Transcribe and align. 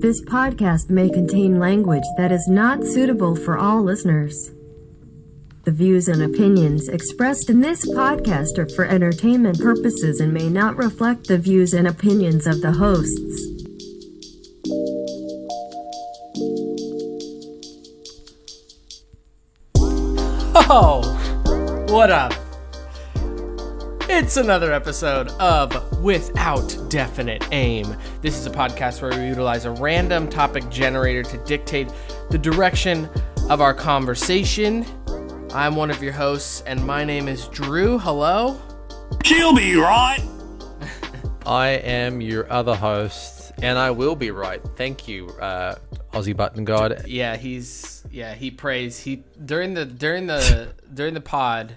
This 0.00 0.20
podcast 0.22 0.90
may 0.90 1.10
contain 1.10 1.58
language 1.58 2.04
that 2.16 2.30
is 2.30 2.46
not 2.48 2.84
suitable 2.84 3.34
for 3.34 3.58
all 3.58 3.82
listeners. 3.82 4.52
The 5.64 5.72
views 5.72 6.08
and 6.08 6.22
opinions 6.22 6.88
expressed 6.88 7.50
in 7.50 7.60
this 7.60 7.86
podcast 7.90 8.58
are 8.58 8.68
for 8.68 8.84
entertainment 8.84 9.60
purposes 9.60 10.20
and 10.20 10.32
may 10.32 10.48
not 10.48 10.76
reflect 10.76 11.26
the 11.26 11.36
views 11.36 11.74
and 11.74 11.86
opinions 11.86 12.46
of 12.46 12.62
the 12.62 12.72
hosts. 12.72 13.42
Oh, 20.70 21.02
what 21.88 22.10
up? 22.10 22.47
It's 24.20 24.36
another 24.36 24.72
episode 24.72 25.28
of 25.38 26.02
Without 26.02 26.76
Definite 26.88 27.46
Aim. 27.52 27.96
This 28.20 28.36
is 28.36 28.46
a 28.46 28.50
podcast 28.50 29.00
where 29.00 29.16
we 29.16 29.28
utilize 29.28 29.64
a 29.64 29.70
random 29.70 30.28
topic 30.28 30.68
generator 30.70 31.22
to 31.22 31.38
dictate 31.44 31.88
the 32.28 32.36
direction 32.36 33.08
of 33.48 33.60
our 33.60 33.72
conversation. 33.72 34.84
I'm 35.54 35.76
one 35.76 35.92
of 35.92 36.02
your 36.02 36.12
hosts, 36.12 36.64
and 36.66 36.84
my 36.84 37.04
name 37.04 37.28
is 37.28 37.46
Drew. 37.46 37.96
Hello. 37.96 38.60
She'll 39.24 39.54
be 39.54 39.76
right. 39.76 40.20
I 41.46 41.68
am 41.68 42.20
your 42.20 42.52
other 42.52 42.74
host, 42.74 43.52
and 43.62 43.78
I 43.78 43.92
will 43.92 44.16
be 44.16 44.32
right. 44.32 44.60
Thank 44.74 45.06
you, 45.06 45.28
uh, 45.40 45.76
Aussie 46.12 46.36
Button 46.36 46.64
God. 46.64 47.04
Yeah, 47.06 47.36
he's 47.36 48.02
yeah 48.10 48.34
he 48.34 48.50
prays 48.50 48.98
he 48.98 49.22
during 49.44 49.74
the 49.74 49.84
during 49.84 50.26
the 50.26 50.74
during 50.92 51.14
the 51.14 51.20
pod. 51.20 51.76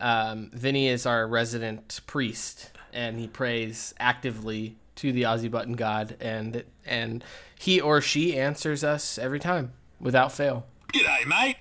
Um, 0.00 0.50
Vinny 0.52 0.88
is 0.88 1.06
our 1.06 1.26
resident 1.26 2.00
priest, 2.06 2.70
and 2.92 3.18
he 3.18 3.26
prays 3.26 3.94
actively 3.98 4.76
to 4.96 5.12
the 5.12 5.22
Aussie 5.22 5.50
Button 5.50 5.74
God, 5.74 6.16
and 6.20 6.64
and 6.86 7.24
he 7.58 7.80
or 7.80 8.00
she 8.00 8.38
answers 8.38 8.82
us 8.84 9.18
every 9.18 9.40
time 9.40 9.72
without 10.00 10.32
fail. 10.32 10.66
G'day, 10.92 11.26
mate. 11.26 11.56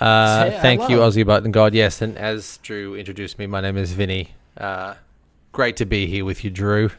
Uh, 0.00 0.50
Say 0.50 0.58
thank 0.60 0.88
you. 0.88 0.98
Aussie 0.98 1.26
Button 1.26 1.50
God. 1.50 1.74
Yes, 1.74 2.00
and 2.02 2.16
as 2.16 2.58
Drew 2.58 2.94
introduced 2.94 3.38
me, 3.38 3.46
my 3.46 3.60
name 3.60 3.76
is 3.76 3.92
Vinny. 3.92 4.30
Uh, 4.56 4.94
great 5.52 5.76
to 5.76 5.86
be 5.86 6.06
here 6.06 6.24
with 6.24 6.44
you, 6.44 6.50
Drew. 6.50 6.90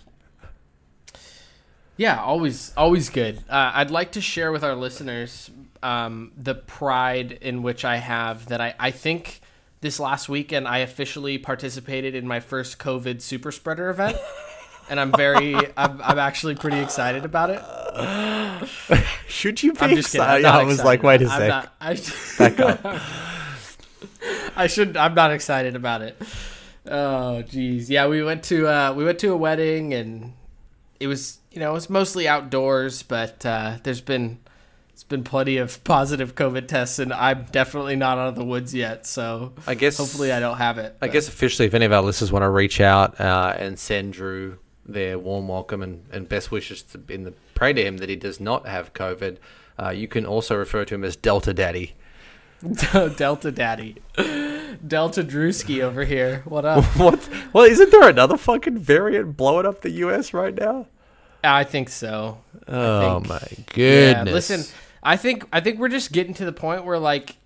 Yeah, 1.97 2.21
always, 2.21 2.71
always 2.77 3.09
good. 3.09 3.39
Uh, 3.49 3.71
I'd 3.75 3.91
like 3.91 4.13
to 4.13 4.21
share 4.21 4.53
with 4.53 4.63
our 4.63 4.75
listeners 4.75 5.51
um, 5.83 6.31
the 6.37 6.55
pride 6.55 7.33
in 7.41 7.61
which 7.61 7.83
I 7.83 7.97
have 7.97 8.45
that 8.47 8.61
I, 8.61 8.73
I 8.79 8.91
think 8.91 9.41
this 9.81 9.99
last 9.99 10.27
weekend 10.29 10.67
I 10.67 10.79
officially 10.79 11.37
participated 11.37 12.15
in 12.15 12.27
my 12.27 12.39
first 12.39 12.79
COVID 12.79 13.21
super 13.21 13.51
spreader 13.51 13.89
event, 13.89 14.17
and 14.89 14.99
I'm 14.99 15.11
very, 15.11 15.55
I'm, 15.77 16.01
I'm 16.01 16.19
actually 16.19 16.55
pretty 16.55 16.79
excited 16.79 17.23
about 17.25 17.49
it. 17.49 17.61
Should 19.27 19.63
you 19.63 19.73
be 19.73 19.79
I'm 19.81 19.95
just 19.95 20.11
kidding. 20.11 20.21
I'm 20.27 20.37
excited? 20.37 20.43
not 20.43 20.55
I 20.55 20.63
was 20.63 20.73
excited. 20.75 20.87
like, 20.87 21.03
wait 21.03 21.21
a 21.21 21.29
sec. 21.29 21.47
not- 21.49 21.73
I, 21.79 21.99
Back 22.37 22.59
up. 22.59 23.01
I 24.55 24.67
should. 24.67 24.97
I'm 24.97 25.13
not 25.13 25.31
excited 25.31 25.75
about 25.75 26.01
it. 26.01 26.21
Oh, 26.85 27.41
geez. 27.43 27.89
Yeah, 27.89 28.07
we 28.07 28.23
went 28.23 28.43
to 28.45 28.67
uh, 28.67 28.93
we 28.93 29.03
went 29.05 29.19
to 29.19 29.31
a 29.31 29.37
wedding, 29.37 29.93
and 29.93 30.33
it 30.99 31.07
was 31.07 31.39
you 31.51 31.59
know 31.59 31.71
it 31.71 31.73
was 31.73 31.89
mostly 31.89 32.27
outdoors, 32.27 33.01
but 33.03 33.45
uh, 33.45 33.77
there's 33.83 34.01
been 34.01 34.39
it's 34.99 35.05
been 35.05 35.23
plenty 35.23 35.55
of 35.55 35.81
positive 35.85 36.35
COVID 36.35 36.67
tests, 36.67 36.99
and 36.99 37.13
I'm 37.13 37.45
definitely 37.53 37.95
not 37.95 38.17
out 38.17 38.27
of 38.27 38.35
the 38.35 38.43
woods 38.43 38.75
yet. 38.75 39.05
So 39.05 39.53
I 39.65 39.73
guess 39.73 39.95
hopefully 39.95 40.33
I 40.33 40.41
don't 40.41 40.57
have 40.57 40.77
it. 40.77 40.93
I 41.01 41.07
but- 41.07 41.13
guess 41.13 41.29
officially, 41.29 41.67
if 41.67 41.73
any 41.73 41.85
of 41.85 41.93
our 41.93 42.01
listeners 42.01 42.33
want 42.33 42.43
to 42.43 42.49
reach 42.49 42.81
out 42.81 43.17
uh, 43.17 43.55
and 43.57 43.79
send 43.79 44.11
Drew 44.11 44.57
their 44.85 45.17
warm 45.17 45.47
welcome 45.47 45.81
and, 45.81 46.03
and 46.11 46.27
best 46.27 46.51
wishes 46.51 46.83
to, 46.83 46.99
in 47.07 47.23
the 47.23 47.33
pray 47.55 47.71
to 47.71 47.81
him 47.81 47.95
that 47.99 48.09
he 48.09 48.17
does 48.17 48.41
not 48.41 48.67
have 48.67 48.93
COVID, 48.93 49.37
uh, 49.81 49.91
you 49.91 50.09
can 50.09 50.25
also 50.25 50.57
refer 50.57 50.83
to 50.83 50.95
him 50.95 51.05
as 51.05 51.15
Delta 51.15 51.53
Daddy. 51.53 51.95
Delta 53.15 53.51
Daddy, 53.53 53.95
Delta 54.85 55.23
Drewski 55.23 55.81
over 55.81 56.03
here. 56.03 56.41
What 56.43 56.65
up? 56.65 56.83
what? 56.97 57.29
Well, 57.53 57.63
isn't 57.63 57.89
there 57.89 58.09
another 58.09 58.35
fucking 58.35 58.79
variant 58.79 59.37
blowing 59.37 59.65
up 59.65 59.79
the 59.79 59.91
U.S. 59.91 60.33
right 60.33 60.53
now? 60.53 60.87
I 61.41 61.63
think 61.63 61.87
so. 61.87 62.39
Oh 62.67 63.21
think- 63.21 63.29
my 63.29 63.47
Yeah, 63.81 64.13
goodness! 64.25 64.33
listen, 64.33 64.75
I 65.01 65.17
think 65.17 65.45
I 65.51 65.59
think 65.59 65.79
we're 65.79 65.89
just 65.89 66.11
getting 66.11 66.33
to 66.35 66.45
the 66.45 66.51
point 66.51 66.85
where 66.85 66.99
like 66.99 67.37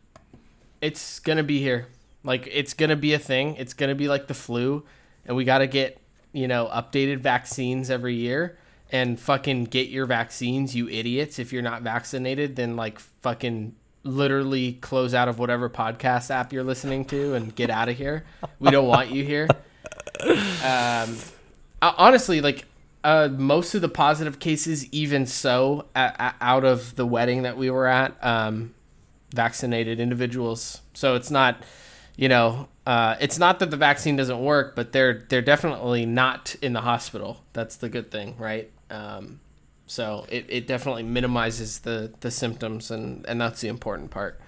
it's 0.81 1.19
gonna 1.19 1.43
be 1.43 1.59
here. 1.59 1.87
Like 2.23 2.47
it's 2.51 2.73
gonna 2.73 2.95
be 2.95 3.13
a 3.13 3.19
thing. 3.19 3.55
It's 3.55 3.73
gonna 3.73 3.95
be 3.95 4.07
like 4.07 4.27
the 4.27 4.33
flu, 4.33 4.83
and 5.25 5.35
we 5.35 5.43
gotta 5.43 5.67
get 5.67 5.99
you 6.31 6.47
know 6.47 6.69
updated 6.73 7.19
vaccines 7.19 7.89
every 7.89 8.15
year. 8.15 8.57
And 8.91 9.19
fucking 9.19 9.65
get 9.65 9.89
your 9.89 10.05
vaccines, 10.05 10.75
you 10.75 10.87
idiots! 10.87 11.39
If 11.39 11.51
you're 11.51 11.63
not 11.63 11.81
vaccinated, 11.81 12.55
then 12.55 12.75
like 12.75 12.99
fucking 12.99 13.75
literally 14.03 14.73
close 14.73 15.13
out 15.13 15.27
of 15.27 15.39
whatever 15.39 15.69
podcast 15.69 16.29
app 16.29 16.53
you're 16.53 16.63
listening 16.63 17.05
to 17.05 17.33
and 17.33 17.55
get 17.55 17.69
out 17.69 17.89
of 17.89 17.97
here. 17.97 18.23
We 18.59 18.69
don't 18.69 18.87
want 18.87 19.11
you 19.11 19.23
here. 19.23 19.47
Um, 20.63 21.17
honestly, 21.81 22.39
like 22.39 22.65
uh, 23.03 23.29
most 23.31 23.75
of 23.75 23.81
the 23.81 23.89
positive 23.89 24.39
cases, 24.39 24.87
even 24.93 25.25
so, 25.25 25.87
a 25.95 26.33
out 26.41 26.63
of 26.63 26.95
the 26.95 27.05
wedding 27.05 27.43
that 27.43 27.57
we 27.57 27.69
were 27.69 27.87
at, 27.87 28.15
um, 28.23 28.73
vaccinated 29.33 29.99
individuals. 29.99 30.81
So 30.93 31.15
it's 31.15 31.31
not, 31.31 31.63
you 32.15 32.29
know, 32.29 32.67
uh, 32.85 33.15
it's 33.19 33.39
not 33.39 33.59
that 33.59 33.71
the 33.71 33.77
vaccine 33.77 34.15
doesn't 34.15 34.41
work, 34.41 34.75
but 34.75 34.91
they're 34.91 35.25
they're 35.29 35.41
definitely 35.41 36.05
not 36.05 36.55
in 36.61 36.73
the 36.73 36.81
hospital. 36.81 37.43
That's 37.53 37.75
the 37.77 37.89
good 37.89 38.11
thing, 38.11 38.35
right? 38.37 38.71
Um, 38.89 39.39
so 39.85 40.25
it, 40.29 40.45
it 40.47 40.67
definitely 40.67 41.03
minimizes 41.03 41.79
the, 41.79 42.13
the 42.21 42.31
symptoms, 42.31 42.89
and, 42.89 43.25
and 43.27 43.39
that's 43.39 43.61
the 43.61 43.67
important 43.67 44.11
part. 44.11 44.39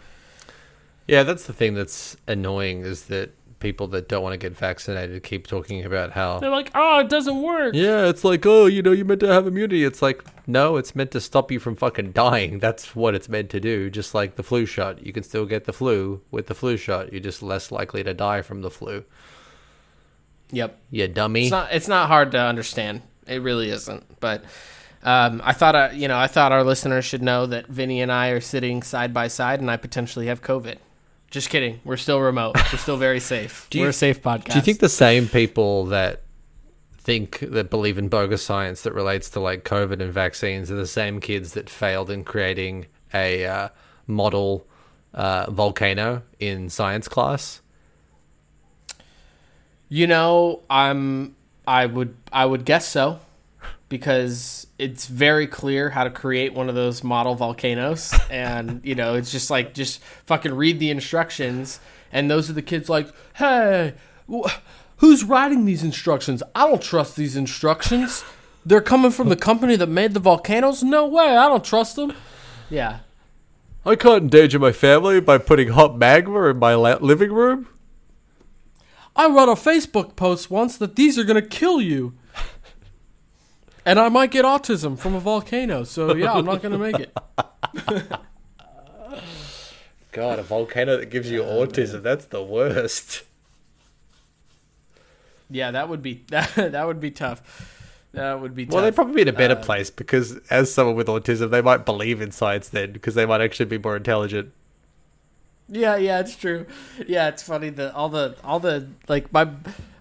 yeah, 1.08 1.24
that's 1.24 1.46
the 1.46 1.54
thing 1.54 1.74
that's 1.74 2.18
annoying 2.28 2.82
is 2.82 3.06
that 3.06 3.32
people 3.66 3.88
that 3.88 4.08
don't 4.08 4.22
want 4.22 4.32
to 4.32 4.38
get 4.38 4.56
vaccinated 4.56 5.24
keep 5.24 5.48
talking 5.48 5.84
about 5.84 6.12
how. 6.12 6.38
They're 6.38 6.52
like, 6.52 6.70
oh, 6.76 7.00
it 7.00 7.10
doesn't 7.10 7.42
work. 7.42 7.74
Yeah, 7.74 8.08
it's 8.08 8.24
like, 8.24 8.46
oh, 8.46 8.68
you 8.68 8.84
know, 8.84 8.92
you're 8.92 9.08
meant 9.08 9.22
to 9.22 9.28
have 9.28 9.48
immunity. 9.48 9.84
It's 9.84 10.04
like, 10.04 10.24
no, 10.46 10.78
it's 10.78 10.96
meant 10.96 11.10
to 11.12 11.20
stop 11.20 11.52
you 11.52 11.60
from 11.60 11.76
fucking 11.76 12.12
dying. 12.12 12.60
That's 12.60 12.96
what 12.96 13.16
it's 13.16 13.28
meant 13.28 13.50
to 13.50 13.60
do. 13.60 13.90
Just 13.90 14.14
like 14.14 14.36
the 14.36 14.44
flu 14.44 14.68
shot. 14.68 15.04
You 15.04 15.12
can 15.12 15.24
still 15.24 15.48
get 15.48 15.66
the 15.66 15.74
flu 15.74 16.22
with 16.30 16.46
the 16.46 16.54
flu 16.54 16.78
shot. 16.78 17.12
You're 17.12 17.22
just 17.22 17.42
less 17.42 17.72
likely 17.72 18.04
to 18.04 18.14
die 18.14 18.44
from 18.44 18.62
the 18.62 18.70
flu. 18.70 19.04
Yep. 20.52 20.80
You 20.92 21.08
dummy. 21.08 21.46
It's 21.46 21.52
not. 21.52 21.74
It's 21.74 21.88
not 21.88 22.08
hard 22.08 22.34
to 22.34 22.40
understand. 22.40 23.02
It 23.26 23.42
really 23.42 23.72
isn't. 23.72 24.20
But 24.20 24.44
um, 25.02 25.42
I 25.44 25.54
thought, 25.54 25.76
uh, 25.76 25.90
you 25.92 26.08
know, 26.08 26.20
I 26.20 26.28
thought 26.28 26.52
our 26.52 26.64
listeners 26.64 27.04
should 27.04 27.24
know 27.24 27.48
that 27.48 27.66
Vinny 27.66 28.02
and 28.02 28.12
I 28.12 28.28
are 28.30 28.42
sitting 28.42 28.84
side 28.84 29.12
by 29.12 29.28
side, 29.28 29.60
and 29.60 29.72
I 29.72 29.78
potentially 29.78 30.28
have 30.28 30.44
COVID. 30.44 30.78
Just 31.32 31.50
kidding. 31.50 31.82
We're 31.84 31.98
still 31.98 32.22
remote. 32.22 32.56
We're 32.72 32.78
still 32.80 32.98
very 32.98 33.20
safe. 33.20 33.68
you- 33.74 33.82
We're 33.82 33.90
a 33.90 33.94
safe 33.94 34.22
podcast. 34.22 34.52
Do 34.52 34.56
you 34.56 34.62
think 34.62 34.80
the 34.80 34.90
same 34.90 35.28
people 35.28 35.86
that 35.88 36.22
think 36.98 37.40
that 37.40 37.70
believe 37.70 37.98
in 37.98 38.08
bogus 38.08 38.42
science 38.44 38.82
that 38.82 38.94
relates 38.94 39.30
to 39.32 39.40
like 39.40 39.64
COVID 39.64 40.02
and 40.02 40.12
vaccines 40.14 40.72
are 40.72 40.76
the 40.76 40.88
same 40.88 41.20
kids 41.20 41.54
that 41.54 41.70
failed 41.70 42.10
in 42.10 42.24
creating 42.24 42.88
a 43.14 43.46
uh, 43.46 43.70
model 44.08 44.66
uh, 45.14 45.50
volcano 45.52 46.24
in 46.40 46.70
science 46.70 47.08
class? 47.08 47.62
You 49.90 50.08
know, 50.08 50.62
I'm. 50.70 51.36
I 51.68 51.86
would. 51.86 52.16
I 52.32 52.46
would 52.46 52.66
guess 52.66 52.88
so, 52.88 53.20
because 53.90 54.68
it's 54.80 55.06
very 55.08 55.48
clear 55.48 55.90
how 55.90 56.04
to 56.04 56.10
create 56.10 56.54
one 56.54 56.70
of 56.70 56.76
those 56.76 57.04
model 57.04 57.36
volcanoes, 57.36 58.14
and 58.30 58.82
you 58.84 58.96
know, 58.96 59.16
it's 59.16 59.32
just 59.32 59.50
like 59.50 59.74
just 59.74 60.02
fucking 60.26 60.54
read 60.54 60.80
the 60.80 60.90
instructions, 60.90 61.80
and 62.12 62.30
those 62.30 62.50
are 62.50 62.54
the 62.54 62.62
kids 62.62 62.90
like, 62.90 63.08
hey, 63.36 63.94
wh- 64.32 64.52
who's 64.98 65.24
writing 65.24 65.66
these 65.66 65.84
instructions? 65.84 66.42
I 66.54 66.68
don't 66.68 66.82
trust 66.82 67.16
these 67.16 67.36
instructions. 67.36 68.24
They're 68.66 68.82
coming 68.82 69.12
from 69.12 69.30
the 69.30 69.36
company 69.36 69.76
that 69.76 69.88
made 69.90 70.14
the 70.16 70.20
volcanoes. 70.20 70.82
No 70.82 71.06
way. 71.06 71.38
I 71.38 71.48
don't 71.48 71.64
trust 71.64 71.96
them. 71.96 72.14
Yeah. 72.70 73.00
I 73.86 73.96
can't 73.96 74.24
endanger 74.24 74.58
my 74.58 74.72
family 74.72 75.22
by 75.22 75.38
putting 75.38 75.68
hot 75.70 75.96
magma 75.96 76.46
in 76.46 76.58
my 76.58 76.74
la- 76.74 76.98
living 77.00 77.32
room. 77.32 77.68
I 79.16 79.28
read 79.28 79.48
a 79.48 79.54
Facebook 79.54 80.16
post 80.16 80.50
once 80.50 80.78
that 80.78 80.96
these 80.96 81.20
are 81.20 81.24
going 81.24 81.42
to 81.42 81.48
kill 81.48 81.80
you. 81.80 82.16
And 83.86 84.00
I 84.00 84.10
might 84.10 84.32
get 84.32 84.46
autism 84.46 84.98
from 84.98 85.14
a 85.14 85.20
volcano, 85.20 85.84
so 85.84 86.16
yeah, 86.16 86.34
I'm 86.34 86.46
not 86.46 86.62
going 86.62 86.72
to 86.72 86.78
make 86.80 87.00
it. 87.00 87.16
God, 90.12 90.40
a 90.40 90.44
volcano 90.44 90.98
that 90.98 91.10
gives 91.12 91.30
you 91.30 91.44
autism, 91.44 92.02
that's 92.02 92.26
the 92.26 92.42
worst. 92.42 93.24
Yeah, 95.50 95.72
that 95.72 95.90
would 95.90 96.02
be 96.02 96.24
that, 96.30 96.56
that 96.56 96.88
would 96.88 97.00
be 97.00 97.12
tough. 97.12 97.72
That 98.14 98.40
would 98.40 98.56
be 98.56 98.66
tough. 98.66 98.74
Well, 98.74 98.84
they'd 98.84 98.96
probably 98.96 99.16
be 99.16 99.22
in 99.24 99.28
a 99.28 99.34
better 99.34 99.56
Uh, 99.56 99.62
place 99.62 99.90
because 99.90 100.38
as 100.50 100.74
someone 100.74 100.96
with 100.96 101.08
autism, 101.08 101.52
they 101.52 101.62
might 101.62 101.86
believe 101.86 102.22
in 102.22 102.32
science 102.32 102.70
then 102.70 102.94
because 102.94 103.14
they 103.14 103.26
might 103.26 103.42
actually 103.42 103.66
be 103.66 103.78
more 103.78 103.98
intelligent. 103.98 104.54
Yeah, 105.68 105.96
yeah, 105.98 106.20
it's 106.20 106.36
true. 106.36 106.68
Yeah, 107.08 107.28
it's 107.30 107.42
funny 107.42 107.70
that 107.72 107.94
all 107.96 108.10
the 108.10 108.36
all 108.44 108.60
the 108.60 108.88
like 109.08 109.34
my 109.34 109.50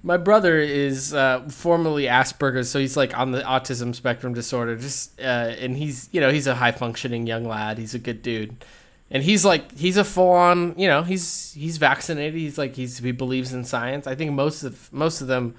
my 0.02 0.18
brother 0.18 0.58
is 0.58 1.14
uh, 1.14 1.48
formerly 1.48 2.04
Asperger's, 2.04 2.68
so 2.68 2.78
he's 2.78 2.96
like 2.96 3.16
on 3.16 3.32
the 3.32 3.40
autism 3.40 3.94
spectrum 3.94 4.34
disorder. 4.34 4.76
Just 4.76 5.18
uh, 5.18 5.22
and 5.22 5.76
he's 5.76 6.10
you 6.12 6.20
know 6.20 6.30
he's 6.30 6.46
a 6.46 6.54
high 6.54 6.72
functioning 6.72 7.26
young 7.26 7.44
lad. 7.44 7.78
He's 7.78 7.94
a 7.94 7.98
good 7.98 8.20
dude, 8.20 8.62
and 9.10 9.22
he's 9.22 9.42
like 9.46 9.76
he's 9.78 9.96
a 9.96 10.04
full 10.04 10.32
on 10.32 10.74
you 10.78 10.86
know 10.86 11.02
he's 11.02 11.54
he's 11.54 11.78
vaccinated. 11.78 12.34
He's 12.34 12.58
like 12.58 12.76
he's 12.76 12.98
he 12.98 13.12
believes 13.12 13.54
in 13.54 13.64
science. 13.64 14.06
I 14.06 14.14
think 14.14 14.32
most 14.32 14.62
of 14.64 14.92
most 14.92 15.22
of 15.22 15.28
them 15.28 15.54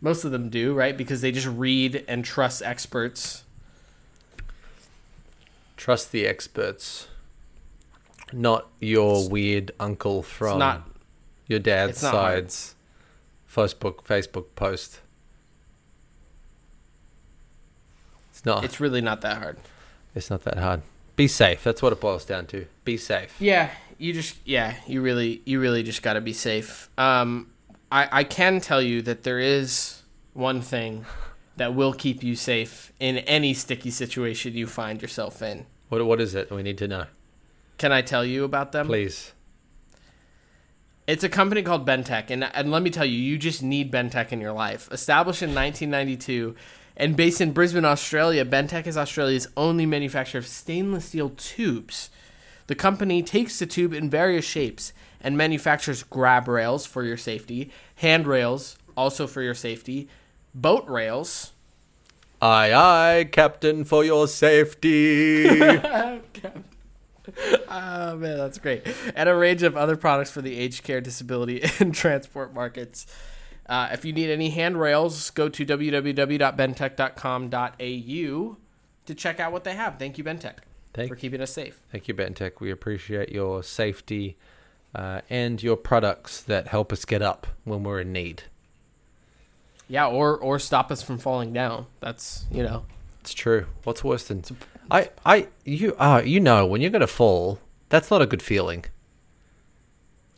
most 0.00 0.24
of 0.24 0.30
them 0.30 0.48
do 0.48 0.74
right 0.74 0.96
because 0.96 1.20
they 1.22 1.32
just 1.32 1.48
read 1.48 2.04
and 2.06 2.24
trust 2.24 2.62
experts. 2.62 3.42
Trust 5.76 6.12
the 6.12 6.26
experts, 6.26 7.08
not 8.32 8.68
your 8.80 9.28
weird 9.28 9.72
uncle 9.80 10.22
from 10.22 10.58
not- 10.58 10.86
your 11.46 11.58
dad's 11.58 11.92
it's 11.92 12.02
not 12.02 12.12
side's 12.12 12.74
Facebook 13.52 14.04
Facebook 14.04 14.46
post. 14.54 15.00
It's 18.30 18.44
not. 18.44 18.64
It's, 18.64 18.74
It's 18.74 18.80
really 18.80 19.00
not 19.00 19.20
that 19.22 19.38
hard. 19.38 19.58
It's 20.14 20.30
not 20.30 20.44
that 20.44 20.58
hard. 20.58 20.82
Be 21.16 21.28
safe. 21.28 21.62
That's 21.62 21.82
what 21.82 21.92
it 21.92 22.00
boils 22.00 22.24
down 22.24 22.46
to. 22.46 22.66
Be 22.84 22.96
safe. 22.96 23.34
Yeah, 23.40 23.70
you 23.98 24.12
just 24.12 24.36
yeah, 24.44 24.76
you 24.86 25.02
really 25.02 25.42
you 25.44 25.60
really 25.60 25.82
just 25.82 26.02
got 26.02 26.14
to 26.14 26.20
be 26.20 26.32
safe. 26.32 26.88
Um 26.96 27.50
I 27.92 28.08
I 28.20 28.24
can 28.24 28.60
tell 28.60 28.80
you 28.80 29.02
that 29.02 29.24
there 29.24 29.38
is 29.38 30.02
one 30.32 30.62
thing 30.62 31.04
that 31.56 31.74
will 31.74 31.92
keep 31.92 32.22
you 32.22 32.36
safe 32.36 32.92
in 33.00 33.18
any 33.18 33.52
sticky 33.52 33.90
situation 33.90 34.54
you 34.54 34.66
find 34.66 35.02
yourself 35.02 35.42
in. 35.42 35.66
What 35.88 36.04
What 36.06 36.20
is 36.20 36.34
it? 36.34 36.50
We 36.50 36.62
need 36.62 36.78
to 36.78 36.88
know. 36.88 37.04
Can 37.80 37.92
I 37.92 38.02
tell 38.02 38.26
you 38.26 38.44
about 38.44 38.72
them? 38.72 38.88
Please. 38.88 39.32
It's 41.06 41.24
a 41.24 41.30
company 41.30 41.62
called 41.62 41.86
Bentech, 41.86 42.28
and 42.28 42.44
and 42.44 42.70
let 42.70 42.82
me 42.82 42.90
tell 42.90 43.06
you, 43.06 43.16
you 43.16 43.38
just 43.38 43.62
need 43.62 43.90
Bentech 43.90 44.32
in 44.32 44.40
your 44.42 44.52
life. 44.52 44.86
Established 44.92 45.40
in 45.40 45.54
1992 45.54 46.54
and 46.94 47.16
based 47.16 47.40
in 47.40 47.52
Brisbane, 47.52 47.86
Australia, 47.86 48.44
Bentech 48.44 48.86
is 48.86 48.98
Australia's 48.98 49.48
only 49.56 49.86
manufacturer 49.86 50.40
of 50.40 50.46
stainless 50.46 51.06
steel 51.06 51.30
tubes. 51.30 52.10
The 52.66 52.74
company 52.74 53.22
takes 53.22 53.58
the 53.58 53.64
tube 53.64 53.94
in 53.94 54.10
various 54.10 54.44
shapes 54.44 54.92
and 55.18 55.38
manufactures 55.38 56.02
grab 56.02 56.48
rails 56.48 56.84
for 56.84 57.02
your 57.02 57.16
safety, 57.16 57.70
handrails 57.94 58.76
also 58.94 59.26
for 59.26 59.40
your 59.40 59.54
safety, 59.54 60.06
boat 60.54 60.86
rails. 60.86 61.52
Aye, 62.42 62.74
aye, 62.74 63.28
Captain, 63.32 63.84
for 63.84 64.04
your 64.04 64.28
safety. 64.28 65.48
Oh 67.68 68.16
man, 68.20 68.38
that's 68.38 68.58
great. 68.58 68.86
And 69.14 69.28
a 69.28 69.34
range 69.34 69.62
of 69.62 69.76
other 69.76 69.96
products 69.96 70.30
for 70.30 70.40
the 70.42 70.56
aged 70.58 70.82
care, 70.84 71.00
disability, 71.00 71.62
and 71.80 71.94
transport 71.94 72.52
markets. 72.54 73.06
Uh, 73.66 73.88
if 73.92 74.04
you 74.04 74.12
need 74.12 74.30
any 74.30 74.50
handrails, 74.50 75.30
go 75.30 75.48
to 75.48 75.64
www.bentech.com.au 75.64 78.56
to 79.06 79.14
check 79.14 79.40
out 79.40 79.52
what 79.52 79.64
they 79.64 79.74
have. 79.74 79.98
Thank 79.98 80.18
you, 80.18 80.24
Bentech, 80.24 80.56
Thank- 80.92 81.08
for 81.08 81.16
keeping 81.16 81.40
us 81.40 81.52
safe. 81.52 81.80
Thank 81.90 82.08
you, 82.08 82.14
Bentech. 82.14 82.60
We 82.60 82.70
appreciate 82.70 83.30
your 83.30 83.62
safety 83.62 84.36
uh, 84.94 85.20
and 85.30 85.62
your 85.62 85.76
products 85.76 86.42
that 86.42 86.68
help 86.68 86.92
us 86.92 87.04
get 87.04 87.22
up 87.22 87.46
when 87.64 87.82
we're 87.84 88.00
in 88.00 88.12
need. 88.12 88.44
Yeah, 89.88 90.06
or 90.06 90.36
or 90.36 90.58
stop 90.60 90.92
us 90.92 91.02
from 91.02 91.18
falling 91.18 91.52
down. 91.52 91.86
That's 92.00 92.44
you 92.50 92.62
know. 92.62 92.84
It's 93.22 93.34
true. 93.34 93.66
What's 93.84 94.04
worse 94.04 94.24
than 94.28 94.42
I? 94.90 95.10
I 95.24 95.48
you 95.64 95.94
ah 95.98 96.20
you 96.20 96.40
know 96.40 96.66
when 96.66 96.80
you're 96.80 96.90
gonna 96.90 97.06
fall, 97.06 97.58
that's 97.88 98.10
not 98.10 98.22
a 98.22 98.26
good 98.26 98.42
feeling. 98.42 98.84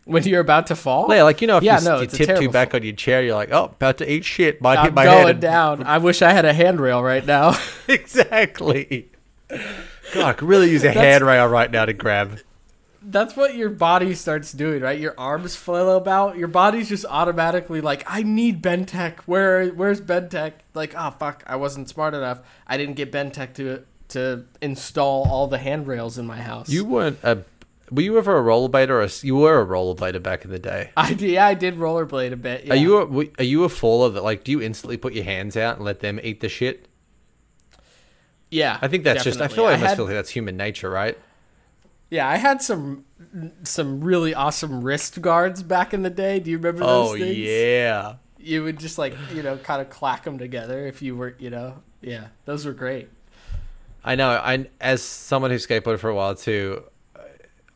When 0.05 0.25
you're 0.25 0.41
about 0.41 0.67
to 0.67 0.75
fall, 0.77 1.07
Yeah, 1.15 1.23
like 1.23 1.41
you 1.41 1.47
know 1.47 1.59
if 1.59 1.63
Yeah, 1.63 1.79
you, 1.79 1.85
no, 1.85 2.01
you 2.01 2.07
tip 2.09 2.37
too 2.39 2.49
back 2.51 2.75
on 2.75 2.83
your 2.83 2.93
chair, 2.95 3.23
you're 3.23 3.37
like, 3.37 3.53
oh, 3.53 3.67
about 3.67 3.99
to 3.99 4.13
eat 4.13 4.25
shit, 4.25 4.61
might 4.61 4.81
hit 4.81 4.89
I'm 4.89 4.95
my 4.95 5.05
going 5.05 5.19
head. 5.27 5.31
and- 5.37 5.41
down. 5.41 5.83
I 5.85 5.99
wish 5.99 6.23
I 6.23 6.33
had 6.33 6.45
a 6.45 6.53
handrail 6.53 7.03
right 7.03 7.25
now. 7.25 7.57
exactly. 7.89 9.11
God, 9.49 9.61
I 10.25 10.33
could 10.33 10.49
really 10.49 10.71
use 10.71 10.83
a 10.83 10.91
handrail 10.91 11.47
right 11.47 11.71
now 11.71 11.85
to 11.85 11.93
grab. 11.93 12.41
That's 13.05 13.37
what 13.37 13.55
your 13.55 13.71
body 13.71 14.15
starts 14.15 14.53
doing, 14.53 14.81
right? 14.83 14.99
Your 14.99 15.15
arms 15.19 15.55
flail 15.57 15.97
about. 15.97 16.37
Your 16.37 16.49
body's 16.49 16.89
just 16.89 17.05
automatically 17.09 17.81
like, 17.81 18.03
I 18.07 18.23
need 18.23 18.61
Bentech. 18.63 19.19
Where 19.27 19.69
where's 19.69 20.01
Bentech? 20.01 20.53
Like, 20.75 20.95
oh 20.97 21.11
fuck, 21.19 21.45
I 21.47 21.57
wasn't 21.57 21.89
smart 21.89 22.15
enough. 22.15 22.41
I 22.67 22.77
didn't 22.77 22.95
get 22.95 23.11
Bentech 23.13 23.55
to 23.55 23.85
to 24.13 24.45
install 24.61 25.29
all 25.29 25.47
the 25.49 25.59
handrails 25.59 26.17
in 26.19 26.27
my 26.27 26.41
house. 26.41 26.69
You 26.69 26.85
weren't 26.85 27.19
a. 27.23 27.45
Were 27.91 28.01
you 28.03 28.17
ever 28.17 28.39
a 28.39 28.43
rollerblader? 28.43 28.89
Or 28.89 29.03
a, 29.03 29.11
you 29.23 29.37
were 29.37 29.61
a 29.61 29.67
rollerblader 29.67 30.23
back 30.23 30.45
in 30.47 30.51
the 30.51 30.59
day. 30.59 30.91
I 30.97 31.11
did, 31.13 31.21
yeah, 31.31 31.47
I 31.47 31.53
did 31.55 31.77
rollerblade 31.77 32.33
a 32.33 32.37
bit. 32.37 32.65
Yeah. 32.65 32.73
Are 32.73 32.77
you 32.77 32.99
a 32.99 33.41
are 33.41 33.45
you 33.45 33.65
a 33.65 33.69
faller 33.69 34.09
that 34.11 34.23
like 34.25 34.45
do 34.45 34.53
you 34.53 34.63
instantly 34.63 34.97
put 34.97 35.13
your 35.13 35.25
hands 35.25 35.57
out 35.59 35.77
and 35.77 35.85
let 35.85 36.01
them 36.01 36.19
eat 36.23 36.41
the 36.41 36.49
shit? 36.49 36.89
Yeah, 38.51 38.79
I 38.83 38.89
think 38.89 39.05
that's 39.05 39.25
just 39.25 39.41
I 39.41 39.49
feel 39.49 39.65
like 39.65 39.77
I 39.77 39.81
must 39.81 39.89
had- 39.91 39.97
feel 39.97 40.05
like 40.07 40.15
that's 40.15 40.31
human 40.31 40.57
nature, 40.57 40.91
right? 40.91 41.19
Yeah, 42.11 42.29
I 42.29 42.37
had 42.37 42.61
some 42.61 43.05
some 43.63 44.03
really 44.03 44.35
awesome 44.35 44.83
wrist 44.85 45.23
guards 45.23 45.63
back 45.63 45.95
in 45.95 46.03
the 46.03 46.11
day. 46.11 46.39
Do 46.41 46.51
you 46.51 46.59
remember 46.59 46.81
those 46.81 47.11
Oh 47.13 47.17
things? 47.19 47.39
yeah. 47.39 48.17
You 48.39 48.65
would 48.65 48.79
just 48.79 48.99
like 48.99 49.15
you 49.35 49.43
know 49.43 49.57
kind 49.57 49.81
of 49.81 49.89
clack 49.89 50.25
them 50.25 50.37
together 50.39 50.87
if 50.87 51.01
you 51.01 51.17
were 51.17 51.35
you 51.39 51.49
know 51.49 51.77
yeah 52.03 52.27
those 52.45 52.67
were 52.67 52.73
great. 52.75 53.09
I 54.05 54.15
know. 54.15 54.31
I 54.31 54.67
as 54.81 55.03
someone 55.03 55.51
who 55.51 55.57
skateboarded 55.57 55.99
for 55.99 56.11
a 56.11 56.15
while 56.15 56.35
too, 56.35 56.85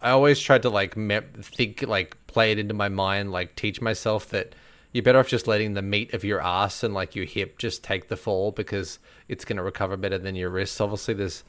I 0.01 0.11
always 0.11 0.41
tried 0.41 0.63
to 0.63 0.71
like 0.71 0.95
think 1.43 1.83
like 1.83 2.17
play 2.27 2.53
it 2.53 2.59
into 2.59 2.75
my 2.75 2.89
mind, 2.89 3.33
like 3.33 3.57
teach 3.57 3.81
myself 3.81 4.29
that 4.31 4.55
you're 4.93 5.03
better 5.03 5.19
off 5.19 5.29
just 5.29 5.47
letting 5.47 5.75
the 5.75 5.83
meat 5.83 6.15
of 6.15 6.25
your 6.25 6.41
ass 6.41 6.83
and 6.83 6.95
like 6.95 7.15
your 7.15 7.27
hip 7.27 7.59
just 7.59 7.85
take 7.85 8.09
the 8.09 8.17
fall 8.17 8.51
because 8.51 8.99
it's 9.29 9.45
going 9.45 9.57
to 9.57 9.63
recover 9.63 9.97
better 9.97 10.19
than 10.19 10.35
your 10.35 10.51
wrists. 10.51 10.81
Obviously, 10.81 11.15
there's 11.15 11.45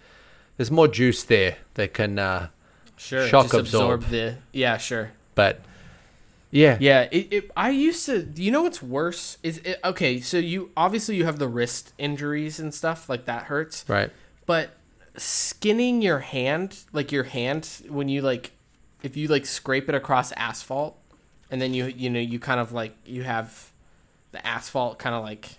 there's 0.57 0.71
more 0.71 0.87
juice 0.87 1.23
there 1.23 1.57
that 1.75 1.93
can. 1.93 2.19
uh 2.19 2.49
Sure, 2.99 3.27
Shock 3.27 3.45
just 3.45 3.53
absorb. 3.53 4.05
the 4.05 4.37
yeah 4.51 4.77
sure. 4.77 5.11
But 5.35 5.61
yeah, 6.49 6.77
Yeah, 6.79 7.07
it, 7.11 7.27
it, 7.31 7.51
I 7.55 7.69
used 7.69 8.05
to. 8.07 8.27
You 8.35 8.51
know 8.51 8.63
what's 8.63 8.81
worse 8.81 9.37
is 9.43 9.59
it, 9.59 9.79
okay. 9.83 10.19
So 10.19 10.37
you 10.37 10.71
obviously 10.75 11.15
you 11.15 11.25
have 11.25 11.37
the 11.37 11.47
wrist 11.47 11.93
injuries 11.97 12.59
and 12.59 12.73
stuff 12.73 13.07
like 13.07 13.25
that 13.25 13.43
hurts, 13.43 13.85
right. 13.87 14.09
But 14.47 14.71
skinning 15.15 16.01
your 16.01 16.19
hand, 16.19 16.79
like 16.91 17.11
your 17.11 17.23
hand, 17.25 17.69
when 17.87 18.09
you 18.09 18.21
like, 18.21 18.53
if 19.03 19.15
you 19.15 19.27
like 19.27 19.45
scrape 19.45 19.87
it 19.89 19.93
across 19.95 20.31
asphalt, 20.31 20.97
and 21.51 21.61
then 21.61 21.73
you 21.73 21.85
you 21.85 22.09
know 22.09 22.19
you 22.19 22.39
kind 22.39 22.59
of 22.59 22.71
like 22.71 22.95
you 23.05 23.21
have 23.23 23.71
the 24.31 24.45
asphalt 24.45 24.97
kind 24.99 25.15
of 25.15 25.23
like 25.23 25.49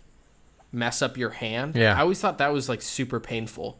mess 0.73 1.01
up 1.03 1.17
your 1.17 1.31
hand. 1.31 1.77
Yeah. 1.77 1.97
I 1.97 2.01
always 2.01 2.21
thought 2.21 2.39
that 2.39 2.53
was 2.53 2.69
like 2.69 2.83
super 2.83 3.21
painful. 3.21 3.79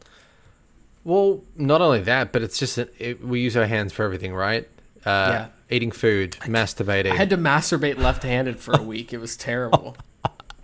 Well, 1.03 1.43
not 1.55 1.81
only 1.81 2.01
that, 2.01 2.31
but 2.31 2.41
it's 2.41 2.57
just 2.59 2.75
that 2.75 2.93
it, 2.99 3.23
we 3.23 3.39
use 3.41 3.55
our 3.55 3.65
hands 3.65 3.93
for 3.93 4.03
everything, 4.03 4.33
right? 4.33 4.67
Uh, 5.05 5.29
Yeah. 5.31 5.47
Eating 5.71 5.91
food, 5.91 6.31
masturbating. 6.41 7.11
I 7.11 7.15
had 7.15 7.29
to 7.29 7.37
masturbate 7.37 7.99
left-handed 7.99 8.59
for 8.59 8.73
a 8.73 8.81
week. 8.81 9.13
It 9.13 9.19
was 9.19 9.37
terrible. 9.37 9.95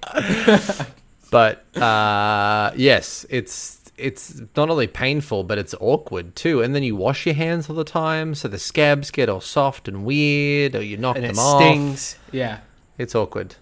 but 1.32 1.78
uh, 1.78 2.72
yes, 2.76 3.26
it's 3.30 3.85
it's 3.98 4.42
not 4.56 4.70
only 4.70 4.88
painful, 4.88 5.44
but 5.44 5.58
it's 5.58 5.74
awkward 5.80 6.36
too. 6.36 6.62
And 6.62 6.76
then 6.76 6.84
you 6.84 6.96
wash 6.96 7.26
your 7.26 7.36
hands 7.36 7.70
all 7.70 7.76
the 7.76 7.84
time, 7.84 8.36
so 8.36 8.48
the 8.48 8.60
scabs 8.60 9.12
get 9.12 9.30
all 9.30 9.42
soft 9.42 9.88
and 9.88 10.04
weird, 10.06 10.76
or 10.76 10.82
you 10.82 10.98
knock 10.98 11.16
and 11.16 11.26
them 11.26 11.32
it 11.32 11.38
off. 11.40 11.62
stings. 11.62 12.18
Yeah. 12.32 12.60
It's 12.98 13.14
awkward. 13.16 13.56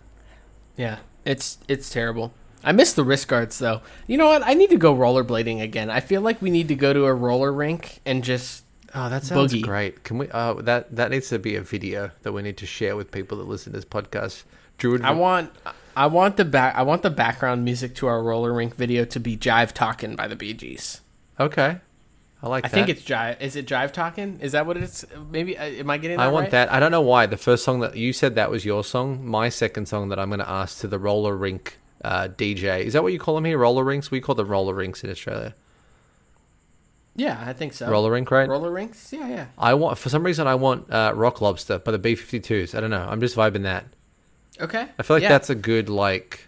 Yeah, 0.78 1.00
it's 1.26 1.58
it's 1.68 1.90
terrible. 1.90 2.34
I 2.64 2.72
miss 2.72 2.94
the 2.94 3.04
wrist 3.04 3.28
guards 3.28 3.60
though. 3.60 3.82
You 4.08 4.18
know 4.18 4.28
what? 4.28 4.42
I 4.46 4.54
need 4.54 4.70
to 4.70 4.78
go 4.78 4.96
rollerblading 4.96 5.62
again. 5.62 5.90
I 5.90 6.00
feel 6.00 6.22
like 6.22 6.42
we 6.42 6.50
need 6.50 6.68
to 6.70 6.76
go 6.76 6.94
to 6.94 7.06
a 7.06 7.14
roller 7.14 7.52
rink 7.52 8.00
and 8.06 8.24
just 8.24 8.64
Oh, 8.96 9.10
that 9.10 9.24
sounds 9.24 9.54
Boogie. 9.54 9.64
great. 9.64 10.04
Can 10.04 10.20
we? 10.20 10.30
Uh, 10.30 10.54
that 10.62 10.96
that 10.96 11.10
needs 11.12 11.28
to 11.30 11.40
be 11.40 11.56
a 11.56 11.62
video 11.62 12.12
that 12.22 12.32
we 12.32 12.42
need 12.44 12.58
to 12.58 12.66
share 12.68 12.96
with 12.96 13.12
people 13.12 13.38
that 13.40 13.48
listen 13.48 13.74
to 13.74 13.78
this 13.80 13.86
podcast. 13.86 14.44
Drew, 14.78 14.92
would- 14.94 15.02
I 15.02 15.12
want 15.12 15.52
I 15.96 16.08
want 16.08 16.38
the 16.38 16.46
back 16.46 16.76
I 16.76 16.84
want 16.84 17.02
the 17.02 17.10
background 17.10 17.64
music 17.64 17.96
to 17.96 18.08
our 18.08 18.22
roller 18.22 18.54
rink 18.54 18.76
video 18.76 19.06
to 19.06 19.20
be 19.20 19.38
Jive 19.38 19.72
Talkin' 19.72 20.16
by 20.16 20.28
the 20.28 20.36
Bee 20.36 20.54
Gees. 20.54 21.02
okay. 21.40 21.80
I 22.42 22.48
like 22.48 22.66
I 22.66 22.68
that. 22.68 22.74
think 22.74 22.90
it's 22.90 23.02
Jive. 23.04 23.40
Is 23.40 23.56
it 23.56 23.66
Jive 23.68 23.94
Talkin'? 23.94 24.40
Is 24.42 24.52
that 24.52 24.66
what 24.66 24.76
it's? 24.76 25.06
Maybe 25.32 25.58
uh, 25.58 25.64
am 25.64 25.90
I 25.90 25.98
getting? 25.98 26.18
That 26.18 26.24
I 26.24 26.28
want 26.28 26.46
right? 26.46 26.52
that. 26.52 26.74
I 26.74 26.80
don't 26.82 26.92
know 26.92 27.00
why. 27.00 27.26
The 27.26 27.38
first 27.38 27.64
song 27.64 27.80
that 27.80 27.96
you 27.96 28.12
said 28.12 28.36
that 28.36 28.52
was 28.52 28.66
your 28.66 28.84
song. 28.84 29.26
My 29.26 29.48
second 29.48 29.88
song 29.88 30.10
that 30.10 30.20
I'm 30.20 30.28
going 30.28 30.40
to 30.40 30.50
ask 30.50 30.82
to 30.82 30.88
the 30.88 31.00
roller 31.00 31.38
rink 31.38 31.80
uh, 32.04 32.28
DJ. 32.28 32.82
Is 32.84 32.92
that 32.94 33.04
what 33.04 33.14
you 33.14 33.20
call 33.20 33.36
them 33.36 33.46
here? 33.46 33.58
Roller 33.58 33.86
rinks? 33.86 34.12
We 34.12 34.20
call 34.20 34.36
them 34.36 34.50
roller 34.50 34.74
rinks 34.74 35.06
in 35.06 35.10
Australia. 35.10 35.56
Yeah, 37.16 37.42
I 37.46 37.54
think 37.54 37.74
so. 37.74 37.90
Roller 37.90 38.12
rink, 38.12 38.30
right? 38.30 38.50
roller 38.50 38.72
rinks. 38.72 39.14
Yeah, 39.14 39.30
yeah. 39.30 39.46
I 39.58 39.76
want 39.76 39.98
for 39.98 40.10
some 40.10 40.24
reason 40.24 40.46
I 40.46 40.56
want 40.56 40.92
uh, 40.92 41.14
Rock 41.16 41.40
Lobster 41.40 41.80
by 41.80 41.92
the 41.92 42.00
B52s. 42.00 42.76
I 42.76 42.82
don't 42.82 42.90
know. 42.90 43.08
I'm 43.08 43.22
just 43.22 43.38
vibing 43.38 43.64
that. 43.64 43.86
Okay. 44.62 44.88
I 44.98 45.04
feel 45.04 45.16
like 45.16 45.24
yeah. 45.24 45.30
that's 45.30 45.50
a 45.50 45.56
good 45.56 45.90
like 45.90 46.48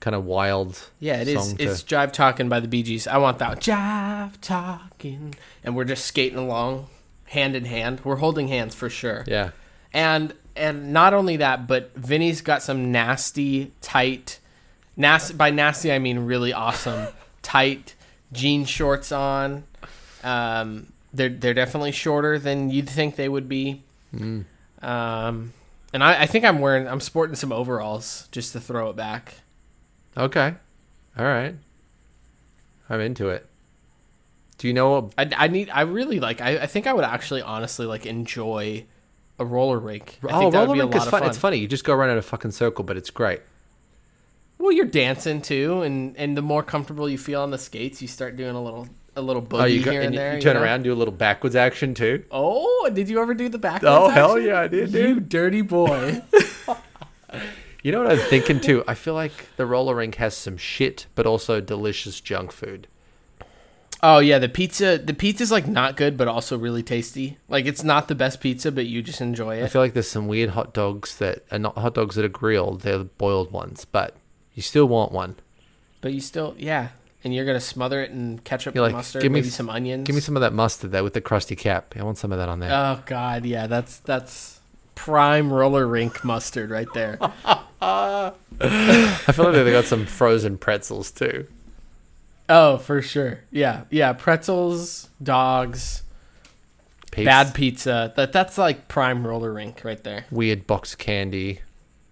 kind 0.00 0.14
of 0.14 0.24
wild. 0.24 0.90
Yeah, 0.98 1.20
it 1.20 1.28
is. 1.28 1.54
to- 1.54 1.62
It's 1.62 1.82
Jive 1.82 2.12
Talkin' 2.12 2.48
by 2.48 2.60
the 2.60 2.68
Bee 2.68 2.82
Gees. 2.82 3.06
I 3.06 3.18
want 3.18 3.38
that. 3.38 3.60
Jive 3.60 4.40
Talkin'. 4.40 5.34
And 5.62 5.76
we're 5.76 5.84
just 5.84 6.06
skating 6.06 6.38
along, 6.38 6.86
hand 7.26 7.54
in 7.54 7.64
hand. 7.66 8.00
We're 8.04 8.16
holding 8.16 8.48
hands 8.48 8.74
for 8.74 8.88
sure. 8.90 9.24
Yeah. 9.26 9.50
And 9.92 10.34
and 10.56 10.92
not 10.92 11.14
only 11.14 11.36
that, 11.38 11.66
but 11.66 11.94
Vinny's 11.94 12.40
got 12.40 12.62
some 12.62 12.90
nasty, 12.92 13.72
tight, 13.80 14.38
nasty. 14.96 15.34
By 15.34 15.50
nasty, 15.50 15.92
I 15.92 15.98
mean 15.98 16.20
really 16.20 16.52
awesome, 16.52 17.08
tight 17.42 17.94
jean 18.32 18.64
shorts 18.64 19.12
on. 19.12 19.64
Um, 20.22 20.92
they're 21.12 21.28
they're 21.28 21.54
definitely 21.54 21.92
shorter 21.92 22.38
than 22.38 22.70
you'd 22.70 22.88
think 22.88 23.16
they 23.16 23.28
would 23.28 23.48
be. 23.48 23.82
Um, 24.82 25.52
and 25.92 26.02
I, 26.02 26.22
I 26.22 26.26
think 26.26 26.44
I'm 26.44 26.60
wearing, 26.60 26.86
I'm 26.88 27.00
sporting 27.00 27.36
some 27.36 27.52
overalls 27.52 28.28
just 28.32 28.52
to 28.52 28.60
throw 28.60 28.90
it 28.90 28.96
back. 28.96 29.34
Okay. 30.16 30.54
All 31.18 31.24
right. 31.24 31.54
I'm 32.88 33.00
into 33.00 33.28
it. 33.28 33.46
Do 34.58 34.68
you 34.68 34.74
know 34.74 34.90
what? 34.90 35.14
I, 35.16 35.30
I 35.36 35.48
need, 35.48 35.70
I 35.70 35.82
really 35.82 36.20
like, 36.20 36.40
I, 36.40 36.58
I 36.58 36.66
think 36.66 36.86
I 36.86 36.92
would 36.92 37.04
actually 37.04 37.42
honestly 37.42 37.86
like 37.86 38.06
enjoy 38.06 38.84
a 39.38 39.44
roller 39.44 39.78
rink. 39.78 40.18
I 40.22 40.32
oh, 40.32 40.38
think 40.40 40.52
that 40.52 40.58
roller 40.58 40.68
would 40.68 40.74
be 40.74 40.80
a 40.80 40.82
rink 40.84 40.94
lot 40.94 41.04
is 41.04 41.10
fun. 41.10 41.20
fun. 41.20 41.28
It's 41.30 41.38
funny. 41.38 41.56
You 41.56 41.66
just 41.66 41.84
go 41.84 41.94
around 41.94 42.10
in 42.10 42.18
a 42.18 42.22
fucking 42.22 42.50
circle, 42.50 42.84
but 42.84 42.96
it's 42.96 43.10
great. 43.10 43.40
Well, 44.58 44.72
you're 44.72 44.84
dancing 44.84 45.40
too, 45.40 45.80
and 45.80 46.14
and 46.18 46.36
the 46.36 46.42
more 46.42 46.62
comfortable 46.62 47.08
you 47.08 47.16
feel 47.16 47.40
on 47.40 47.50
the 47.50 47.56
skates, 47.56 48.02
you 48.02 48.08
start 48.08 48.36
doing 48.36 48.54
a 48.54 48.62
little 48.62 48.88
a 49.16 49.22
little 49.22 49.42
oh, 49.42 49.46
boogie 49.46 49.60
Oh, 49.62 49.64
you, 49.66 49.82
go, 49.82 49.90
here 49.90 50.00
and 50.00 50.06
and 50.06 50.14
you- 50.14 50.20
there. 50.20 50.34
you 50.36 50.40
turn 50.40 50.54
know? 50.54 50.62
around, 50.62 50.82
do 50.84 50.92
a 50.92 50.94
little 50.94 51.12
backwards 51.12 51.56
action 51.56 51.94
too. 51.94 52.24
Oh, 52.30 52.88
did 52.92 53.08
you 53.08 53.20
ever 53.20 53.34
do 53.34 53.48
the 53.48 53.58
backwards? 53.58 53.84
Oh, 53.86 54.08
hell 54.08 54.32
action? 54.36 54.46
yeah, 54.48 54.60
I 54.60 54.68
did, 54.68 54.92
You 54.92 55.20
dirty 55.20 55.62
boy. 55.62 56.22
You 57.82 57.92
know 57.92 58.02
what 58.02 58.12
I'm 58.12 58.18
thinking 58.18 58.60
too? 58.60 58.84
I 58.86 58.92
feel 58.92 59.14
like 59.14 59.32
the 59.56 59.64
roller 59.64 59.94
rink 59.94 60.16
has 60.16 60.36
some 60.36 60.58
shit, 60.58 61.06
but 61.14 61.26
also 61.26 61.62
delicious 61.62 62.20
junk 62.20 62.52
food. 62.52 62.86
oh 64.02 64.18
yeah, 64.18 64.38
the 64.38 64.50
pizza. 64.50 64.98
The 64.98 65.14
pizza's 65.14 65.50
like 65.50 65.66
not 65.66 65.96
good, 65.96 66.18
but 66.18 66.28
also 66.28 66.58
really 66.58 66.82
tasty. 66.82 67.38
Like 67.48 67.64
it's 67.64 67.82
not 67.82 68.08
the 68.08 68.14
best 68.14 68.40
pizza, 68.42 68.70
but 68.70 68.84
you 68.84 69.00
just 69.00 69.22
enjoy 69.22 69.60
it. 69.60 69.64
I 69.64 69.68
feel 69.68 69.80
like 69.80 69.94
there's 69.94 70.10
some 70.10 70.28
weird 70.28 70.50
hot 70.50 70.74
dogs 70.74 71.16
that 71.18 71.44
are 71.50 71.58
not 71.58 71.78
hot 71.78 71.94
dogs 71.94 72.16
that 72.16 72.24
are 72.24 72.28
grilled. 72.28 72.82
They're 72.82 73.04
boiled 73.04 73.50
ones, 73.50 73.86
but 73.86 74.14
you 74.54 74.60
still 74.60 74.86
want 74.86 75.12
one. 75.12 75.36
But 76.02 76.12
you 76.12 76.20
still, 76.20 76.54
yeah. 76.58 76.88
And 77.22 77.34
you're 77.34 77.44
gonna 77.44 77.60
smother 77.60 78.02
it 78.02 78.10
in 78.10 78.38
ketchup, 78.40 78.74
You're 78.74 78.84
like, 78.84 78.94
mustard, 78.94 79.22
give 79.22 79.30
me 79.30 79.40
maybe 79.40 79.50
some 79.50 79.68
onions. 79.68 80.06
Give 80.06 80.14
me 80.14 80.22
some 80.22 80.36
of 80.36 80.40
that 80.40 80.54
mustard 80.54 80.90
there 80.92 81.04
with 81.04 81.12
the 81.12 81.20
crusty 81.20 81.54
cap. 81.56 81.94
I 81.98 82.02
want 82.02 82.16
some 82.18 82.32
of 82.32 82.38
that 82.38 82.48
on 82.48 82.60
there. 82.60 82.72
Oh 82.72 83.02
god, 83.06 83.44
yeah, 83.44 83.66
that's 83.66 83.98
that's 83.98 84.60
prime 84.94 85.52
roller 85.52 85.86
rink 85.86 86.24
mustard 86.24 86.70
right 86.70 86.88
there. 86.94 87.18
I 87.82 88.32
feel 89.32 89.44
like 89.46 89.54
they 89.54 89.72
got 89.72 89.84
some 89.86 90.06
frozen 90.06 90.58
pretzels 90.58 91.10
too. 91.10 91.46
oh, 92.48 92.78
for 92.78 93.00
sure. 93.02 93.40
Yeah, 93.50 93.84
yeah. 93.90 94.12
Pretzels, 94.12 95.08
dogs, 95.22 96.02
Peeps, 97.10 97.24
bad 97.24 97.54
pizza. 97.54 98.12
That 98.16 98.32
that's 98.32 98.56
like 98.58 98.88
prime 98.88 99.26
roller 99.26 99.52
rink 99.52 99.82
right 99.84 100.02
there. 100.02 100.24
weird 100.30 100.66
box 100.66 100.94
candy 100.94 101.60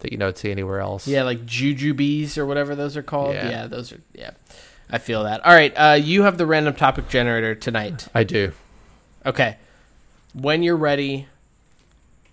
that 0.01 0.13
you 0.13 0.19
don't 0.19 0.37
see 0.37 0.51
anywhere 0.51 0.81
else. 0.81 1.07
Yeah, 1.09 1.23
like 1.25 1.45
jujubes 1.45 2.39
or 2.39 2.47
whatever 2.47 2.75
those 2.75 2.97
are 2.97 3.03
called. 3.03 3.35
Yeah. 3.35 3.51
Yeah, 3.51 3.67
those 3.67 3.93
are. 3.93 4.01
Yeah, 4.15 4.31
I 4.91 4.99
feel 4.99 5.25
that. 5.25 5.45
All 5.45 5.55
right, 5.55 5.73
uh, 5.77 5.99
you 6.01 6.23
have 6.23 6.39
the 6.39 6.47
random 6.47 6.75
topic 6.75 7.09
generator 7.09 7.55
tonight. 7.55 8.09
I 8.15 8.25
do. 8.25 8.53
Okay, 9.27 9.57
when 10.33 10.63
you're 10.63 10.77
ready, 10.77 11.27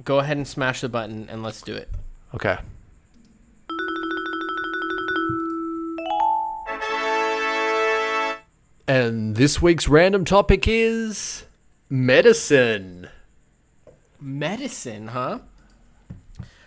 go 0.04 0.20
ahead 0.20 0.38
and 0.38 0.48
smash 0.48 0.82
the 0.82 0.90
button 0.90 1.28
and 1.30 1.44
let's 1.44 1.62
do 1.62 1.74
it. 1.74 1.90
Okay. 2.34 2.58
And 8.88 9.36
this 9.36 9.62
week's 9.62 9.88
random 9.88 10.26
topic 10.26 10.68
is 10.68 11.46
medicine. 11.90 13.10
Medicine, 14.22 15.08
huh? 15.08 15.40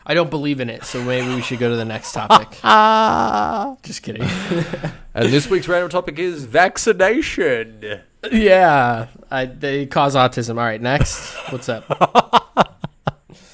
I 0.08 0.14
don't 0.14 0.30
believe 0.30 0.60
in 0.60 0.70
it, 0.70 0.84
so 0.84 1.04
maybe 1.04 1.34
we 1.34 1.42
should 1.42 1.58
go 1.58 1.68
to 1.68 1.76
the 1.76 1.84
next 1.84 2.12
topic. 2.12 2.58
Ah 2.64 3.76
Just 3.82 4.02
kidding. 4.02 4.26
And 5.14 5.32
this 5.32 5.50
week's 5.50 5.68
random 5.68 5.90
topic 5.90 6.18
is 6.18 6.44
vaccination. 6.44 8.00
yeah, 8.30 9.08
I, 9.30 9.46
they 9.46 9.84
cause 9.86 10.14
autism. 10.14 10.50
All 10.50 10.64
right, 10.64 10.80
next. 10.80 11.34
What's 11.50 11.68
up? 11.68 11.84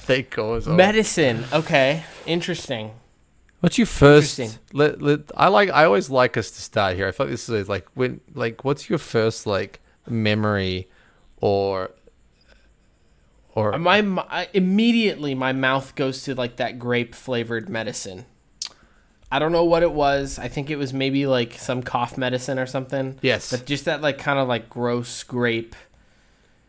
They 0.07 0.21
cause 0.21 0.67
Medicine. 0.67 1.43
Okay, 1.51 2.03
interesting. 2.27 2.91
What's 3.61 3.79
your 3.79 3.87
first? 3.87 4.37
Interesting. 4.37 4.61
Let, 4.71 5.01
let, 5.01 5.19
I 5.35 5.47
like. 5.47 5.69
I 5.71 5.85
always 5.85 6.11
like 6.11 6.37
us 6.37 6.51
to 6.51 6.61
start 6.61 6.95
here. 6.95 7.07
I 7.07 7.11
feel 7.11 7.25
like 7.25 7.31
this 7.31 7.49
is 7.49 7.67
like 7.67 7.87
when, 7.95 8.21
like, 8.35 8.63
what's 8.63 8.87
your 8.87 8.99
first 8.99 9.47
like 9.47 9.79
memory, 10.07 10.87
or, 11.37 11.89
or 13.55 13.73
uh, 13.73 13.77
My, 13.77 14.01
my 14.01 14.47
immediately 14.53 15.33
my 15.33 15.53
mouth 15.53 15.95
goes 15.95 16.23
to 16.23 16.35
like 16.35 16.57
that 16.57 16.77
grape 16.77 17.15
flavored 17.15 17.69
medicine. 17.69 18.25
I 19.31 19.39
don't 19.39 19.51
know 19.51 19.63
what 19.65 19.81
it 19.81 19.91
was. 19.91 20.37
I 20.37 20.47
think 20.47 20.69
it 20.69 20.75
was 20.75 20.93
maybe 20.93 21.25
like 21.25 21.53
some 21.53 21.81
cough 21.81 22.17
medicine 22.17 22.59
or 22.59 22.67
something. 22.67 23.17
Yes. 23.21 23.49
but 23.49 23.65
just 23.65 23.85
that 23.85 24.01
like 24.01 24.17
kind 24.19 24.37
of 24.39 24.47
like 24.47 24.69
gross 24.69 25.23
grape. 25.23 25.75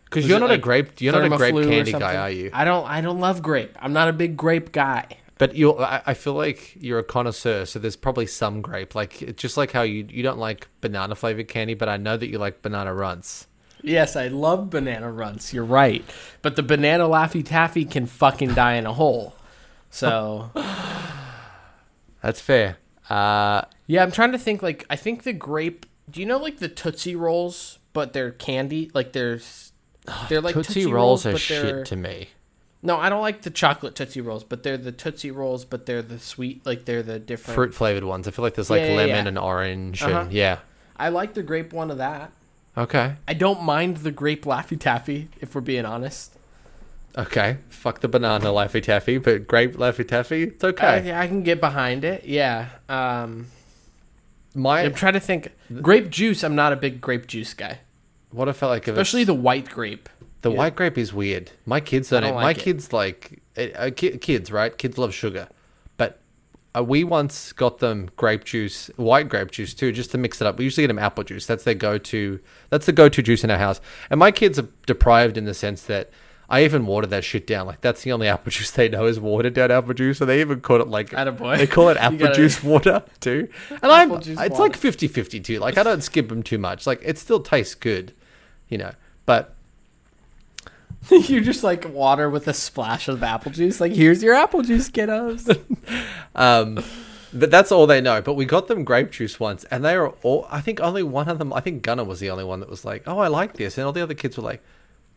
because 0.07 0.27
you're 0.27 0.41
not 0.41 0.51
a 0.51 0.59
grape. 0.59 1.01
You're 1.01 1.13
not 1.13 1.25
a 1.31 1.37
grape 1.37 1.55
candy 1.55 1.93
guy, 1.93 2.17
are 2.17 2.31
you? 2.31 2.51
I 2.53 2.65
don't. 2.65 2.89
I 2.89 3.01
don't 3.03 3.21
love 3.21 3.43
grape. 3.43 3.77
I'm 3.79 3.93
not 3.93 4.09
a 4.09 4.13
big 4.13 4.37
grape 4.37 4.73
guy. 4.73 5.19
But 5.39 5.55
you, 5.55 5.77
I 5.79 6.15
feel 6.15 6.33
like 6.33 6.77
you're 6.81 6.99
a 6.99 7.05
connoisseur, 7.05 7.67
so 7.67 7.79
there's 7.79 7.95
probably 7.95 8.27
some 8.27 8.63
grape. 8.63 8.95
Like 8.95 9.37
just 9.37 9.59
like 9.59 9.71
how 9.71 9.83
you 9.83 10.07
you 10.09 10.23
don't 10.23 10.39
like 10.39 10.67
banana 10.81 11.15
flavored 11.15 11.49
candy, 11.49 11.75
but 11.75 11.91
I 11.91 11.99
know 11.99 12.17
that 12.17 12.29
you 12.29 12.39
like 12.39 12.63
banana 12.63 12.95
runts. 12.95 13.47
Yes, 13.83 14.17
I 14.17 14.29
love 14.29 14.71
banana 14.71 15.11
runts. 15.11 15.53
You're 15.53 15.65
right, 15.65 16.05
but 16.43 16.57
the 16.57 16.63
banana 16.63 17.05
laffy 17.05 17.45
taffy 17.45 17.85
can 17.85 18.07
fucking 18.07 18.55
die 18.55 18.75
in 18.75 18.87
a 18.87 18.93
hole. 18.93 19.35
So 19.91 20.51
That's 22.23 22.41
fair. 22.41 22.79
Uh, 23.09 23.63
yeah, 23.87 24.03
I'm 24.03 24.11
trying 24.11 24.33
to 24.33 24.39
think. 24.39 24.63
Like, 24.63 24.85
I 24.91 24.97
think 24.97 25.23
the 25.23 25.33
grape. 25.33 25.87
Do 26.11 26.21
you 26.21 26.27
know 26.27 26.39
like 26.39 26.59
the 26.59 26.69
Tootsie 26.69 27.17
Rolls, 27.17 27.79
but 27.93 28.13
they're 28.13 28.33
candy? 28.33 28.91
Like 28.95 29.13
there's. 29.13 29.73
They're 30.29 30.41
like 30.41 30.55
Tootsie, 30.55 30.87
rolls, 30.87 31.27
are 31.27 31.33
but 31.33 31.45
they're- 31.49 31.79
shit 31.79 31.87
to 31.87 31.97
me. 31.97 32.29
No, 32.83 32.97
I 32.99 33.09
don't 33.09 33.23
like 33.23 33.43
the 33.43 33.51
chocolate 33.51 33.97
Tootsie 33.97 34.21
Rolls, 34.21 34.45
but 34.45 34.63
they're 34.63 34.77
the 34.77 34.93
Tootsie 34.93 35.33
Rolls, 35.33 35.65
but 35.65 35.87
they're 35.87 36.03
the 36.03 36.21
sweet, 36.21 36.65
like 36.65 36.85
they're 36.85 37.03
the 37.03 37.19
different. 37.19 37.57
Fruit 37.57 37.75
flavored 37.75 38.05
ones. 38.05 38.29
I 38.29 38.31
feel 38.31 38.45
like 38.45 38.55
there's 38.55 38.71
like 38.71 38.83
Yeah, 38.83 38.91
yeah, 38.91 38.97
lemon 38.97 39.09
yeah. 39.25 39.29
and 39.29 39.39
orange, 39.39 40.03
Uh-huh. 40.03 40.21
and 40.21 40.33
yeah. 40.33 40.59
I 40.97 41.09
like 41.09 41.35
the 41.35 41.43
grape 41.43 41.73
one 41.73 41.91
of 41.91 41.99
that. 41.99 42.31
Okay, 42.79 43.17
I 43.27 43.35
don't 43.35 43.63
mind 43.63 43.99
the 43.99 44.11
grape 44.11 44.45
Laffy 44.45 44.79
Taffy, 44.79 45.29
if 45.41 45.55
we're 45.55 45.61
being 45.63 45.85
honest. 45.87 46.33
okay. 47.17 47.59
Fuck 47.71 48.01
the 48.01 48.09
banana 48.09 48.47
laffy 48.47 48.83
taffy, 48.83 49.17
but 49.19 49.47
grape 49.47 49.77
laffy 49.77 50.07
taffy, 50.07 50.43
it's 50.45 50.65
okay. 50.65 51.11
I, 51.13 51.23
I 51.23 51.27
can 51.29 51.43
get 51.43 51.61
behind 51.61 52.05
it. 52.05 52.25
Yeah. 52.25 52.69
Um, 52.89 53.47
My 54.55 54.83
I'm 54.83 54.93
trying 54.95 55.13
to 55.15 55.21
think. 55.21 55.53
Grape 55.81 56.11
juice. 56.11 56.43
I'm 56.45 56.55
not 56.57 56.73
a 56.73 56.77
big 56.77 57.01
grape 57.01 57.27
juice 57.27 57.55
guy, 57.55 57.79
what 58.31 58.49
I 58.49 58.53
felt 58.53 58.71
like, 58.71 58.87
especially 58.89 59.25
the 59.25 59.35
white 59.35 59.71
grape. 59.71 60.09
The 60.43 60.51
Yeah. 60.51 60.57
white 60.59 60.77
grape 60.77 60.99
is 60.99 61.15
weird. 61.15 61.53
My 61.65 61.81
kids 61.81 62.11
don't. 62.11 62.23
Don't 62.23 62.35
my 62.35 62.43
like 62.43 62.59
it. 62.59 62.63
kids 62.65 62.93
like 62.93 63.41
uh, 63.57 63.63
uh, 63.77 63.91
kids, 63.91 64.51
right? 64.53 64.77
Kids 64.77 64.99
love 64.99 65.15
sugar, 65.15 65.49
uh, 66.77 66.83
we 66.83 67.05
once 67.05 67.53
got 67.53 67.79
them 67.79 68.11
grape 68.17 68.45
juice, 68.45 68.89
white 68.97 69.29
grape 69.29 69.51
juice 69.51 69.73
too, 69.75 69.93
just 69.93 70.11
to 70.11 70.19
mix 70.19 70.41
it 70.41 70.47
up. 70.47 70.59
We 70.59 70.65
usually 70.65 70.83
get 70.85 70.89
them 70.89 70.99
apple 70.99 71.25
juice. 71.25 71.47
That's 71.47 71.65
their 71.65 71.75
go-to. 71.75 72.41
That's 72.71 72.87
the 72.87 72.93
go-to 72.93 73.23
juice 73.23 73.45
in 73.45 73.51
our 73.51 73.59
house. 73.59 73.81
And 74.11 74.19
my 74.21 74.31
kids 74.31 74.59
are 74.59 74.69
deprived 74.87 75.37
in 75.37 75.45
the 75.45 75.55
sense 75.55 75.83
that 75.85 76.11
I 76.49 76.65
even 76.65 76.87
watered 76.87 77.11
that 77.11 77.25
shit 77.25 77.47
down. 77.47 77.67
Like 77.67 77.81
that's 77.81 78.03
the 78.03 78.13
only 78.13 78.29
apple 78.35 78.51
juice 78.51 78.71
they 78.71 78.89
know 78.89 79.07
is 79.07 79.19
watered 79.19 79.55
down 79.55 79.71
apple 79.71 79.95
juice. 79.95 80.19
So 80.19 80.25
they 80.27 80.41
even 80.41 80.61
call 80.61 80.81
it 80.81 80.89
like 80.89 81.11
Attaboy. 81.11 81.59
they 81.59 81.67
call 81.67 81.89
it 81.89 81.97
apple 82.01 82.19
gotta- 82.19 82.35
juice 82.35 82.63
water 82.63 83.03
too. 83.21 83.49
And 83.83 83.91
I'm 83.91 84.13
it's 84.13 84.29
water. 84.29 84.53
like 84.55 84.79
50-50 84.79 85.43
too. 85.43 85.59
Like 85.59 85.77
I 85.79 85.83
don't 85.83 86.03
skip 86.03 86.29
them 86.29 86.43
too 86.43 86.59
much. 86.59 86.87
Like 86.87 87.01
it 87.03 87.19
still 87.19 87.41
tastes 87.41 87.75
good, 87.75 88.15
you 88.69 88.79
know. 88.79 88.93
But 89.25 89.56
you 91.29 91.41
just 91.41 91.63
like 91.63 91.89
water 91.89 92.29
with 92.29 92.49
a 92.49 92.55
splash 92.55 93.09
of 93.09 93.23
apple 93.23 93.53
juice. 93.53 93.81
Like, 93.81 93.93
here's 93.93 94.23
your 94.23 94.35
apple 94.35 94.63
juice, 94.63 94.91
kiddos. 94.91 95.59
Um, 96.35 96.85
but 97.33 97.51
that's 97.51 97.73
all 97.73 97.87
they 97.87 98.03
know. 98.03 98.21
But 98.21 98.35
we 98.35 98.45
got 98.45 98.69
them 98.69 98.85
grape 98.85 99.11
juice 99.11 99.41
once, 99.41 99.65
and 99.65 99.83
they 99.83 99.97
were 99.97 100.11
all. 100.23 100.47
I 100.51 100.61
think 100.61 100.81
only 100.81 101.03
one 101.03 101.29
of 101.29 101.39
them. 101.39 101.51
I 101.53 101.61
think 101.61 101.83
Gunnar 101.83 102.05
was 102.05 102.21
the 102.21 102.29
only 102.29 102.45
one 102.45 102.61
that 102.61 102.69
was 102.69 102.85
like, 102.85 103.05
"Oh, 103.07 103.19
I 103.19 103.29
like 103.29 103.55
this," 103.55 103.79
and 103.79 103.87
all 103.87 103.93
the 103.93 104.03
other 104.03 104.13
kids 104.15 104.37
were 104.37 104.43
like, 104.43 104.63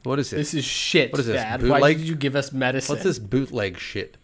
"What 0.04 0.18
is 0.18 0.30
this? 0.30 0.52
this 0.52 0.54
is 0.54 0.64
shit, 0.66 1.12
What 1.12 1.20
is 1.20 1.26
this, 1.28 1.36
Dad. 1.36 1.62
Why 1.62 1.80
bootleg? 1.80 1.98
did 1.98 2.08
you 2.08 2.16
give 2.16 2.36
us 2.38 2.54
medicine? 2.54 2.94
What's 2.94 3.04
this 3.04 3.20
bootleg 3.20 3.78
shit?" 3.78 4.16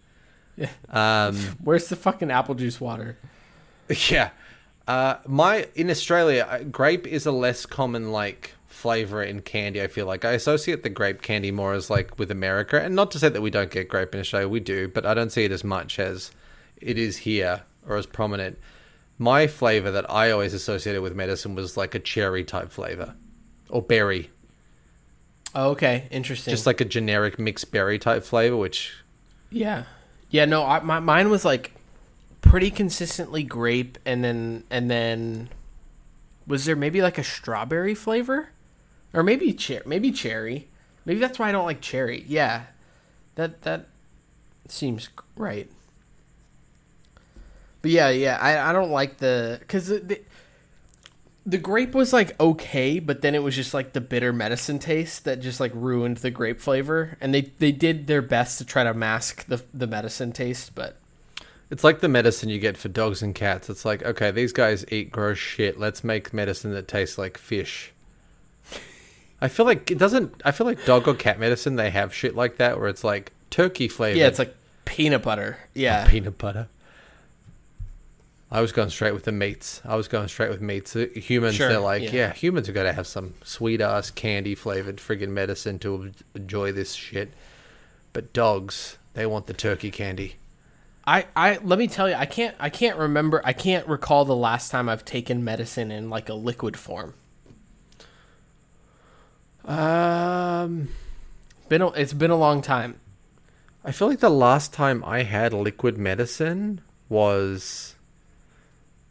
Yeah. 0.56 0.70
Um, 0.90 1.36
Where's 1.64 1.90
the 1.90 1.98
fucking 1.98 2.32
apple 2.32 2.56
juice 2.56 2.80
water? 2.80 3.18
yeah. 4.10 4.30
Uh, 4.88 5.16
my 5.28 5.68
in 5.76 5.90
Australia, 5.90 6.48
uh, 6.50 6.60
grape 6.64 7.06
is 7.08 7.26
a 7.26 7.32
less 7.32 7.66
common 7.66 8.12
like 8.12 8.54
flavor 8.86 9.24
in 9.24 9.42
candy. 9.42 9.82
I 9.82 9.88
feel 9.88 10.06
like 10.06 10.24
I 10.24 10.34
associate 10.34 10.84
the 10.84 10.90
grape 10.90 11.24
candy 11.24 11.50
more 11.50 11.74
as 11.74 11.90
like 11.90 12.20
with 12.20 12.30
America, 12.30 12.80
and 12.80 12.96
not 12.96 13.10
to 13.12 13.20
say 13.20 13.30
that 13.30 13.42
we 13.42 13.50
don't 13.50 13.72
get 13.72 13.90
grape 13.90 14.14
in 14.14 14.22
Australia, 14.22 14.48
we 14.48 14.60
do, 14.60 14.88
but 14.88 15.08
I 15.08 15.16
don't 15.16 15.32
see 15.32 15.44
it 15.44 15.52
as 15.52 15.64
much 15.64 15.98
as 15.98 16.30
it 16.80 17.00
is 17.00 17.18
here 17.18 17.64
or 17.88 17.98
as 17.98 18.06
prominent. 18.06 18.60
My 19.18 19.48
flavor 19.48 19.90
that 19.90 20.08
I 20.08 20.30
always 20.30 20.54
associated 20.54 21.02
with 21.02 21.16
medicine 21.16 21.56
was 21.56 21.76
like 21.76 21.96
a 21.96 22.00
cherry 22.00 22.44
type 22.44 22.72
flavor 22.72 23.16
or 23.70 23.82
berry. 23.82 24.30
Oh, 25.56 25.72
okay, 25.72 26.08
interesting. 26.12 26.52
just 26.52 26.68
like 26.68 26.80
a 26.80 26.86
generic 26.86 27.40
mixed 27.40 27.72
berry 27.72 27.98
type 27.98 28.24
flavor, 28.24 28.56
which 28.56 28.94
yeah, 29.50 29.86
yeah. 30.30 30.46
No, 30.46 30.64
I, 30.64 30.80
my 30.82 31.00
mine 31.00 31.32
was 31.32 31.44
like 31.44 31.72
pretty 32.42 32.70
consistently 32.70 33.42
grape, 33.42 33.98
and 34.06 34.24
then 34.24 34.64
and 34.70 34.92
then 34.92 35.50
was 36.46 36.66
there 36.66 36.76
maybe 36.76 37.02
like 37.02 37.18
a 37.18 37.24
strawberry 37.24 37.96
flavor, 37.96 38.50
or 39.16 39.24
maybe 39.24 39.56
cher- 39.58 39.82
maybe 39.86 40.12
cherry. 40.12 40.68
Maybe 41.06 41.20
that's 41.20 41.40
why 41.40 41.50
I 41.50 41.52
don't 41.52 41.66
like 41.66 41.82
cherry. 41.82 42.24
Yeah, 42.28 42.64
that 43.36 43.62
that 43.64 43.88
seems 44.68 45.10
right. 45.36 45.70
But 47.82 47.92
yeah, 47.92 48.10
yeah, 48.10 48.38
I, 48.42 48.70
I 48.70 48.74
don't 48.74 48.92
like 48.92 49.18
the 49.18 49.58
because 49.62 49.88
the, 49.88 50.00
the 50.00 50.22
the 51.46 51.58
grape 51.58 51.94
was 51.94 52.12
like 52.12 52.40
okay, 52.40 53.00
but 53.00 53.22
then 53.22 53.36
it 53.36 53.44
was 53.44 53.56
just 53.56 53.74
like 53.74 53.94
the 53.94 54.02
bitter 54.02 54.34
medicine 54.34 54.80
taste 54.80 55.24
that 55.26 55.40
just 55.40 55.60
like 55.60 55.72
ruined 55.74 56.18
the 56.18 56.32
grape 56.32 56.60
flavor. 56.60 57.18
And 57.22 57.34
they 57.34 57.54
they 57.60 57.72
did 57.72 58.08
their 58.08 58.22
best 58.22 58.58
to 58.58 58.66
try 58.66 58.84
to 58.84 58.94
mask 58.94 59.46
the 59.46 59.64
the 59.74 59.88
medicine 59.88 60.34
taste, 60.34 60.76
but 60.76 60.98
it's 61.70 61.84
like 61.84 62.02
the 62.02 62.10
medicine 62.10 62.50
you 62.50 62.60
get 62.60 62.78
for 62.78 62.90
dogs 62.90 63.22
and 63.22 63.34
cats. 63.34 63.70
It's 63.70 63.86
like, 63.86 64.04
okay, 64.04 64.32
these 64.32 64.52
guys 64.52 64.86
eat 64.92 65.12
gross 65.12 65.38
shit. 65.38 65.80
Let's 65.80 66.04
make 66.04 66.34
medicine 66.34 66.72
that 66.72 66.88
tastes 66.88 67.18
like 67.18 67.38
fish. 67.38 67.92
I 69.42 69.48
feel 69.48 69.66
like 69.66 69.92
it 69.92 69.98
doesn't. 69.98 70.42
I 70.46 70.52
feel 70.52 70.66
like 70.66 70.86
dog 70.86 71.08
or 71.08 71.14
cat 71.14 71.40
medicine 71.40 71.76
they 71.76 71.90
have 71.90 72.14
shit 72.14 72.36
like 72.36 72.58
that 72.58 72.80
where 72.80 72.88
it's 72.88 73.04
like 73.04 73.32
turkey 73.50 73.88
flavor. 73.88 74.18
yeah, 74.18 74.28
it's 74.28 74.40
like 74.40 74.56
peanut 74.86 75.24
butter. 75.24 75.58
Yeah, 75.74 76.08
peanut 76.08 76.38
butter. 76.38 76.68
I 78.52 78.62
was 78.62 78.72
going 78.72 78.90
straight 78.90 79.14
with 79.14 79.24
the 79.24 79.32
meats. 79.32 79.82
I 79.84 79.96
was 79.96 80.08
going 80.08 80.28
straight 80.28 80.50
with 80.50 80.62
meats. 80.62 80.94
Humans, 80.94 81.56
Sure, 81.56 81.68
they're 81.68 81.80
like, 81.80 82.04
yeah. 82.04 82.12
yeah, 82.12 82.34
humans 82.34 82.70
are 82.70 82.74
going 82.74 82.86
to 82.86 82.94
have 82.94 83.08
some 83.08 83.34
sweet 83.44 83.82
ass 83.82 84.12
candy 84.12 84.56
flavored 84.56 84.98
friggin' 84.98 85.30
medicine 85.30 85.80
to 85.80 86.12
enjoy 86.36 86.72
this 86.72 86.94
shit. 86.94 87.34
But 88.14 88.32
dogs, 88.34 88.98
they 89.14 89.26
want 89.26 89.48
the 89.48 89.54
turkey 89.54 89.92
candy. 89.92 90.36
I 91.08 91.26
I 91.36 91.58
let 91.64 91.78
me 91.78 91.88
tell 91.88 92.08
you, 92.10 92.16
I 92.16 92.26
can't 92.26 92.56
I 92.60 92.70
can't 92.70 92.98
remember 92.98 93.42
I 93.44 93.54
can't 93.54 93.88
recall 93.88 94.26
the 94.26 94.36
last 94.36 94.72
time 94.72 94.90
I've 94.90 95.06
taken 95.06 95.44
medicine 95.44 95.92
in 95.92 96.10
like 96.10 96.30
a 96.30 96.34
liquid 96.34 96.78
form. 96.78 97.14
Um, 99.66 100.90
Been 101.70 101.82
a, 101.82 101.88
it's 101.90 102.14
been 102.14 102.32
a 102.32 102.36
long 102.36 102.62
time. 102.62 103.00
I 103.84 103.92
feel 103.92 104.08
like 104.08 104.20
the 104.20 104.30
last 104.30 104.74
time 104.74 105.04
I 105.06 105.24
had 105.24 105.54
liquid 105.54 105.98
medicine 105.98 106.82
was. 107.10 107.96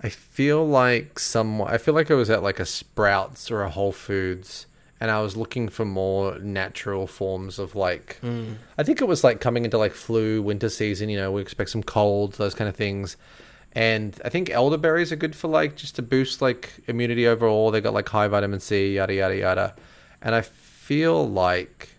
I 0.00 0.08
feel 0.11 0.66
like 0.66 1.18
some. 1.18 1.62
I 1.62 1.78
feel 1.78 1.94
like 1.94 2.11
I 2.11 2.14
was 2.14 2.28
at 2.30 2.42
like 2.42 2.61
a 2.61 2.66
Sprouts 2.66 3.50
or 3.50 3.62
a 3.62 3.70
Whole 3.70 3.92
Foods, 3.92 4.66
and 5.00 5.11
I 5.11 5.20
was 5.23 5.37
looking 5.37 5.68
for 5.68 5.84
more 5.84 6.38
natural 6.40 7.06
forms 7.06 7.58
of 7.58 7.75
like. 7.75 8.18
I 8.76 8.82
think 8.82 9.00
it 9.00 9.08
was 9.08 9.25
like 9.25 9.40
coming 9.40 9.64
into 9.64 9.78
like 9.78 9.92
flu, 9.92 10.42
winter 10.42 10.68
season. 10.68 11.08
You 11.08 11.18
know, 11.18 11.32
we 11.32 11.40
expect 11.40 11.70
some 11.70 11.82
colds, 11.82 12.37
those 12.37 12.54
kind 12.54 12.68
of 12.68 12.76
things. 12.76 13.16
And 13.73 14.20
I 14.25 14.28
think 14.28 14.50
elderberries 14.50 15.11
are 15.11 15.16
good 15.16 15.34
for 15.34 15.49
like 15.49 15.75
just 15.75 15.96
to 15.96 16.02
boost 16.02 16.40
like 16.42 16.73
immunity 16.87 17.26
overall. 17.26 17.70
They 17.70 17.80
got 17.80 17.94
like 17.94 18.08
high 18.08 18.28
vitamin 18.28 18.61
C, 18.61 18.94
yada 18.94 19.14
yada 19.14 19.37
yada. 19.37 19.75
And 20.25 20.35
I 20.35 20.40
feel 20.40 21.28
like 21.28 21.90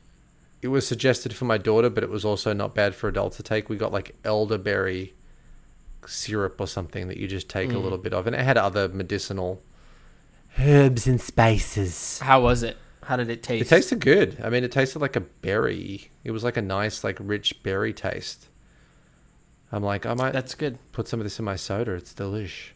it 0.61 0.69
was 0.69 0.87
suggested 0.87 1.33
for 1.33 1.45
my 1.45 1.59
daughter, 1.59 1.91
but 1.91 2.03
it 2.03 2.09
was 2.09 2.25
also 2.25 2.51
not 2.51 2.73
bad 2.73 2.95
for 2.95 3.07
adults 3.07 3.37
to 3.37 3.43
take. 3.43 3.69
We 3.69 3.77
got 3.77 3.93
like 3.93 4.15
elderberry 4.25 5.13
syrup 6.07 6.59
or 6.59 6.67
something 6.67 7.07
that 7.07 7.17
you 7.17 7.27
just 7.27 7.47
take 7.47 7.69
a 7.71 7.75
mm. 7.75 7.83
little 7.83 7.99
bit 7.99 8.13
of, 8.13 8.25
and 8.25 8.35
it 8.35 8.41
had 8.41 8.57
other 8.57 8.89
medicinal 8.89 9.61
herbs 10.59 11.05
and 11.05 11.21
spices. 11.21 12.19
How 12.19 12.41
was 12.41 12.63
it? 12.63 12.77
How 13.03 13.15
did 13.15 13.29
it 13.29 13.43
taste? 13.43 13.71
It 13.71 13.75
tasted 13.75 13.99
good. 13.99 14.39
I 14.43 14.49
mean, 14.49 14.63
it 14.63 14.71
tasted 14.71 14.99
like 14.99 15.15
a 15.15 15.21
berry. 15.21 16.09
It 16.23 16.31
was 16.31 16.43
like 16.43 16.57
a 16.57 16.61
nice, 16.61 17.03
like 17.03 17.17
rich 17.19 17.61
berry 17.61 17.93
taste. 17.93 18.49
I'm 19.71 19.83
like, 19.83 20.05
I 20.05 20.15
might 20.15 20.33
That's 20.33 20.55
good. 20.55 20.79
put 20.91 21.07
some 21.07 21.19
of 21.19 21.25
this 21.25 21.37
in 21.37 21.45
my 21.45 21.55
soda. 21.55 21.91
It's 21.93 22.13
delish. 22.13 22.71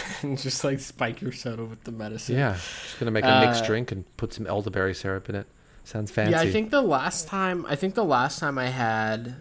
just 0.36 0.64
like 0.64 0.80
spike 0.80 1.20
your 1.20 1.32
soda 1.32 1.64
with 1.64 1.84
the 1.84 1.92
medicine. 1.92 2.36
Yeah, 2.36 2.54
just 2.54 2.98
gonna 2.98 3.10
make 3.10 3.24
a 3.24 3.40
mixed 3.46 3.64
Uh, 3.64 3.66
drink 3.66 3.92
and 3.92 4.04
put 4.16 4.32
some 4.32 4.46
elderberry 4.46 4.94
syrup 4.94 5.28
in 5.28 5.34
it. 5.34 5.46
Sounds 5.84 6.10
fancy. 6.10 6.32
Yeah, 6.32 6.40
I 6.40 6.50
think 6.50 6.70
the 6.70 6.82
last 6.82 7.26
time 7.28 7.66
I 7.68 7.76
think 7.76 7.94
the 7.94 8.04
last 8.04 8.38
time 8.38 8.58
I 8.58 8.68
had 8.68 9.36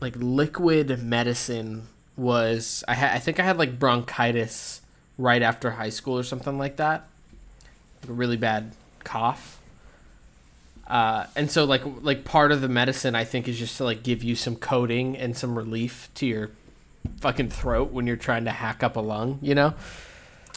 like 0.00 0.14
liquid 0.16 1.02
medicine 1.02 1.86
was 2.16 2.84
I 2.88 2.94
had 2.94 3.14
I 3.14 3.18
think 3.18 3.40
I 3.40 3.44
had 3.44 3.58
like 3.58 3.78
bronchitis 3.78 4.82
right 5.18 5.42
after 5.42 5.70
high 5.72 5.90
school 5.90 6.18
or 6.18 6.22
something 6.22 6.58
like 6.58 6.76
that. 6.76 7.08
Like 8.02 8.10
a 8.10 8.14
really 8.14 8.36
bad 8.36 8.72
cough. 9.04 9.60
Uh, 10.86 11.26
and 11.34 11.50
so 11.50 11.64
like 11.64 11.82
like 12.02 12.24
part 12.24 12.52
of 12.52 12.60
the 12.60 12.68
medicine 12.68 13.14
I 13.14 13.24
think 13.24 13.48
is 13.48 13.58
just 13.58 13.76
to 13.78 13.84
like 13.84 14.02
give 14.02 14.22
you 14.22 14.34
some 14.36 14.56
coating 14.56 15.16
and 15.16 15.36
some 15.36 15.56
relief 15.56 16.10
to 16.16 16.26
your 16.26 16.50
fucking 17.20 17.50
throat 17.50 17.92
when 17.92 18.06
you're 18.06 18.16
trying 18.16 18.44
to 18.44 18.50
hack 18.50 18.82
up 18.82 18.96
a 18.96 19.00
lung, 19.00 19.38
you 19.42 19.54
know? 19.54 19.74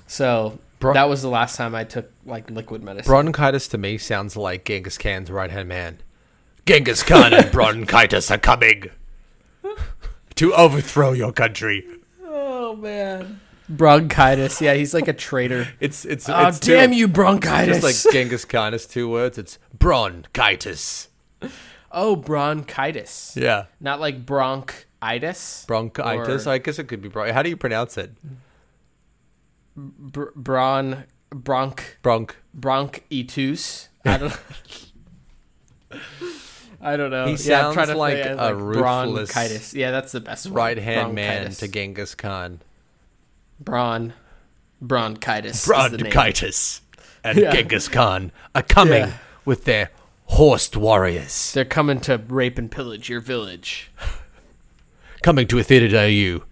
So 0.07 0.59
Bro- 0.79 0.93
that 0.93 1.09
was 1.09 1.21
the 1.21 1.29
last 1.29 1.55
time 1.55 1.75
I 1.75 1.83
took 1.83 2.11
like 2.25 2.49
liquid 2.49 2.83
medicine. 2.83 3.09
Bronchitis 3.09 3.67
to 3.69 3.77
me 3.77 3.97
sounds 3.97 4.35
like 4.37 4.65
Genghis 4.65 4.97
Khan's 4.97 5.29
right 5.31 5.51
hand 5.51 5.67
man. 5.69 5.99
Genghis 6.65 7.03
Khan 7.03 7.33
and 7.33 7.51
bronchitis 7.51 8.29
are 8.31 8.37
coming 8.37 8.89
to 10.35 10.53
overthrow 10.53 11.11
your 11.13 11.31
country. 11.31 11.85
Oh 12.25 12.75
man. 12.75 13.39
Bronchitis. 13.67 14.61
Yeah, 14.61 14.73
he's 14.73 14.93
like 14.93 15.07
a 15.07 15.13
traitor. 15.13 15.67
It's 15.79 16.05
it's 16.05 16.27
Oh 16.29 16.47
it's 16.47 16.59
damn 16.59 16.91
two- 16.91 16.97
you, 16.97 17.07
bronchitis! 17.07 17.81
Just 17.81 18.05
like 18.05 18.13
Genghis 18.13 18.45
Khan 18.45 18.73
is 18.73 18.85
two 18.87 19.09
words. 19.09 19.37
It's 19.37 19.59
bronchitis. 19.77 21.09
oh, 21.91 22.15
bronchitis. 22.15 23.33
Yeah, 23.35 23.65
Not 23.79 23.99
like 23.99 24.25
bronchitis. 24.99 25.65
bronchitis. 25.67 26.47
Or 26.47 26.51
I 26.51 26.57
guess 26.57 26.79
it 26.79 26.85
could 26.87 27.01
be. 27.01 27.09
Bron- 27.09 27.33
How 27.33 27.41
do 27.41 27.49
you 27.49 27.57
pronounce 27.57 27.97
it? 27.97 28.11
br- 29.75 30.31
bron 30.35 31.05
bronch 31.33 31.81
Bronch. 32.03 32.31
bronchitus. 32.57 33.87
I 34.05 34.17
don't. 34.17 34.37
I 36.81 36.95
don't 36.95 37.11
know. 37.11 37.27
He 37.27 37.35
sounds 37.35 37.75
to 37.75 37.95
like 37.95 38.23
think, 38.23 38.39
a 38.39 38.55
ruthless 38.55 39.33
bronchitis. 39.33 39.73
Yeah, 39.73 39.91
that's 39.91 40.11
the 40.13 40.21
best. 40.21 40.47
Right 40.49 40.77
hand 40.77 41.13
man 41.13 41.51
to 41.51 41.67
Genghis 41.67 42.15
Khan. 42.15 42.61
Bron 43.59 44.13
bronchitis. 44.81 45.63
is. 45.63 45.65
Bronchitis 45.67 46.81
and 47.23 47.37
Yeah. 47.37 47.51
Genghis 47.51 47.89
Khan 47.89 48.31
are 48.55 48.63
coming 48.63 49.01
Yeah. 49.07 49.13
with 49.43 49.65
their 49.65 49.91
horsed 50.25 50.77
warriors. 50.77 51.51
They're 51.53 51.65
coming 51.65 51.99
to 52.01 52.17
rape 52.29 52.57
and 52.57 52.71
pillage 52.71 53.09
your 53.09 53.19
village. 53.19 53.91
Coming 55.21 55.47
to 55.47 55.59
a 55.59 55.63
theater 55.63 55.87
near 55.87 56.07
you. 56.07 56.43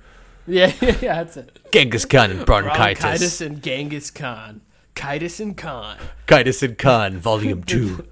Yeah, 0.46 0.72
yeah, 0.82 0.96
yeah 1.02 1.24
that's 1.24 1.38
it. 1.38 1.60
Genghis 1.72 2.06
Khan 2.06 2.32
and 2.32 2.46
Bronchitis 2.46 3.02
bronchitis. 3.02 3.42
and 3.42 3.62
Genghis 3.62 4.12
Khan. 4.12 4.62
Chitis 4.96 5.40
and 5.40 5.56
Khan. 5.56 5.98
Chitis 6.28 6.64
and 6.64 6.78
Khan, 6.78 7.18
Volume 7.18 7.64
2. 7.66 8.08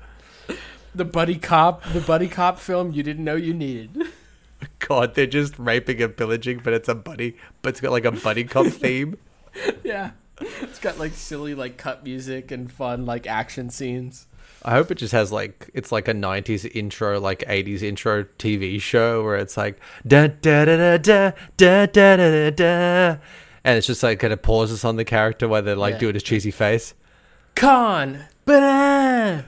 The 0.94 1.06
buddy 1.06 1.36
cop, 1.38 1.84
the 1.92 2.00
buddy 2.00 2.28
cop 2.28 2.58
film 2.60 2.92
you 2.94 3.04
didn't 3.04 3.24
know 3.26 3.36
you 3.36 3.54
needed. 3.54 4.04
God, 4.80 5.14
they're 5.16 5.26
just 5.28 5.58
raping 5.60 6.02
and 6.02 6.16
pillaging, 6.16 6.60
but 6.64 6.74
it's 6.74 6.88
a 6.88 6.96
buddy, 6.96 7.36
but 7.62 7.70
it's 7.70 7.82
got 7.82 7.92
like 7.92 8.06
a 8.06 8.12
buddy 8.12 8.44
cop 8.46 8.68
theme. 8.68 9.18
yeah. 9.84 10.12
It's 10.40 10.80
got 10.80 10.98
like 11.00 11.14
silly 11.14 11.56
like 11.56 11.78
cut 11.78 12.04
music 12.04 12.52
and 12.52 12.72
fun 12.72 13.06
like 13.06 13.26
action 13.28 13.70
scenes. 13.70 14.28
I 14.66 14.72
hope 14.72 14.90
it 14.90 14.96
just 14.96 15.12
has 15.14 15.32
like 15.32 15.70
it's 15.76 15.92
like 15.92 16.08
a 16.08 16.14
'90s 16.14 16.70
intro, 16.76 17.20
like 17.20 17.40
'80s 17.48 17.82
intro 17.84 18.24
TV 18.40 18.82
show 18.82 19.24
where 19.24 19.36
it's 19.36 19.56
like 19.58 19.80
da 20.08 20.28
da 20.28 20.66
da 20.66 20.76
da 20.76 20.98
da 20.98 21.32
da 21.56 21.86
da 21.86 22.16
da 22.16 22.16
da, 22.18 22.50
da 22.50 23.18
and 23.64 23.78
it's 23.78 23.88
just 23.88 24.02
like 24.04 24.20
kind 24.20 24.34
of 24.34 24.42
pauses 24.42 24.84
on 24.84 24.96
the 24.96 25.06
character 25.06 25.48
while 25.48 25.62
they're 25.62 25.76
like 25.76 25.94
Yeah. 25.94 26.00
doing 26.00 26.14
his 26.16 26.24
cheesy 26.24 26.52
face. 26.52 26.94
Con, 27.56 28.26
dun. 28.46 29.46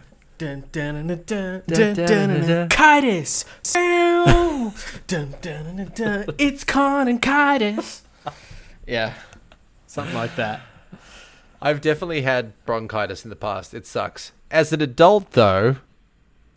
It's 6.38 6.64
Khan 6.64 7.08
and 7.08 7.22
Chitis. 7.22 8.02
Yeah. 8.86 9.14
Something 9.88 10.16
like 10.16 10.36
that. 10.36 10.62
I've 11.62 11.82
definitely 11.82 12.22
had 12.22 12.54
bronchitis 12.66 13.24
in 13.24 13.30
the 13.30 13.36
past. 13.36 13.74
It 13.74 13.88
sucks. 13.88 14.32
As 14.50 14.72
an 14.74 14.82
adult, 14.82 15.32
though, 15.32 15.78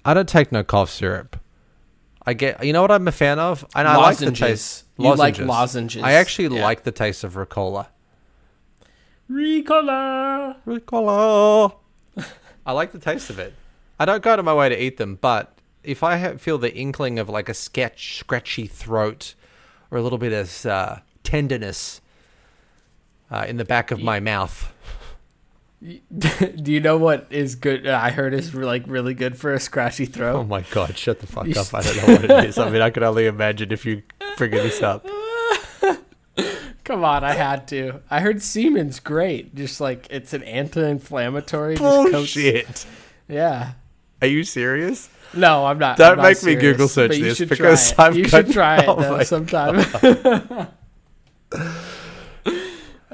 I 0.04 0.14
don't 0.14 0.28
take 0.28 0.52
no 0.52 0.62
cough 0.62 0.90
syrup. 0.90 1.38
I 2.26 2.34
get, 2.34 2.62
you 2.64 2.72
know 2.72 2.82
what 2.82 2.90
I'm 2.92 3.08
a 3.08 3.12
fan 3.12 3.38
of, 3.38 3.64
and 3.74 3.88
I 3.88 3.96
like 3.96 4.18
the 4.18 4.26
Lozenges. 4.26 4.38
taste. 4.40 4.84
You 4.98 5.14
like 5.14 5.38
lozenges. 5.38 6.02
I 6.02 6.12
actually 6.12 6.54
Yeah. 6.56 6.62
like 6.62 6.84
the 6.84 6.92
taste 6.92 7.24
of 7.24 7.34
Ricola. 7.34 7.86
Ricola. 9.30 10.56
Ricola. 10.66 11.74
I 12.66 12.72
like 12.72 12.92
the 12.92 12.98
taste 12.98 13.30
of 13.30 13.38
it. 13.38 13.54
I 13.98 14.04
don't 14.04 14.22
go 14.22 14.32
out 14.32 14.38
of 14.38 14.44
my 14.44 14.54
way 14.54 14.68
to 14.68 14.80
eat 14.80 14.96
them, 14.98 15.16
but 15.20 15.56
if 15.82 16.02
I 16.02 16.36
feel 16.36 16.58
the 16.58 16.74
inkling 16.74 17.18
of 17.18 17.28
like 17.28 17.48
a 17.48 17.54
sketch, 17.54 18.18
scratchy 18.18 18.66
throat 18.66 19.34
or 19.90 19.98
a 19.98 20.02
little 20.02 20.18
bit 20.18 20.32
of 20.32 20.66
uh, 20.66 20.96
tenderness 21.22 22.00
uh, 23.30 23.44
in 23.48 23.56
the 23.56 23.64
back 23.64 23.90
of 23.90 24.02
my 24.02 24.20
mouth, 24.20 24.72
Do 25.82 26.72
you 26.72 26.80
know 26.80 26.98
what 26.98 27.26
is 27.30 27.54
good? 27.54 27.86
uh, 27.86 27.98
I 28.02 28.10
heard 28.10 28.34
is 28.34 28.54
like 28.54 28.82
really 28.86 29.14
good 29.14 29.38
for 29.38 29.54
a 29.54 29.60
scratchy 29.60 30.04
throat? 30.04 30.36
Oh 30.36 30.44
my 30.44 30.60
god, 30.72 30.98
shut 30.98 31.20
the 31.20 31.26
fuck 31.26 31.46
You 31.46 31.54
up. 31.58 31.72
I 31.72 31.80
don't 31.82 31.96
know 31.96 32.14
what 32.14 32.24
it 32.24 32.44
is. 32.48 32.58
I 32.58 32.68
mean, 32.70 32.82
I 32.82 32.90
can 32.90 33.02
only 33.02 33.26
imagine 33.26 33.72
if 33.72 33.86
you 33.86 34.02
figure 34.36 34.62
this 34.62 34.82
up. 34.82 35.06
Come 36.84 37.04
on, 37.04 37.24
I 37.24 37.32
had 37.32 37.66
to. 37.68 38.00
I 38.10 38.20
heard 38.20 38.42
semen's 38.42 39.00
great. 39.00 39.54
Just 39.54 39.80
like 39.80 40.06
it's 40.10 40.34
an 40.34 40.42
anti-inflammatory. 40.42 41.76
coats- 41.76 42.10
Bullshit. 42.12 42.86
Yeah. 43.28 43.72
Are 44.20 44.26
you 44.28 44.44
serious? 44.44 45.08
No, 45.32 45.64
I'm 45.64 45.78
not. 45.78 45.96
Don't 45.96 46.12
I'm 46.12 46.16
not 46.18 46.22
make 46.24 46.42
me 46.42 46.56
Google 46.56 46.88
search 46.88 47.12
this 47.12 47.38
because. 47.38 47.94
I'm 47.98 48.14
You 48.14 48.28
should 48.28 48.52
try 48.52 48.80
it 48.80 48.88
Oh 48.88 49.00
though 49.00 49.22
sometime. 49.22 49.78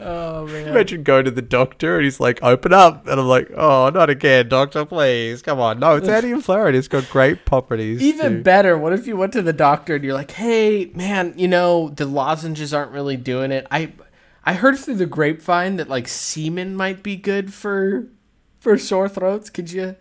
Oh 0.07 0.47
man. 0.47 0.69
Imagine 0.69 1.03
going 1.03 1.25
to 1.25 1.31
the 1.31 1.43
doctor 1.43 1.97
and 1.97 2.05
he's 2.05 2.21
like, 2.21 2.43
open 2.43 2.73
up. 2.73 3.07
And 3.07 3.21
I'm 3.21 3.27
like, 3.27 3.51
oh, 3.57 3.91
not 3.91 4.09
again, 4.09 4.49
doctor, 4.49 4.85
please. 4.85 5.43
Come 5.43 5.61
on. 5.61 5.81
No, 5.81 5.97
it's 5.97 6.09
anti 6.09 6.31
inflammatory. 6.31 6.79
It's 6.79 6.89
got 6.89 7.09
great 7.11 7.45
properties. 7.45 8.01
Even 8.03 8.37
too. 8.37 8.43
better, 8.43 8.79
what 8.79 8.93
if 8.93 9.07
you 9.07 9.17
went 9.17 9.33
to 9.35 9.43
the 9.43 9.53
doctor 9.53 9.97
and 9.97 10.05
you're 10.05 10.15
like, 10.15 10.31
"Hey, 10.31 10.91
man, 10.95 11.35
you 11.37 11.49
know 11.49 11.91
the 11.91 12.07
lozenges 12.07 12.73
aren't 12.73 12.93
really 12.93 13.17
doing 13.17 13.53
it. 13.53 13.67
I, 13.71 13.93
I 14.45 14.55
heard 14.55 14.79
through 14.79 14.97
the 14.97 15.07
grapevine 15.07 15.77
that 15.77 15.89
like 15.89 16.09
semen 16.09 16.77
might 16.77 17.03
be 17.03 17.17
good 17.17 17.53
for, 17.53 18.07
for 18.61 18.79
sore 18.79 19.09
throats. 19.09 19.51
Could 19.51 19.73
you, 19.73 19.97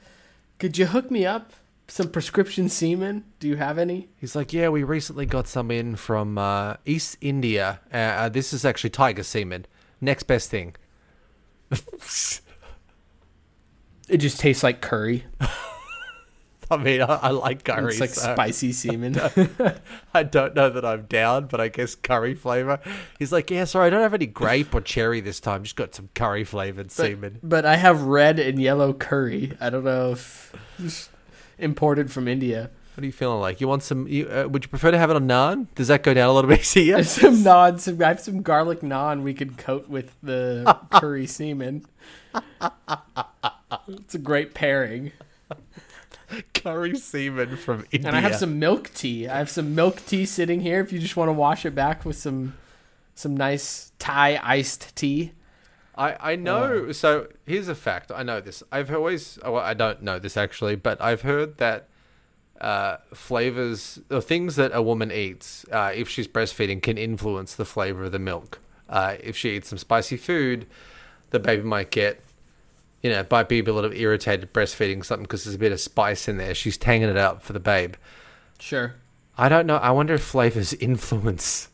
could 0.60 0.78
you 0.78 0.86
hook 0.86 1.10
me 1.10 1.26
up 1.26 1.54
some 1.88 2.10
prescription 2.10 2.70
semen? 2.70 3.24
Do 3.40 3.48
you 3.48 3.56
have 3.58 3.78
any? 3.78 4.10
He's 4.18 4.36
like, 4.36 4.54
yeah, 4.54 4.70
we 4.70 4.84
recently 4.84 5.26
got 5.26 5.48
some 5.48 5.72
in 5.72 5.96
from 5.96 6.38
uh, 6.38 6.76
East 6.86 7.18
India. 7.22 7.80
Uh, 7.94 7.98
uh, 7.98 8.30
this 8.30 8.54
is 8.54 8.66
actually 8.66 8.90
tiger 8.92 9.24
semen. 9.24 9.66
Next 10.02 10.24
best 10.24 10.50
thing. 10.50 10.76
It 14.08 14.18
just 14.18 14.40
tastes 14.40 14.64
like 14.64 14.82
curry. 14.82 15.26
I 16.72 16.78
mean, 16.78 17.02
I, 17.02 17.06
I 17.06 17.30
like 17.30 17.64
curry. 17.64 17.92
It's 17.92 18.00
like 18.00 18.10
so 18.12 18.34
spicy 18.34 18.72
semen. 18.72 19.16
I 20.14 20.24
don't 20.24 20.56
know 20.56 20.70
that 20.70 20.84
I'm 20.84 21.04
down, 21.06 21.46
but 21.46 21.62
I 21.62 21.68
guess 21.68 21.94
curry 21.96 22.34
flavor. 22.34 22.80
He's 23.20 23.32
like, 23.32 23.52
yeah, 23.52 23.66
sorry, 23.66 23.88
I 23.88 23.90
don't 23.92 24.02
have 24.02 24.14
any 24.14 24.26
grape 24.26 24.74
or 24.74 24.82
cherry 24.82 25.22
this 25.22 25.40
time. 25.40 25.64
Just 25.64 25.76
got 25.76 25.94
some 25.94 26.10
curry 26.16 26.44
flavored 26.44 26.92
semen. 26.92 27.40
but 27.44 27.66
I 27.66 27.76
have 27.78 28.02
red 28.04 28.40
and 28.40 28.60
yellow 28.60 28.94
curry. 28.94 29.54
I 29.60 29.70
don't 29.70 29.84
know 29.84 30.12
if 30.12 30.54
imported 31.60 32.12
from 32.12 32.28
India. 32.28 32.72
What 32.96 33.04
are 33.04 33.08
you 33.08 33.12
feeling 33.12 33.42
like? 33.42 33.60
You 33.60 33.68
want 33.68 33.84
some? 33.84 34.08
You, 34.08 34.30
uh, 34.30 34.48
would 34.48 34.64
you 34.64 34.70
prefer 34.70 34.90
to 34.90 34.98
have 34.98 35.10
it 35.10 35.18
on 35.18 35.28
naan? 35.28 35.68
Does 35.76 35.90
that 35.90 36.02
go 36.02 36.14
down 36.14 36.30
a 36.30 36.34
little 36.34 36.50
bit 36.50 36.60
easier? 36.78 37.04
Some 37.04 37.36
naan, 37.44 37.78
some 37.78 38.02
I 38.02 38.08
have 38.08 38.22
some 38.22 38.42
garlic 38.42 38.80
naan 38.80 39.22
we 39.22 39.34
could 39.34 39.58
coat 39.58 39.90
with 39.90 40.16
the 40.24 40.78
curry 40.92 41.28
semen. 41.28 41.86
It's 43.90 44.16
a 44.16 44.18
great 44.18 44.54
pairing. 44.54 45.12
curry 46.54 46.96
semen 46.98 47.58
from 47.58 47.86
India. 47.92 48.08
And 48.08 48.16
I 48.16 48.22
have 48.22 48.36
some 48.36 48.60
milk 48.60 48.92
tea. 48.94 49.28
I 49.28 49.40
have 49.40 49.50
some 49.50 49.76
milk 49.76 50.02
tea 50.06 50.26
sitting 50.26 50.62
here 50.62 50.80
if 50.80 50.94
you 50.94 51.00
just 51.00 51.18
want 51.18 51.28
to 51.28 51.34
wash 51.34 51.66
it 51.66 51.76
back 51.76 52.06
with 52.06 52.16
some 52.16 52.56
some 53.14 53.36
nice 53.36 53.92
Thai 54.00 54.40
iced 54.42 54.96
tea. 54.96 55.34
I, 55.98 56.32
I 56.32 56.36
know. 56.38 56.94
So 56.94 57.28
here's 57.46 57.68
a 57.68 57.76
fact. 57.76 58.10
I 58.10 58.24
know 58.24 58.40
this. 58.40 58.64
I've 58.72 58.90
always. 58.94 59.38
Well, 59.44 59.58
I 59.58 59.74
don't 59.74 60.02
know 60.02 60.18
this 60.18 60.38
actually, 60.38 60.78
but 60.78 61.02
I've 61.02 61.24
heard 61.24 61.58
that 61.58 61.90
uh, 62.62 62.98
flavors 63.14 64.00
or 64.10 64.22
things 64.22 64.56
that 64.56 64.72
a 64.74 64.82
woman 64.82 65.12
eats, 65.12 65.66
uh, 65.72 65.92
if 65.94 66.10
she's 66.10 66.28
breastfeeding, 66.28 66.82
can 66.82 66.98
influence 66.98 67.56
the 67.56 67.66
flavor 67.66 68.06
of 68.06 68.12
the 68.12 68.20
milk. 68.20 68.60
Uh, 68.90 69.16
if 69.22 69.36
she 69.36 69.56
eats 69.56 69.70
some 69.70 69.78
spicy 69.78 70.18
food, 70.18 70.66
the 71.32 71.40
baby 71.40 71.64
might 71.64 71.92
get, 71.92 72.22
you 73.02 73.10
know, 73.10 73.26
might 73.30 73.50
be 73.50 73.60
a 73.60 73.64
little 73.64 73.92
irritated 73.94 74.54
breastfeeding 74.54 75.04
something 75.04 75.24
because 75.24 75.44
there's 75.44 75.56
a 75.56 75.60
bit 75.60 75.72
of 75.72 75.80
spice 75.80 76.28
in 76.28 76.38
there. 76.38 76.54
She's 76.54 76.78
tanging 76.78 77.10
it 77.10 77.18
up 77.18 77.42
for 77.42 77.54
the 77.54 77.60
babe. 77.60 77.96
Sure. 78.60 78.96
I 79.38 79.50
don't 79.50 79.66
know. 79.66 79.78
I 79.78 79.92
wonder 79.92 80.14
if 80.14 80.24
flavors 80.24 80.74
influence 80.74 81.70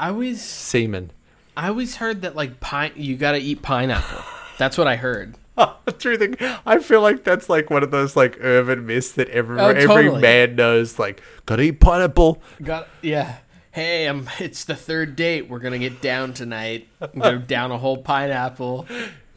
I 0.00 0.08
always 0.08 0.42
semen. 0.42 1.10
I 1.54 1.68
always 1.68 1.96
heard 1.96 2.22
that 2.22 2.34
like 2.34 2.58
pine 2.58 2.92
you 2.96 3.18
got 3.18 3.32
to 3.32 3.38
eat 3.38 3.60
pineapple. 3.60 4.24
That's 4.58 4.78
what 4.78 4.86
I 4.86 4.96
heard. 4.96 5.34
True 5.98 6.16
thing. 6.16 6.36
I 6.64 6.78
feel 6.78 7.00
like 7.02 7.24
that's 7.24 7.48
like 7.48 7.70
one 7.70 7.82
of 7.82 7.90
those 7.90 8.16
like 8.16 8.38
urban 8.40 8.86
myths 8.86 9.12
that 9.12 9.28
every 9.28 9.58
Oh, 9.60 9.68
every 9.68 10.10
man 10.10 10.56
knows. 10.56 10.98
Like, 10.98 11.22
gotta 11.46 11.62
eat 11.62 11.80
pineapple. 11.80 12.42
Got 12.62 12.88
yeah. 13.02 13.38
Hey, 13.72 14.08
um, 14.08 14.28
it's 14.40 14.64
the 14.64 14.74
third 14.74 15.16
date. 15.16 15.48
We're 15.48 15.58
gonna 15.58 15.78
get 15.78 16.00
down 16.00 16.32
tonight. 16.32 16.88
I'm 17.00 17.20
gonna 17.20 17.38
down 17.38 17.70
a 17.70 17.78
whole 17.78 17.98
pineapple. 17.98 18.86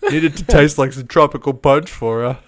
Need 0.10 0.23
it 0.23 0.38
to 0.38 0.43
taste 0.43 0.78
like 0.78 0.93
some 0.93 1.08
tropical 1.08 1.54
punch 1.54 1.89
for 1.91 2.21
her. 2.21 2.39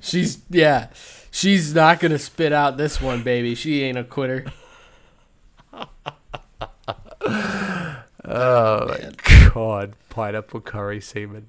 She's 0.00 0.38
yeah. 0.50 0.88
She's 1.30 1.74
not 1.74 2.00
gonna 2.00 2.18
spit 2.18 2.52
out 2.52 2.76
this 2.76 3.00
one, 3.00 3.22
baby. 3.22 3.54
She 3.54 3.82
ain't 3.82 3.98
a 3.98 4.04
quitter. 4.04 4.46
Oh 8.24 8.86
my 8.86 9.10
god, 9.52 9.94
pineapple 10.08 10.60
curry 10.60 11.00
semen. 11.00 11.46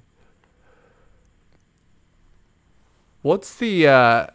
What's 3.24 3.56
the 3.56 3.88
uh 3.88 4.28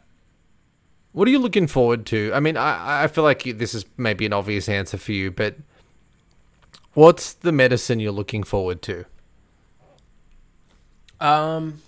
what 1.12 1.28
are 1.28 1.30
you 1.30 1.38
looking 1.38 1.66
forward 1.66 2.04
to? 2.06 2.32
I 2.34 2.40
mean, 2.40 2.56
I 2.56 3.04
I 3.04 3.06
feel 3.06 3.24
like 3.24 3.42
this 3.44 3.74
is 3.74 3.84
maybe 3.96 4.26
an 4.26 4.32
obvious 4.32 4.68
answer 4.68 4.98
for 4.98 5.12
you, 5.12 5.30
but 5.30 5.56
what's 6.94 7.32
the 7.32 7.52
medicine 7.52 8.00
you're 8.00 8.12
looking 8.12 8.42
forward 8.42 8.82
to? 8.82 9.04
Um. 11.20 11.80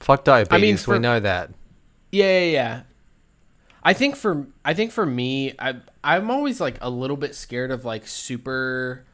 Fuck 0.00 0.24
diabetes, 0.24 0.84
for- 0.84 0.94
we 0.94 0.98
know 0.98 1.20
that. 1.20 1.50
Yeah, 2.10 2.40
yeah, 2.40 2.50
yeah. 2.50 2.82
I 3.82 3.92
think 3.92 4.16
for 4.16 4.46
I 4.64 4.74
think 4.74 4.92
for 4.92 5.06
me, 5.06 5.54
I 5.58 5.76
I'm 6.02 6.30
always 6.30 6.60
like 6.60 6.76
a 6.80 6.90
little 6.90 7.16
bit 7.16 7.34
scared 7.34 7.70
of 7.70 7.84
like 7.84 8.06
super, 8.06 9.04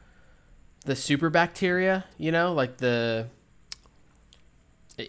the 0.85 0.95
super 0.95 1.29
bacteria. 1.29 2.05
You 2.17 2.31
know, 2.31 2.53
like 2.53 2.77
the. 2.77 3.27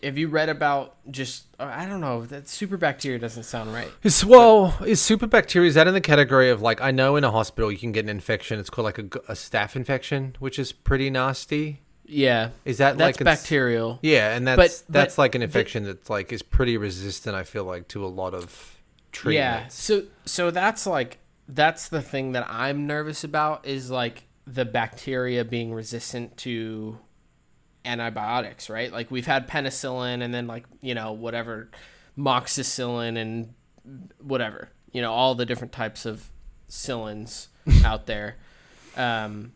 Have 0.02 0.18
you 0.18 0.28
read 0.28 0.50
about 0.50 0.96
just 1.10 1.46
uh, 1.58 1.64
I 1.64 1.86
don't 1.86 2.00
know 2.02 2.26
that 2.26 2.46
super 2.46 2.76
bacteria 2.76 3.18
doesn't 3.18 3.44
sound 3.44 3.72
right. 3.72 3.88
Is 4.02 4.24
well, 4.24 4.76
is 4.86 5.00
super 5.00 5.26
bacteria 5.26 5.68
is 5.68 5.74
that 5.76 5.86
in 5.88 5.94
the 5.94 6.00
category 6.00 6.50
of 6.50 6.60
like 6.60 6.80
I 6.82 6.90
know 6.90 7.16
in 7.16 7.24
a 7.24 7.30
hospital 7.30 7.72
you 7.72 7.78
can 7.78 7.92
get 7.92 8.04
an 8.04 8.10
infection. 8.10 8.58
It's 8.60 8.68
called 8.68 8.84
like 8.84 8.98
a 8.98 9.02
staph 9.34 9.76
infection, 9.76 10.36
which 10.38 10.58
is 10.58 10.72
pretty 10.72 11.08
nasty. 11.10 11.80
Yeah, 12.10 12.50
Is 12.64 12.78
that 12.78 12.96
that's 12.96 13.16
like 13.18 13.20
it's- 13.22 13.40
bacterial. 13.42 13.98
Yeah, 14.02 14.34
and 14.34 14.46
that's 14.46 14.82
But- 14.82 14.92
that's 14.92 15.16
but 15.16 15.22
like 15.22 15.34
an 15.34 15.42
infection 15.42 15.84
that's 15.84 16.08
like 16.10 16.32
is 16.32 16.42
pretty 16.42 16.76
resistant. 16.76 17.34
I 17.36 17.44
feel 17.44 17.64
like 17.64 17.88
to 17.88 18.04
a 18.04 18.08
lot 18.08 18.34
of 18.34 18.76
treatments. 19.12 19.88
Yeah. 19.90 19.96
So 20.00 20.06
so 20.24 20.50
that's 20.50 20.86
like 20.86 21.18
that's 21.48 21.88
the 21.88 22.02
thing 22.02 22.32
that 22.32 22.46
I'm 22.50 22.86
nervous 22.86 23.24
about 23.24 23.66
is 23.66 23.90
like 23.90 24.24
the 24.46 24.64
bacteria 24.66 25.44
being 25.44 25.72
resistant 25.72 26.36
to 26.38 26.98
antibiotics, 27.88 28.68
right? 28.70 28.92
Like 28.92 29.10
we've 29.10 29.26
had 29.26 29.48
penicillin 29.48 30.22
and 30.22 30.32
then 30.32 30.46
like, 30.46 30.64
you 30.80 30.94
know, 30.94 31.12
whatever 31.12 31.70
moxicillin 32.16 33.16
and 33.16 33.54
whatever, 34.20 34.68
you 34.92 35.00
know, 35.02 35.12
all 35.12 35.34
the 35.34 35.46
different 35.46 35.72
types 35.72 36.04
of 36.06 36.30
cillins 36.68 37.48
out 37.84 38.06
there. 38.06 38.36
Um 38.96 39.52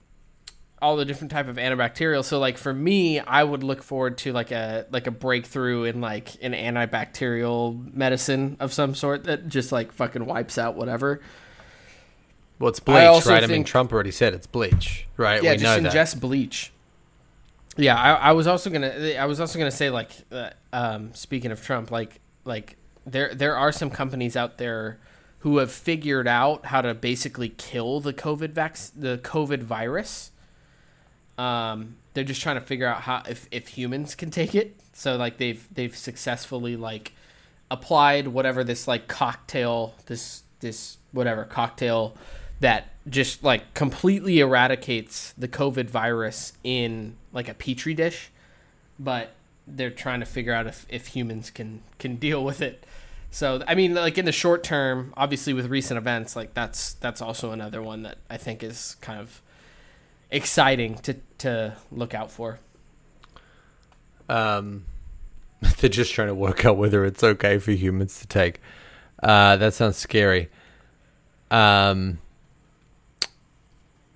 all 0.80 0.96
the 0.96 1.04
different 1.04 1.30
type 1.30 1.46
of 1.46 1.56
antibacterial. 1.56 2.24
So 2.24 2.40
like 2.40 2.58
for 2.58 2.74
me, 2.74 3.20
I 3.20 3.44
would 3.44 3.62
look 3.62 3.84
forward 3.84 4.18
to 4.18 4.32
like 4.32 4.50
a 4.50 4.86
like 4.90 5.06
a 5.06 5.12
breakthrough 5.12 5.84
in 5.84 6.00
like 6.00 6.34
an 6.42 6.52
antibacterial 6.54 7.94
medicine 7.94 8.56
of 8.58 8.72
some 8.72 8.96
sort 8.96 9.24
that 9.24 9.48
just 9.48 9.70
like 9.70 9.92
fucking 9.92 10.26
wipes 10.26 10.58
out 10.58 10.74
whatever. 10.74 11.20
Well, 12.58 12.68
it's 12.68 12.80
bleach, 12.80 12.98
also 12.98 13.30
right? 13.30 13.38
I 13.38 13.46
mean, 13.46 13.58
think- 13.58 13.66
Trump 13.68 13.92
already 13.92 14.10
said 14.10 14.34
it's 14.34 14.46
bleach, 14.46 15.06
right? 15.16 15.42
Yeah, 15.42 15.52
we 15.52 15.58
just 15.58 15.80
ingest 15.80 16.12
that. 16.14 16.20
bleach. 16.20 16.72
Yeah, 17.76 17.96
I, 17.96 18.12
I 18.14 18.32
was 18.32 18.46
also 18.46 18.70
gonna 18.70 19.14
I 19.18 19.24
was 19.24 19.40
also 19.40 19.58
gonna 19.58 19.70
say 19.70 19.90
like 19.90 20.10
uh, 20.30 20.50
um, 20.72 21.14
speaking 21.14 21.50
of 21.50 21.62
Trump, 21.62 21.90
like 21.90 22.20
like 22.44 22.76
there 23.06 23.34
there 23.34 23.56
are 23.56 23.72
some 23.72 23.90
companies 23.90 24.36
out 24.36 24.58
there 24.58 24.98
who 25.38 25.56
have 25.56 25.72
figured 25.72 26.28
out 26.28 26.66
how 26.66 26.80
to 26.82 26.94
basically 26.94 27.48
kill 27.48 28.00
the 28.00 28.12
COVID 28.12 28.50
vac- 28.50 28.78
the 28.94 29.18
COVID 29.18 29.62
virus. 29.62 30.30
Um, 31.38 31.96
they're 32.14 32.24
just 32.24 32.42
trying 32.42 32.56
to 32.56 32.60
figure 32.60 32.86
out 32.86 33.02
how 33.02 33.22
if, 33.28 33.48
if 33.50 33.68
humans 33.68 34.14
can 34.14 34.30
take 34.30 34.54
it. 34.54 34.76
So 34.92 35.16
like 35.16 35.38
they've 35.38 35.66
they've 35.72 35.96
successfully 35.96 36.76
like 36.76 37.12
applied 37.70 38.28
whatever 38.28 38.62
this 38.62 38.86
like 38.86 39.08
cocktail 39.08 39.94
this 40.06 40.42
this 40.60 40.98
whatever 41.12 41.44
cocktail 41.44 42.16
that 42.62 42.88
just 43.08 43.42
like 43.42 43.74
completely 43.74 44.38
eradicates 44.38 45.34
the 45.36 45.48
COVID 45.48 45.90
virus 45.90 46.52
in 46.62 47.16
like 47.32 47.48
a 47.48 47.54
petri 47.54 47.92
dish, 47.92 48.30
but 48.98 49.34
they're 49.66 49.90
trying 49.90 50.20
to 50.20 50.26
figure 50.26 50.54
out 50.54 50.66
if, 50.66 50.86
if 50.88 51.08
humans 51.08 51.50
can 51.50 51.82
can 51.98 52.16
deal 52.16 52.42
with 52.44 52.62
it. 52.62 52.86
So 53.32 53.62
I 53.66 53.74
mean, 53.74 53.94
like 53.94 54.16
in 54.16 54.24
the 54.24 54.32
short 54.32 54.62
term, 54.62 55.12
obviously 55.16 55.52
with 55.52 55.66
recent 55.66 55.98
events, 55.98 56.36
like 56.36 56.54
that's 56.54 56.94
that's 56.94 57.20
also 57.20 57.50
another 57.50 57.82
one 57.82 58.04
that 58.04 58.18
I 58.30 58.36
think 58.36 58.62
is 58.62 58.96
kind 59.00 59.18
of 59.20 59.42
exciting 60.30 60.94
to 60.98 61.16
to 61.38 61.76
look 61.90 62.14
out 62.14 62.30
for. 62.30 62.60
Um, 64.28 64.84
they're 65.80 65.90
just 65.90 66.14
trying 66.14 66.28
to 66.28 66.34
work 66.34 66.64
out 66.64 66.76
whether 66.76 67.04
it's 67.04 67.24
okay 67.24 67.58
for 67.58 67.72
humans 67.72 68.20
to 68.20 68.28
take. 68.28 68.60
Uh, 69.20 69.56
that 69.56 69.74
sounds 69.74 69.96
scary. 69.96 70.48
Um, 71.50 72.18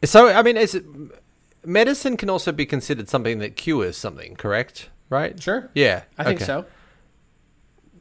so 0.04 0.28
I 0.28 0.42
mean, 0.42 0.56
is 0.56 0.74
it, 0.74 0.85
medicine 1.64 2.16
can 2.16 2.30
also 2.30 2.52
be 2.52 2.66
considered 2.66 3.09
something 3.09 3.38
that 3.38 3.56
cures 3.56 3.96
something, 3.96 4.37
correct? 4.37 4.90
Right? 5.09 5.40
Sure. 5.40 5.70
Yeah, 5.74 6.02
I 6.18 6.24
think 6.24 6.38
okay. 6.38 6.46
so. 6.46 6.66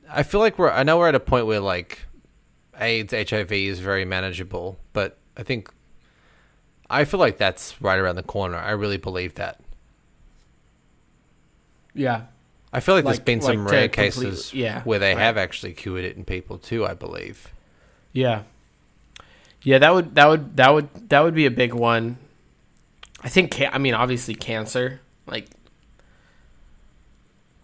I 0.09 0.23
feel 0.23 0.39
like 0.39 0.57
we're. 0.57 0.71
I 0.71 0.83
know 0.83 0.97
we're 0.97 1.09
at 1.09 1.15
a 1.15 1.19
point 1.19 1.45
where 1.45 1.59
like 1.59 2.05
AIDS, 2.79 3.13
HIV 3.13 3.51
is 3.51 3.79
very 3.79 4.05
manageable, 4.05 4.77
but 4.93 5.17
I 5.37 5.43
think 5.43 5.69
I 6.89 7.05
feel 7.05 7.19
like 7.19 7.37
that's 7.37 7.81
right 7.81 7.97
around 7.97 8.15
the 8.15 8.23
corner. 8.23 8.57
I 8.57 8.71
really 8.71 8.97
believe 8.97 9.35
that. 9.35 9.59
Yeah. 11.93 12.23
I 12.71 12.81
feel 12.81 12.95
like, 12.95 13.05
there's 13.05 13.19
been 13.19 13.41
some 13.41 13.59
like 13.59 13.67
to 13.67 13.73
rare 13.73 13.87
cases 13.87 14.53
yeah, 14.53 14.83
where 14.83 14.99
they 14.99 15.15
right. 15.15 15.21
have 15.21 15.37
actually 15.37 15.71
cured 15.73 16.03
it 16.03 16.17
in 16.17 16.25
people 16.25 16.57
too. 16.57 16.85
I 16.85 16.93
believe. 16.93 17.49
Yeah. 18.11 18.43
Yeah, 19.65 19.79
that 19.79 19.93
would 19.93 20.15
that 20.15 20.27
would 20.29 20.55
that 20.57 20.73
would 20.73 21.09
that 21.09 21.19
would 21.21 21.33
be 21.35 21.47
a 21.47 21.51
big 21.51 21.73
one. 21.73 22.17
I 23.21 23.29
think 23.29 23.51
ca- 23.51 23.71
I 23.73 23.79
mean 23.79 23.95
obviously 23.95 24.35
cancer, 24.35 25.01
like 25.25 25.47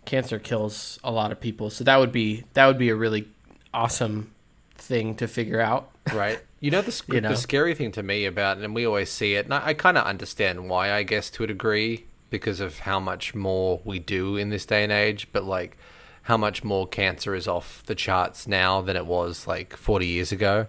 cancer 0.05 0.39
kills 0.39 0.99
a 1.03 1.11
lot 1.11 1.31
of 1.31 1.39
people. 1.39 1.69
So 1.69 1.83
that 1.83 1.97
would 1.97 2.11
be 2.11 2.43
that 2.53 2.65
would 2.65 2.79
be 2.79 2.89
a 2.89 2.95
really 2.95 3.27
awesome 3.71 4.31
thing 4.75 5.15
to 5.17 5.27
figure 5.27 5.61
out. 5.61 5.91
Right. 6.11 6.39
You 6.59 6.71
know 6.71 6.81
the 6.81 6.91
sc- 6.99 7.13
You 7.13 7.21
know? 7.21 7.29
the 7.29 7.37
scary 7.37 7.75
thing 7.75 7.91
to 7.93 8.01
me 8.03 8.25
about 8.25 8.57
it, 8.57 8.63
and 8.63 8.73
we 8.73 8.85
always 8.85 9.11
see 9.11 9.35
it, 9.35 9.45
and 9.45 9.53
I, 9.53 9.67
I 9.67 9.73
kind 9.75 9.97
of 9.97 10.05
understand 10.05 10.69
why, 10.69 10.91
I 10.91 11.03
guess, 11.03 11.29
to 11.31 11.43
a 11.43 11.47
degree, 11.47 12.05
because 12.31 12.59
of 12.59 12.79
how 12.79 12.99
much 12.99 13.35
more 13.35 13.79
we 13.85 13.99
do 13.99 14.37
in 14.37 14.49
this 14.49 14.65
day 14.65 14.83
and 14.83 14.91
age. 14.91 15.27
But 15.31 15.43
like, 15.43 15.77
how 16.23 16.37
much 16.37 16.63
more 16.63 16.87
cancer 16.87 17.35
is 17.35 17.47
off 17.47 17.83
the 17.85 17.93
charts 17.95 18.47
now 18.47 18.81
than 18.81 18.95
it 18.95 19.05
was 19.05 19.45
like 19.47 19.75
40 19.75 20.07
years 20.07 20.31
ago. 20.31 20.65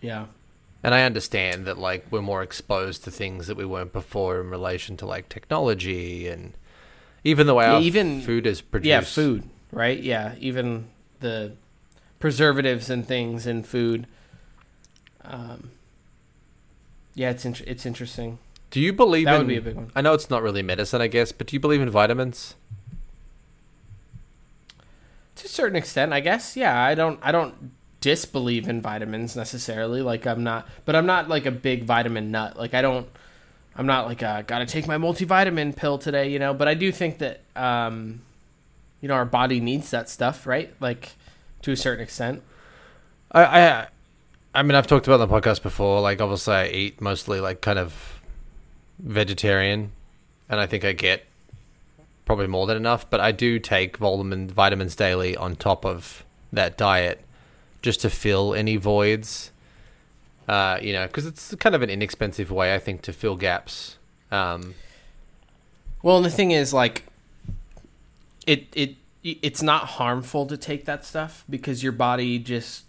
Yeah. 0.00 0.26
And 0.86 0.94
I 0.94 1.02
understand 1.02 1.66
that 1.66 1.78
like 1.78 2.06
we're 2.12 2.22
more 2.22 2.44
exposed 2.44 3.02
to 3.04 3.10
things 3.10 3.48
that 3.48 3.56
we 3.56 3.64
weren't 3.64 3.92
before 3.92 4.40
in 4.40 4.50
relation 4.50 4.96
to 4.98 5.04
like 5.06 5.28
technology 5.28 6.28
and 6.28 6.52
even 7.24 7.48
the 7.48 7.54
way 7.54 7.64
Yeah, 7.64 7.72
our 7.74 7.80
even- 7.82 8.20
food 8.22 8.46
is 8.46 8.60
produced. 8.60 8.88
Yeah, 8.88 9.00
food, 9.00 9.48
right? 9.72 9.98
Yeah, 10.00 10.36
even 10.38 10.86
the 11.18 11.54
preservatives 12.20 12.88
and 12.88 13.04
things 13.04 13.48
in 13.48 13.64
food. 13.64 14.06
Um, 15.24 15.70
yeah, 17.16 17.30
it's 17.30 17.44
int- 17.44 17.62
it's 17.66 17.84
interesting. 17.84 18.38
Do 18.70 18.80
you 18.80 18.92
believe 18.92 19.24
That 19.24 19.34
in? 19.34 19.38
would 19.40 19.48
be 19.48 19.56
a 19.56 19.60
big 19.60 19.74
one. 19.74 19.90
I 19.96 20.02
know 20.02 20.14
it's 20.14 20.30
not 20.30 20.40
really 20.40 20.62
medicine, 20.62 21.00
I 21.00 21.08
guess, 21.08 21.32
but 21.32 21.48
do 21.48 21.56
you 21.56 21.60
believe 21.60 21.80
in 21.80 21.90
vitamins? 21.90 22.54
to 25.34 25.44
a 25.46 25.48
certain 25.48 25.74
extent, 25.76 26.12
I 26.12 26.20
guess. 26.20 26.56
Yeah, 26.56 26.80
I 26.80 26.94
don't 26.94 27.18
I 27.24 27.32
don't 27.32 27.72
disbelieve 28.06 28.68
in 28.68 28.80
vitamins 28.80 29.34
necessarily. 29.34 30.00
Like 30.00 30.28
I'm 30.28 30.44
not, 30.44 30.68
but 30.84 30.94
I'm 30.94 31.06
not 31.06 31.28
like 31.28 31.44
a 31.44 31.50
big 31.50 31.82
vitamin 31.82 32.30
nut. 32.30 32.56
Like 32.56 32.72
I 32.72 32.80
don't. 32.80 33.08
I'm 33.74 33.86
not 33.86 34.06
like 34.06 34.22
a, 34.22 34.44
gotta 34.46 34.64
take 34.64 34.86
my 34.86 34.96
multivitamin 34.96 35.74
pill 35.74 35.98
today, 35.98 36.30
you 36.30 36.38
know. 36.38 36.54
But 36.54 36.68
I 36.68 36.74
do 36.74 36.92
think 36.92 37.18
that 37.18 37.40
um, 37.56 38.22
you 39.00 39.08
know 39.08 39.14
our 39.14 39.24
body 39.24 39.58
needs 39.58 39.90
that 39.90 40.08
stuff, 40.08 40.46
right? 40.46 40.72
Like 40.78 41.14
to 41.62 41.72
a 41.72 41.76
certain 41.76 42.04
extent. 42.04 42.44
I, 43.32 43.42
I, 43.42 43.86
I 44.54 44.62
mean, 44.62 44.76
I've 44.76 44.86
talked 44.86 45.08
about 45.08 45.16
the 45.16 45.26
podcast 45.26 45.64
before. 45.64 46.00
Like, 46.00 46.20
obviously, 46.20 46.54
I 46.54 46.68
eat 46.68 47.00
mostly 47.00 47.40
like 47.40 47.60
kind 47.60 47.78
of 47.80 48.22
vegetarian, 49.00 49.90
and 50.48 50.60
I 50.60 50.66
think 50.66 50.84
I 50.84 50.92
get 50.92 51.26
probably 52.24 52.46
more 52.46 52.68
than 52.68 52.76
enough. 52.76 53.10
But 53.10 53.18
I 53.18 53.32
do 53.32 53.58
take 53.58 53.96
vitamin 53.96 54.48
vitamins 54.48 54.94
daily 54.94 55.36
on 55.36 55.56
top 55.56 55.84
of 55.84 56.24
that 56.52 56.78
diet, 56.78 57.25
just 57.86 58.00
to 58.00 58.10
fill 58.10 58.52
any 58.52 58.76
voids. 58.76 59.52
Uh, 60.48 60.78
you 60.82 60.92
know, 60.92 61.06
because 61.06 61.24
it's 61.24 61.54
kind 61.54 61.74
of 61.74 61.82
an 61.82 61.88
inexpensive 61.88 62.50
way, 62.50 62.74
I 62.74 62.78
think, 62.78 63.00
to 63.02 63.12
fill 63.12 63.36
gaps. 63.36 63.96
Um, 64.30 64.74
Well, 66.02 66.16
and 66.16 66.26
the 66.26 66.30
thing 66.30 66.50
is, 66.50 66.74
like, 66.74 67.04
it 68.46 68.66
it 68.74 68.96
it's 69.22 69.62
not 69.62 69.84
harmful 69.84 70.46
to 70.46 70.56
take 70.56 70.84
that 70.84 71.04
stuff 71.04 71.44
because 71.48 71.82
your 71.82 71.92
body 71.92 72.38
just 72.38 72.84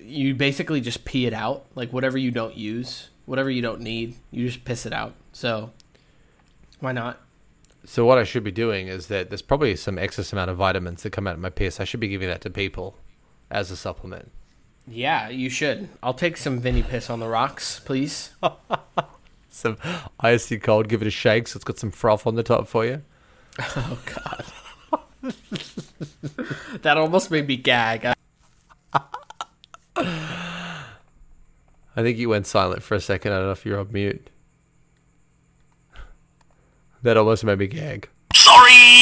you 0.00 0.34
basically 0.34 0.80
just 0.80 1.04
pee 1.04 1.26
it 1.26 1.34
out. 1.34 1.66
Like 1.74 1.92
whatever 1.92 2.16
you 2.16 2.30
don't 2.30 2.56
use, 2.56 3.10
whatever 3.26 3.50
you 3.50 3.62
don't 3.62 3.80
need, 3.80 4.14
you 4.30 4.46
just 4.46 4.64
piss 4.64 4.86
it 4.86 4.92
out. 4.92 5.14
So 5.32 5.70
why 6.80 6.92
not? 6.92 7.20
so 7.84 8.04
what 8.04 8.18
I 8.18 8.24
should 8.24 8.42
be 8.42 8.50
doing 8.50 8.88
is 8.88 9.06
that 9.06 9.30
there's 9.30 9.42
probably 9.42 9.76
some 9.76 9.96
excess 9.96 10.32
amount 10.32 10.50
of 10.50 10.56
vitamins 10.56 11.04
that 11.04 11.10
come 11.10 11.28
out 11.28 11.34
of 11.34 11.40
my 11.40 11.50
piss. 11.50 11.78
I 11.78 11.84
should 11.84 12.00
be 12.00 12.08
giving 12.08 12.26
that 12.26 12.40
to 12.40 12.50
people 12.50 12.96
as 13.50 13.70
a 13.70 13.76
supplement. 13.76 14.30
Yeah, 14.88 15.28
you 15.28 15.50
should. 15.50 15.88
I'll 16.02 16.14
take 16.14 16.36
some 16.36 16.60
Vinny 16.60 16.82
piss 16.82 17.10
on 17.10 17.18
the 17.20 17.28
rocks, 17.28 17.80
please. 17.80 18.30
some 19.48 19.78
icy 20.20 20.58
cold. 20.58 20.88
Give 20.88 21.02
it 21.02 21.08
a 21.08 21.10
shake, 21.10 21.48
so 21.48 21.56
it's 21.56 21.64
got 21.64 21.78
some 21.78 21.90
froth 21.90 22.26
on 22.26 22.34
the 22.36 22.42
top 22.42 22.68
for 22.68 22.84
you. 22.84 23.02
Oh 23.58 23.98
God, 24.04 24.44
that 26.82 26.98
almost 26.98 27.30
made 27.30 27.48
me 27.48 27.56
gag. 27.56 28.12
I 31.96 32.02
think 32.02 32.18
you 32.18 32.28
went 32.28 32.46
silent 32.46 32.82
for 32.82 32.94
a 32.94 33.00
second. 33.00 33.32
I 33.32 33.36
don't 33.36 33.46
know 33.46 33.52
if 33.52 33.64
you're 33.64 33.80
on 33.80 33.90
mute. 33.90 34.28
That 37.02 37.16
almost 37.16 37.44
made 37.44 37.58
me 37.58 37.66
gag. 37.66 38.10
Sorry! 38.34 38.95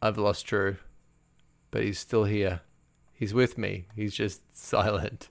I've 0.00 0.18
lost 0.18 0.46
Drew, 0.46 0.76
but 1.70 1.82
he's 1.82 1.98
still 1.98 2.24
here. 2.24 2.60
He's 3.12 3.34
with 3.34 3.58
me. 3.58 3.86
He's 3.96 4.14
just 4.14 4.42
silent. 4.56 5.28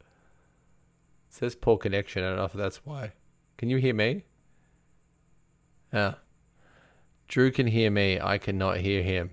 It 0.00 1.34
says 1.34 1.54
poor 1.54 1.78
connection. 1.78 2.22
I 2.22 2.28
don't 2.28 2.36
know 2.36 2.44
if 2.44 2.52
that's 2.52 2.84
why. 2.84 3.12
Can 3.56 3.70
you 3.70 3.78
hear 3.78 3.94
me? 3.94 4.24
Yeah. 5.92 6.14
Drew 7.28 7.50
can 7.50 7.66
hear 7.66 7.90
me. 7.90 8.20
I 8.20 8.38
cannot 8.38 8.78
hear 8.78 9.02
him. 9.02 9.30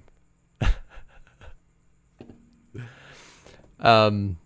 um, 3.79 4.37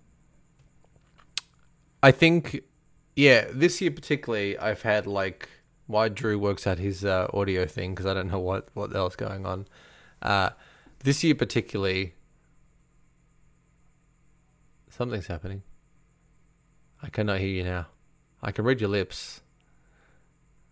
I 2.02 2.12
think, 2.12 2.62
yeah, 3.16 3.46
this 3.52 3.82
year 3.82 3.92
particularly, 3.92 4.58
I've 4.58 4.82
had 4.82 5.06
like 5.06 5.50
why 5.92 6.10
Drew 6.10 6.40
works 6.40 6.66
out 6.66 6.80
his 6.80 7.06
uh, 7.06 7.28
audio 7.34 7.66
thing 7.66 7.94
because 7.94 8.06
I 8.06 8.14
don't 8.14 8.32
know 8.32 8.40
what 8.40 8.70
what 8.74 8.96
else 8.96 9.16
going 9.16 9.46
on. 9.46 9.68
Uh, 10.22 10.52
this 11.04 11.24
year 11.24 11.36
particularly, 11.36 12.14
something's 14.90 15.28
happening. 15.28 15.64
I 17.04 17.10
cannot 17.10 17.40
hear 17.40 17.50
you 17.50 17.64
now. 17.64 17.88
I 18.44 18.52
can 18.52 18.66
read 18.66 18.82
your 18.82 18.90
lips, 18.90 19.42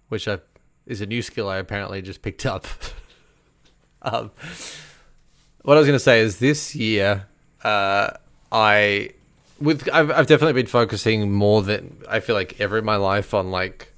which 0.10 0.27
I, 0.27 0.39
is 0.86 1.01
a 1.01 1.05
new 1.05 1.21
skill 1.21 1.49
I 1.49 1.58
apparently 1.58 2.01
just 2.01 2.21
picked 2.21 2.45
up. 2.45 2.67
um, 4.01 4.32
what 5.63 5.77
I 5.77 5.79
was 5.79 5.88
going 5.88 5.97
to 5.97 6.03
say 6.03 6.21
is 6.21 6.39
this 6.39 6.75
year, 6.75 7.27
uh, 7.63 8.12
I 8.51 9.12
with 9.60 9.89
I've 9.91 10.12
I've 10.12 10.27
definitely 10.27 10.53
been 10.53 10.67
focusing 10.67 11.32
more 11.32 11.62
than 11.62 12.01
I 12.08 12.19
feel 12.19 12.36
like 12.36 12.60
ever 12.60 12.77
in 12.77 12.86
my 12.86 12.95
life 12.95 13.34
on 13.34 13.51
like. 13.51 13.93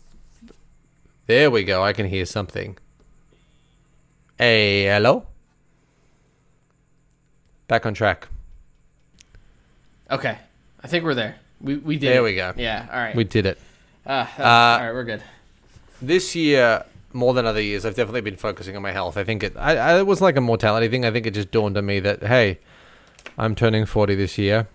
There 1.27 1.49
we 1.51 1.63
go. 1.63 1.83
I 1.83 1.93
can 1.93 2.07
hear 2.07 2.25
something. 2.25 2.77
Hey, 4.37 4.85
hello. 4.85 5.25
Back 7.67 7.85
on 7.85 7.93
track. 7.93 8.27
Okay, 10.09 10.37
I 10.83 10.87
think 10.87 11.05
we're 11.05 11.13
there. 11.15 11.35
We 11.61 11.77
we 11.77 11.97
did. 11.97 12.09
There 12.11 12.19
it. 12.19 12.23
we 12.23 12.35
go. 12.35 12.53
Yeah. 12.57 12.87
All 12.91 12.99
right. 12.99 13.15
We 13.15 13.23
did 13.23 13.45
it. 13.45 13.59
Ah, 14.05 14.29
Uh, 14.37 14.43
all 14.79 14.85
right, 14.87 14.93
we're 14.93 15.03
good. 15.03 15.21
this 16.01 16.35
year 16.35 16.83
more 17.13 17.33
than 17.33 17.45
other 17.45 17.61
years 17.61 17.85
i've 17.85 17.93
definitely 17.93 18.21
been 18.21 18.37
focusing 18.37 18.73
on 18.75 18.81
my 18.81 18.91
health 18.93 19.17
i 19.17 19.23
think 19.25 19.43
it 19.43 19.53
I, 19.57 19.75
I, 19.75 19.99
it 19.99 20.07
was 20.07 20.21
like 20.21 20.37
a 20.37 20.41
mortality 20.41 20.87
thing 20.87 21.03
i 21.03 21.11
think 21.11 21.25
it 21.27 21.31
just 21.33 21.51
dawned 21.51 21.77
on 21.77 21.85
me 21.85 21.99
that 21.99 22.23
hey 22.23 22.57
i'm 23.37 23.53
turning 23.53 23.85
40 23.85 24.15
this 24.15 24.37
year 24.37 24.67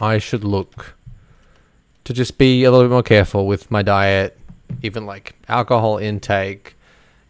i 0.00 0.18
should 0.18 0.42
look 0.42 0.96
to 2.02 2.12
just 2.12 2.36
be 2.36 2.64
a 2.64 2.70
little 2.72 2.86
bit 2.88 2.92
more 2.92 3.04
careful 3.04 3.46
with 3.46 3.70
my 3.70 3.80
diet 3.80 4.36
even 4.82 5.06
like 5.06 5.34
alcohol 5.48 5.98
intake 5.98 6.76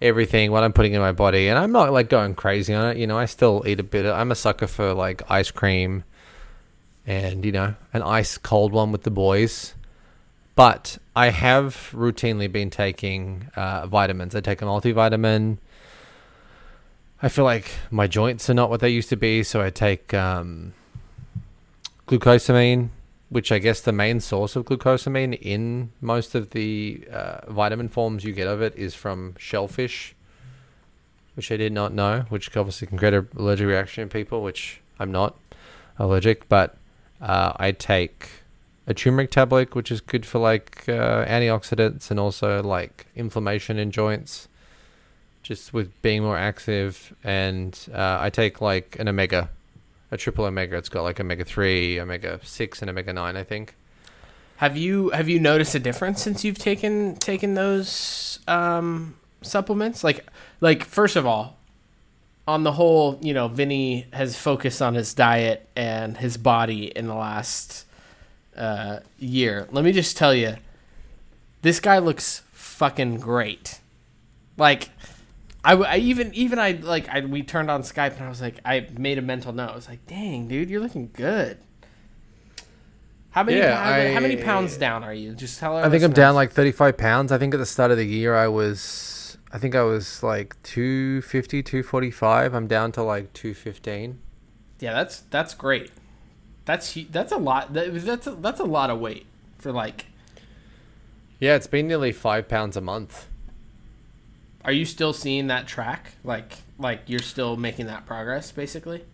everything 0.00 0.50
what 0.50 0.62
i'm 0.62 0.72
putting 0.72 0.92
in 0.92 1.00
my 1.00 1.12
body 1.12 1.48
and 1.48 1.58
i'm 1.58 1.72
not 1.72 1.92
like 1.92 2.08
going 2.08 2.34
crazy 2.34 2.74
on 2.74 2.90
it 2.90 2.96
you 2.96 3.06
know 3.06 3.18
i 3.18 3.24
still 3.24 3.62
eat 3.66 3.80
a 3.80 3.82
bit 3.82 4.04
of, 4.04 4.14
i'm 4.14 4.30
a 4.30 4.34
sucker 4.34 4.66
for 4.66 4.92
like 4.92 5.22
ice 5.30 5.50
cream 5.50 6.04
and 7.06 7.44
you 7.44 7.52
know 7.52 7.74
an 7.92 8.02
ice 8.02 8.36
cold 8.38 8.72
one 8.72 8.92
with 8.92 9.02
the 9.02 9.10
boys 9.10 9.74
but 10.54 10.98
I 11.16 11.30
have 11.30 11.90
routinely 11.92 12.50
been 12.50 12.70
taking 12.70 13.48
uh, 13.56 13.86
vitamins. 13.86 14.34
I 14.34 14.40
take 14.40 14.62
a 14.62 14.64
multivitamin. 14.64 15.58
I 17.22 17.28
feel 17.28 17.44
like 17.44 17.70
my 17.90 18.06
joints 18.06 18.48
are 18.50 18.54
not 18.54 18.70
what 18.70 18.80
they 18.80 18.90
used 18.90 19.08
to 19.08 19.16
be, 19.16 19.42
so 19.42 19.62
I 19.62 19.70
take 19.70 20.14
um, 20.14 20.74
glucosamine 22.06 22.90
which 23.34 23.50
I 23.50 23.58
guess 23.58 23.80
the 23.80 23.90
main 23.90 24.20
source 24.20 24.54
of 24.54 24.64
glucosamine 24.64 25.36
in 25.42 25.90
most 26.00 26.36
of 26.36 26.50
the 26.50 27.02
uh, 27.12 27.50
vitamin 27.50 27.88
forms 27.88 28.22
you 28.22 28.30
get 28.30 28.46
of 28.46 28.62
it 28.62 28.76
is 28.76 28.94
from 28.94 29.34
shellfish, 29.38 30.14
which 31.34 31.50
I 31.50 31.56
did 31.56 31.72
not 31.72 31.92
know, 31.92 32.26
which 32.28 32.56
obviously 32.56 32.86
can 32.86 32.96
create 32.96 33.12
an 33.12 33.26
allergic 33.36 33.66
reaction 33.66 34.04
in 34.04 34.08
people, 34.08 34.44
which 34.44 34.80
I'm 35.00 35.10
not 35.10 35.34
allergic, 35.98 36.48
but 36.48 36.76
uh, 37.20 37.54
I 37.56 37.72
take 37.72 38.28
a 38.86 38.94
turmeric 38.94 39.32
tablet, 39.32 39.74
which 39.74 39.90
is 39.90 40.00
good 40.00 40.24
for 40.24 40.38
like 40.38 40.88
uh, 40.88 41.24
antioxidants 41.24 42.12
and 42.12 42.20
also 42.20 42.62
like 42.62 43.06
inflammation 43.16 43.80
in 43.80 43.90
joints, 43.90 44.46
just 45.42 45.74
with 45.74 45.90
being 46.02 46.22
more 46.22 46.38
active. 46.38 47.12
And 47.24 47.76
uh, 47.92 48.18
I 48.20 48.30
take 48.30 48.60
like 48.60 48.96
an 49.00 49.08
omega, 49.08 49.50
a 50.14 50.16
triple 50.16 50.44
omega. 50.44 50.76
It's 50.76 50.88
got 50.88 51.02
like 51.02 51.20
omega 51.20 51.44
three, 51.44 52.00
omega 52.00 52.40
six, 52.42 52.80
and 52.80 52.90
omega 52.90 53.12
nine. 53.12 53.36
I 53.36 53.44
think. 53.44 53.74
Have 54.56 54.76
you 54.76 55.10
have 55.10 55.28
you 55.28 55.40
noticed 55.40 55.74
a 55.74 55.80
difference 55.80 56.22
since 56.22 56.44
you've 56.44 56.58
taken 56.58 57.16
taken 57.16 57.54
those 57.54 58.38
um, 58.48 59.16
supplements? 59.42 60.04
Like 60.04 60.24
like 60.60 60.84
first 60.84 61.16
of 61.16 61.26
all, 61.26 61.58
on 62.46 62.62
the 62.62 62.72
whole, 62.72 63.18
you 63.20 63.34
know, 63.34 63.48
Vinny 63.48 64.06
has 64.12 64.36
focused 64.36 64.82
on 64.82 64.94
his 64.94 65.14
diet 65.14 65.68
and 65.74 66.16
his 66.16 66.36
body 66.36 66.86
in 66.86 67.06
the 67.06 67.14
last 67.14 67.86
uh, 68.56 69.00
year. 69.18 69.66
Let 69.70 69.84
me 69.84 69.92
just 69.92 70.16
tell 70.16 70.34
you, 70.34 70.56
this 71.62 71.80
guy 71.80 71.98
looks 71.98 72.42
fucking 72.52 73.20
great. 73.20 73.80
Like, 74.56 74.90
I, 75.64 75.74
I 75.74 75.96
even 75.96 76.34
even 76.34 76.58
I 76.58 76.72
like 76.72 77.08
I 77.08 77.20
we 77.20 77.42
turned 77.42 77.70
on 77.70 77.82
Skype 77.82 78.16
and 78.16 78.24
I 78.24 78.28
was 78.28 78.40
like 78.40 78.60
I 78.64 78.86
made 78.98 79.18
a 79.18 79.22
mental 79.22 79.52
note. 79.52 79.70
I 79.70 79.74
was 79.74 79.88
like, 79.88 80.06
dang, 80.06 80.46
dude, 80.46 80.68
you're 80.68 80.80
looking 80.80 81.10
good. 81.12 81.58
How 83.30 83.42
many 83.42 83.58
Yeah, 83.58 83.74
how, 83.74 84.14
how 84.14 84.20
many 84.20 84.36
pounds 84.36 84.76
down 84.76 85.02
are 85.02 85.12
you? 85.12 85.34
Just 85.34 85.58
tell 85.58 85.76
her. 85.76 85.84
I 85.84 85.90
think 85.90 86.04
I'm 86.04 86.12
down 86.12 86.36
like 86.36 86.52
35 86.52 86.96
pounds. 86.96 87.32
I 87.32 87.38
think 87.38 87.52
at 87.52 87.56
the 87.56 87.66
start 87.66 87.90
of 87.90 87.96
the 87.96 88.06
year 88.06 88.36
I 88.36 88.46
was, 88.46 89.36
I 89.52 89.58
think 89.58 89.74
I 89.74 89.82
was 89.82 90.22
like 90.22 90.54
250, 90.62 91.62
245. 91.64 92.54
I'm 92.54 92.68
down 92.68 92.92
to 92.92 93.02
like 93.02 93.32
215. 93.32 94.20
Yeah, 94.78 94.92
that's 94.92 95.20
that's 95.30 95.52
great. 95.54 95.90
That's 96.64 96.96
that's 97.10 97.32
a 97.32 97.36
lot. 97.36 97.72
That, 97.72 97.92
that's 98.04 98.26
a, 98.28 98.32
that's 98.36 98.60
a 98.60 98.64
lot 98.64 98.90
of 98.90 99.00
weight 99.00 99.26
for 99.58 99.72
like. 99.72 100.06
Yeah, 101.40 101.56
it's 101.56 101.66
been 101.66 101.88
nearly 101.88 102.12
five 102.12 102.48
pounds 102.48 102.76
a 102.76 102.80
month. 102.80 103.26
Are 104.64 104.72
you 104.72 104.84
still 104.84 105.12
seeing 105.12 105.48
that 105.48 105.66
track? 105.66 106.12
Like 106.24 106.56
like 106.78 107.02
you're 107.06 107.20
still 107.20 107.56
making 107.56 107.86
that 107.86 108.06
progress, 108.06 108.52
basically. 108.52 109.04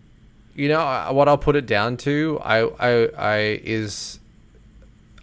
You 0.55 0.69
know 0.69 1.11
what 1.13 1.29
I'll 1.29 1.39
put 1.39 1.57
it 1.57 1.67
down 1.67 1.97
to? 1.99 2.41
I, 2.43 2.65
I, 2.65 3.09
I 3.17 3.39
is, 3.63 4.19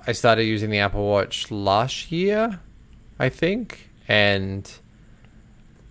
I 0.06 0.14
started 0.14 0.46
using 0.46 0.70
the 0.70 0.80
Apple 0.80 1.06
Watch 1.06 1.52
last 1.52 2.12
year, 2.12 2.60
I 3.20 3.30
think, 3.30 3.90
and 4.08 4.72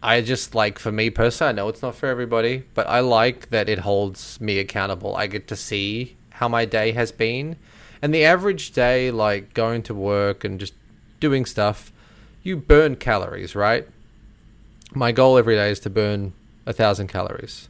I 0.02 0.22
just 0.22 0.54
like 0.54 0.78
for 0.78 0.90
me 0.90 1.10
personally, 1.10 1.50
I 1.50 1.52
know 1.52 1.68
it's 1.68 1.82
not 1.82 1.94
for 1.94 2.06
everybody, 2.06 2.64
but 2.74 2.88
I 2.88 3.00
like 3.00 3.50
that 3.50 3.68
it 3.68 3.80
holds 3.80 4.40
me 4.40 4.58
accountable. 4.58 5.14
I 5.14 5.26
get 5.26 5.48
to 5.48 5.56
see 5.56 6.16
how 6.30 6.48
my 6.48 6.64
day 6.64 6.92
has 6.92 7.12
been, 7.12 7.56
and 8.00 8.14
the 8.14 8.24
average 8.24 8.72
day, 8.72 9.10
like 9.10 9.52
going 9.52 9.82
to 9.84 9.94
work 9.94 10.44
and 10.44 10.58
just 10.58 10.74
doing 11.20 11.44
stuff, 11.44 11.92
you 12.42 12.56
burn 12.56 12.96
calories, 12.96 13.54
right? 13.54 13.86
My 14.94 15.12
goal 15.12 15.36
every 15.36 15.56
day 15.56 15.70
is 15.70 15.80
to 15.80 15.90
burn 15.90 16.32
a 16.64 16.72
thousand 16.72 17.08
calories. 17.08 17.68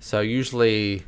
So 0.00 0.20
usually, 0.20 1.04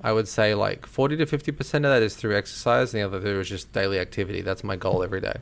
I 0.00 0.12
would 0.12 0.28
say 0.28 0.54
like 0.54 0.86
forty 0.86 1.16
to 1.16 1.26
fifty 1.26 1.52
percent 1.52 1.84
of 1.84 1.90
that 1.90 2.02
is 2.02 2.14
through 2.14 2.36
exercise, 2.36 2.94
and 2.94 3.00
the 3.02 3.06
other 3.06 3.20
through 3.20 3.40
is 3.40 3.48
just 3.48 3.72
daily 3.72 3.98
activity. 3.98 4.40
That's 4.40 4.64
my 4.64 4.76
goal 4.76 5.02
every 5.02 5.20
day. 5.20 5.36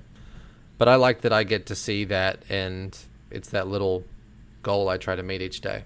But 0.79 0.89
I 0.89 0.97
like 0.97 1.23
that 1.23 1.33
I 1.33 1.45
get 1.45 1.67
to 1.67 1.75
see 1.75 2.05
that, 2.05 2.43
and 2.49 2.97
it's 3.31 3.51
that 3.51 3.69
little 3.69 4.05
goal 4.63 4.89
I 4.89 4.97
try 4.99 5.17
to 5.17 5.23
meet 5.23 5.43
each 5.43 5.61
day. 5.61 5.85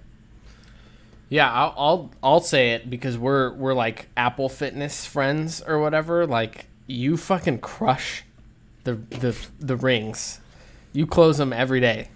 Yeah, 1.29 1.51
I'll, 1.51 1.73
I'll 1.77 2.11
I'll 2.23 2.39
say 2.41 2.71
it 2.71 2.89
because 2.89 3.17
we're 3.17 3.53
we're 3.53 3.73
like 3.73 4.09
Apple 4.17 4.49
Fitness 4.49 5.05
friends 5.05 5.61
or 5.61 5.79
whatever. 5.79 6.27
Like 6.27 6.65
you 6.87 7.15
fucking 7.15 7.59
crush 7.59 8.23
the 8.83 8.95
the 8.95 9.37
the 9.59 9.77
rings. 9.77 10.41
You 10.93 11.07
close 11.07 11.37
them 11.37 11.53
every 11.53 11.79
day. 11.79 12.09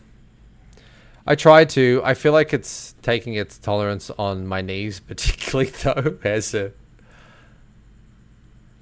I 1.28 1.36
try 1.36 1.66
to. 1.66 2.02
I 2.04 2.14
feel 2.14 2.34
like 2.34 2.54
it's 2.54 2.94
taking 3.02 3.34
its 3.34 3.58
tolerance 3.58 4.10
on 4.12 4.46
my 4.46 4.62
knees, 4.62 5.00
particularly 5.00 5.70
though, 5.84 6.18
as 6.24 6.54
a 6.54 6.72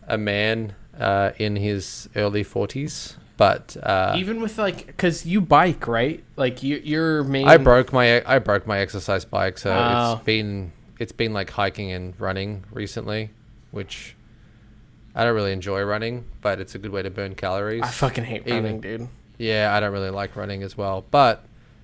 a 0.07 0.17
man 0.17 0.75
uh, 0.99 1.31
in 1.37 1.55
his 1.55 2.09
early 2.15 2.43
forties. 2.43 3.15
But 3.35 3.75
uh, 3.81 4.13
Even 4.17 4.41
with 4.41 4.57
like, 4.59 4.85
because 4.85 5.25
you 5.25 5.41
bike, 5.41 5.87
right? 5.87 6.23
Like 6.35 6.61
you 6.63 6.77
your 6.77 7.23
main. 7.23 7.47
I 7.47 7.57
broke 7.57 7.91
my 7.91 8.23
I 8.25 8.39
broke 8.39 8.67
my 8.67 8.79
exercise 8.79 9.25
bike, 9.25 9.57
so 9.57 9.71
Oh. 9.73 10.13
it's 10.15 10.23
been 10.23 10.71
it's 10.99 11.11
been 11.11 11.33
like 11.33 11.49
hiking 11.49 11.91
and 11.91 12.13
running 12.19 12.63
recently, 12.71 13.31
which 13.71 14.15
I 15.15 15.23
don't 15.23 15.33
really 15.33 15.51
enjoy 15.51 15.81
running, 15.83 16.25
but 16.41 16.59
it's 16.59 16.75
a 16.75 16.77
good 16.79 16.91
way 16.91 17.01
to 17.03 17.09
burn 17.09 17.33
calories. 17.35 17.81
I 17.83 17.87
fucking 17.87 18.23
hate 18.23 18.43
Even- 18.45 18.63
running, 18.63 18.81
dude. 18.81 19.07
Yeah, 19.39 19.73
I 19.75 19.79
don't 19.79 19.91
really 19.93 20.11
like 20.11 20.35
running 20.35 20.61
as 20.61 20.77
well, 20.77 21.03
but 21.09 21.43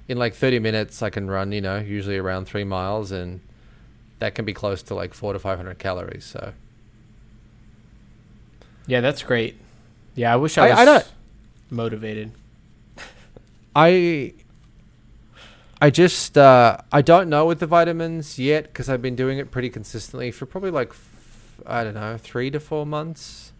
in 0.09 0.17
like 0.17 0.33
30 0.33 0.59
minutes 0.59 1.01
I 1.01 1.09
can 1.09 1.29
run, 1.29 1.51
you 1.53 1.61
know, 1.61 1.77
usually 1.79 2.17
around 2.17 2.45
3 2.45 2.65
miles 2.65 3.11
and 3.11 3.39
that 4.19 4.35
can 4.35 4.43
be 4.43 4.53
close 4.53 4.83
to 4.83 4.93
like 4.95 5.13
4 5.13 5.31
to 5.33 5.39
500 5.39 5.79
calories, 5.79 6.25
so 6.25 6.51
Yeah, 8.87 9.01
that's 9.01 9.23
great. 9.23 9.55
Yeah, 10.15 10.33
I 10.33 10.35
wish 10.35 10.57
I 10.57 10.65
I- 10.65 10.69
was 10.71 10.79
I 10.79 10.85
don't- 10.85 11.11
motivated. 11.69 12.31
I 13.75 14.33
I 15.81 15.89
just 15.89 16.37
uh, 16.37 16.77
I 16.91 17.01
don't 17.01 17.29
know 17.29 17.45
with 17.45 17.59
the 17.59 17.67
vitamins 17.67 18.37
yet 18.37 18.63
because 18.65 18.89
I've 18.89 19.01
been 19.01 19.15
doing 19.15 19.37
it 19.37 19.49
pretty 19.51 19.69
consistently 19.69 20.31
for 20.31 20.45
probably 20.45 20.71
like 20.71 20.89
f- 20.89 21.61
I 21.65 21.83
don't 21.85 21.93
know 21.93 22.17
three 22.17 22.51
to 22.51 22.59
four 22.59 22.85
months. 22.85 23.53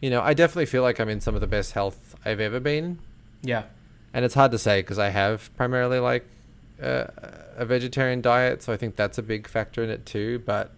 You 0.00 0.10
know, 0.10 0.20
I 0.20 0.34
definitely 0.34 0.66
feel 0.66 0.82
like 0.82 0.98
I'm 0.98 1.08
in 1.08 1.20
some 1.20 1.34
of 1.36 1.40
the 1.40 1.46
best 1.46 1.72
health 1.72 2.16
I've 2.24 2.40
ever 2.40 2.58
been, 2.60 2.98
Yeah. 3.42 3.64
And 4.14 4.24
it's 4.24 4.34
hard 4.34 4.52
to 4.52 4.58
say 4.58 4.80
because 4.80 4.98
I 4.98 5.10
have 5.10 5.54
primarily 5.56 5.98
like 5.98 6.24
uh, 6.80 7.06
a 7.56 7.66
vegetarian 7.66 8.22
diet, 8.22 8.62
so 8.62 8.72
I 8.72 8.76
think 8.76 8.96
that's 8.96 9.18
a 9.18 9.22
big 9.22 9.48
factor 9.48 9.82
in 9.82 9.90
it 9.90 10.06
too. 10.06 10.38
But 10.46 10.70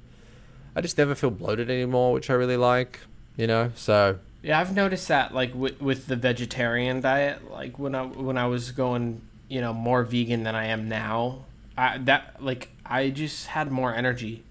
I 0.75 0.81
just 0.81 0.99
never 0.99 1.15
feel 1.15 1.31
bloated 1.31 1.71
anymore, 1.71 2.13
which 2.13 2.31
I 2.31 2.33
really 2.35 2.57
like. 2.57 2.99
You 3.37 3.47
know, 3.47 3.71
so 3.75 4.19
Yeah, 4.43 4.59
I've 4.59 4.75
noticed 4.75 5.09
that 5.09 5.35
like 5.35 5.55
with, 5.55 5.81
with 5.81 6.07
the 6.07 6.17
vegetarian 6.17 7.03
diet, 7.03 7.51
like 7.51 7.79
when 7.79 7.95
I 7.95 8.07
when 8.07 8.39
I 8.39 8.47
was 8.47 8.73
going, 8.73 9.21
you 9.49 9.61
know, 9.61 9.75
more 9.75 10.03
vegan 10.03 10.43
than 10.43 10.55
I 10.55 10.67
am 10.67 10.89
now, 10.89 11.45
I 11.77 11.99
that 11.99 12.43
like 12.43 12.71
I 12.87 13.11
just 13.11 13.49
had 13.49 13.71
more 13.71 13.95
energy. 13.95 14.43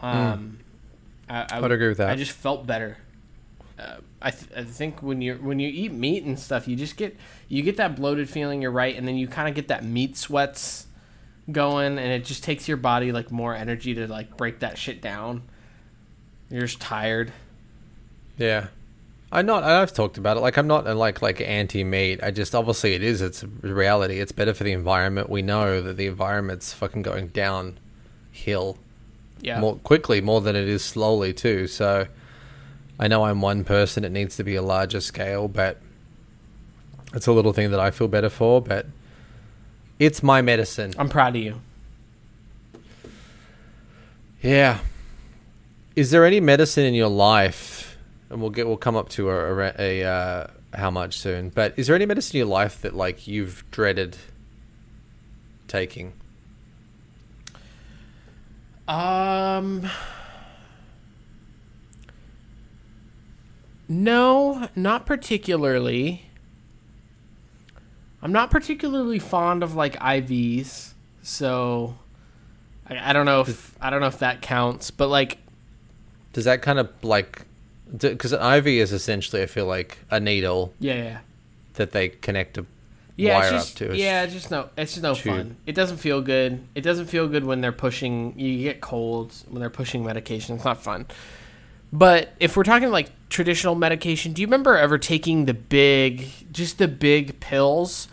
Um, 0.00 0.60
I, 1.28 1.46
I 1.50 1.58
I'd 1.58 1.70
agree 1.70 1.88
with 1.88 1.98
that. 1.98 2.10
I 2.10 2.16
just 2.16 2.32
felt 2.32 2.66
better. 2.66 2.96
Uh, 3.78 3.96
I 4.22 4.30
th- 4.30 4.50
I 4.56 4.64
think 4.64 5.02
when 5.02 5.20
you 5.20 5.34
when 5.34 5.58
you 5.60 5.68
eat 5.68 5.92
meat 5.92 6.24
and 6.24 6.38
stuff, 6.38 6.66
you 6.66 6.76
just 6.76 6.96
get 6.96 7.16
you 7.48 7.62
get 7.62 7.76
that 7.76 7.94
bloated 7.96 8.28
feeling. 8.28 8.62
You're 8.62 8.70
right, 8.70 8.96
and 8.96 9.06
then 9.06 9.16
you 9.16 9.28
kind 9.28 9.48
of 9.48 9.54
get 9.54 9.68
that 9.68 9.84
meat 9.84 10.16
sweats 10.16 10.86
going, 11.52 11.98
and 11.98 12.10
it 12.12 12.24
just 12.24 12.42
takes 12.42 12.66
your 12.68 12.78
body 12.78 13.12
like 13.12 13.30
more 13.30 13.54
energy 13.54 13.94
to 13.94 14.06
like 14.06 14.36
break 14.36 14.60
that 14.60 14.78
shit 14.78 15.02
down. 15.02 15.42
You're 16.50 16.62
just 16.62 16.80
tired. 16.80 17.32
Yeah. 18.38 18.68
I'm 19.32 19.44
not. 19.44 19.64
I've 19.64 19.92
talked 19.92 20.18
about 20.18 20.36
it. 20.36 20.40
Like 20.40 20.56
I'm 20.56 20.68
not 20.68 20.86
like 20.96 21.20
like 21.20 21.40
anti 21.40 21.82
meat. 21.84 22.20
I 22.22 22.30
just 22.30 22.54
obviously 22.54 22.94
it 22.94 23.02
is. 23.02 23.20
It's 23.20 23.42
reality. 23.60 24.20
It's 24.20 24.32
better 24.32 24.54
for 24.54 24.62
the 24.64 24.72
environment. 24.72 25.28
We 25.28 25.42
know 25.42 25.82
that 25.82 25.96
the 25.96 26.06
environment's 26.06 26.72
fucking 26.72 27.02
going 27.02 27.28
downhill 27.28 28.78
Yeah. 29.42 29.60
more 29.60 29.76
quickly, 29.76 30.20
more 30.20 30.40
than 30.40 30.54
it 30.54 30.68
is 30.68 30.84
slowly 30.84 31.32
too. 31.34 31.66
So 31.66 32.06
I 32.98 33.08
know 33.08 33.24
I'm 33.24 33.40
one 33.40 33.64
person. 33.64 34.04
It 34.04 34.12
needs 34.12 34.36
to 34.36 34.44
be 34.44 34.54
a 34.54 34.62
larger 34.62 35.00
scale, 35.00 35.48
but 35.48 35.78
it's 37.14 37.26
a 37.26 37.32
little 37.32 37.52
thing 37.52 37.70
that 37.70 37.80
I 37.80 37.90
feel 37.90 38.08
better 38.08 38.30
for. 38.30 38.62
But 38.62 38.86
it's 39.98 40.22
my 40.22 40.42
medicine. 40.42 40.94
I'm 40.98 41.08
proud 41.08 41.36
of 41.36 41.42
you. 41.42 41.60
Yeah. 44.42 44.78
Is 45.94 46.10
there 46.10 46.24
any 46.24 46.40
medicine 46.40 46.84
in 46.84 46.94
your 46.94 47.08
life, 47.08 47.96
and 48.30 48.40
we'll 48.40 48.50
get 48.50 48.66
we'll 48.66 48.76
come 48.76 48.96
up 48.96 49.08
to 49.10 49.30
a, 49.30 49.58
a, 49.58 50.02
a 50.02 50.04
uh, 50.04 50.46
how 50.74 50.90
much 50.90 51.18
soon? 51.18 51.48
But 51.50 51.74
is 51.76 51.86
there 51.86 51.96
any 51.96 52.06
medicine 52.06 52.36
in 52.36 52.38
your 52.40 52.54
life 52.54 52.80
that 52.82 52.94
like 52.94 53.26
you've 53.26 53.64
dreaded 53.70 54.16
taking? 55.68 56.12
Um. 58.86 59.90
No, 63.88 64.68
not 64.74 65.06
particularly. 65.06 66.22
I'm 68.22 68.32
not 68.32 68.50
particularly 68.50 69.18
fond 69.18 69.62
of 69.62 69.74
like 69.74 69.94
IVs, 70.00 70.92
so 71.22 71.96
I, 72.88 73.10
I 73.10 73.12
don't 73.12 73.26
know 73.26 73.42
if 73.42 73.76
I 73.80 73.90
don't 73.90 74.00
know 74.00 74.06
if 74.08 74.18
that 74.18 74.42
counts. 74.42 74.90
But 74.90 75.08
like, 75.08 75.38
Does 76.32 76.44
that 76.46 76.62
kind 76.62 76.78
of 76.78 76.90
like 77.02 77.42
because 77.96 78.32
an 78.32 78.40
IV 78.58 78.66
is 78.66 78.92
essentially, 78.92 79.42
I 79.42 79.46
feel 79.46 79.66
like 79.66 79.98
a 80.10 80.18
needle 80.18 80.74
Yeah, 80.80 80.94
yeah. 80.94 81.18
that 81.74 81.92
they 81.92 82.08
connect 82.08 82.58
a 82.58 82.66
Yeah, 83.14 83.34
wire 83.38 83.44
it's 83.44 83.52
just, 83.52 83.72
up 83.74 83.78
to. 83.78 83.84
It's- 83.84 83.98
yeah, 84.00 84.22
it's 84.24 84.32
just 84.32 84.50
no, 84.50 84.70
it's 84.76 84.92
just 84.94 85.02
no 85.04 85.14
tube. 85.14 85.36
fun. 85.36 85.56
It 85.66 85.76
doesn't 85.76 85.98
feel 85.98 86.20
good. 86.20 86.66
It 86.74 86.80
doesn't 86.80 87.06
feel 87.06 87.28
good 87.28 87.44
when 87.44 87.60
they're 87.60 87.70
pushing. 87.70 88.36
You 88.36 88.64
get 88.64 88.80
colds 88.80 89.44
when 89.48 89.60
they're 89.60 89.70
pushing 89.70 90.04
medication. 90.04 90.56
It's 90.56 90.64
not 90.64 90.82
fun. 90.82 91.06
But 91.92 92.32
if 92.40 92.56
we're 92.56 92.64
talking 92.64 92.90
like 92.90 93.10
traditional 93.36 93.74
medication, 93.74 94.32
do 94.32 94.40
you 94.40 94.46
remember 94.46 94.78
ever 94.78 94.96
taking 94.96 95.44
the 95.44 95.52
big, 95.52 96.26
just 96.52 96.78
the 96.78 96.88
big 96.88 97.38
pills 97.38 98.08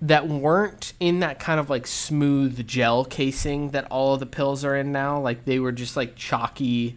that 0.00 0.26
weren't 0.28 0.94
in 0.98 1.20
that 1.20 1.38
kind 1.38 1.60
of 1.60 1.68
like 1.68 1.86
smooth 1.86 2.66
gel 2.66 3.04
casing 3.04 3.72
that 3.72 3.86
all 3.90 4.14
of 4.14 4.20
the 4.20 4.24
pills 4.26 4.64
are 4.64 4.74
in 4.74 4.92
now? 4.92 5.20
Like 5.20 5.44
they 5.44 5.58
were 5.58 5.72
just 5.72 5.94
like 5.94 6.16
chalky, 6.16 6.96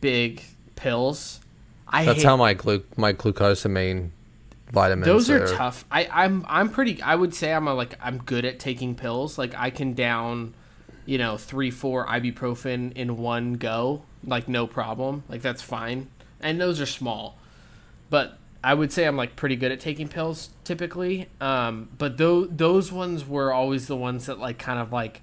big 0.00 0.42
pills. 0.74 1.40
I 1.86 2.06
That's 2.06 2.18
hate- 2.18 2.24
how 2.24 2.36
my 2.38 2.54
glu- 2.54 2.84
my 2.96 3.12
glucosamine 3.12 4.08
vitamins. 4.72 5.04
those 5.06 5.28
are 5.28 5.46
tough. 5.46 5.84
I, 5.90 6.08
I'm 6.10 6.46
I'm 6.48 6.70
pretty. 6.70 7.02
I 7.02 7.14
would 7.14 7.34
say 7.34 7.52
I'm 7.52 7.68
a, 7.68 7.74
like 7.74 7.98
I'm 8.02 8.18
good 8.18 8.46
at 8.46 8.58
taking 8.58 8.94
pills. 8.94 9.36
Like 9.36 9.54
I 9.54 9.68
can 9.68 9.92
down, 9.92 10.54
you 11.04 11.18
know, 11.18 11.36
three 11.36 11.70
four 11.70 12.06
ibuprofen 12.06 12.92
in 12.94 13.18
one 13.18 13.52
go, 13.54 14.02
like 14.26 14.48
no 14.48 14.66
problem. 14.66 15.24
Like 15.28 15.42
that's 15.42 15.62
fine. 15.62 16.08
And 16.40 16.60
those 16.60 16.80
are 16.80 16.86
small, 16.86 17.38
but 18.10 18.38
I 18.62 18.72
would 18.72 18.92
say 18.92 19.04
I'm 19.04 19.16
like 19.16 19.36
pretty 19.36 19.56
good 19.56 19.72
at 19.72 19.80
taking 19.80 20.08
pills 20.08 20.50
typically. 20.64 21.28
Um, 21.40 21.90
but 21.98 22.16
those 22.16 22.48
those 22.50 22.90
ones 22.90 23.26
were 23.26 23.52
always 23.52 23.86
the 23.86 23.96
ones 23.96 24.26
that 24.26 24.38
like 24.38 24.58
kind 24.58 24.78
of 24.78 24.92
like 24.92 25.20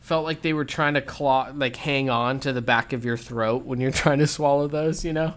felt 0.00 0.24
like 0.24 0.42
they 0.42 0.52
were 0.52 0.64
trying 0.64 0.94
to 0.94 1.00
claw 1.00 1.50
like 1.54 1.76
hang 1.76 2.08
on 2.10 2.40
to 2.40 2.52
the 2.52 2.62
back 2.62 2.92
of 2.92 3.04
your 3.04 3.16
throat 3.16 3.64
when 3.64 3.80
you're 3.80 3.90
trying 4.04 4.20
to 4.20 4.26
swallow 4.26 4.68
those. 4.68 5.04
You 5.04 5.12
know. 5.12 5.34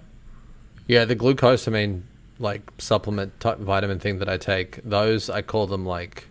Yeah, 0.87 1.05
the 1.05 1.15
glucosamine 1.15 2.03
like 2.39 2.61
supplement 2.77 3.39
type 3.39 3.57
vitamin 3.57 3.99
thing 3.99 4.19
that 4.19 4.29
I 4.29 4.37
take. 4.37 4.79
Those 4.83 5.29
I 5.29 5.41
call 5.41 5.65
them 5.65 5.85
like 5.85 6.27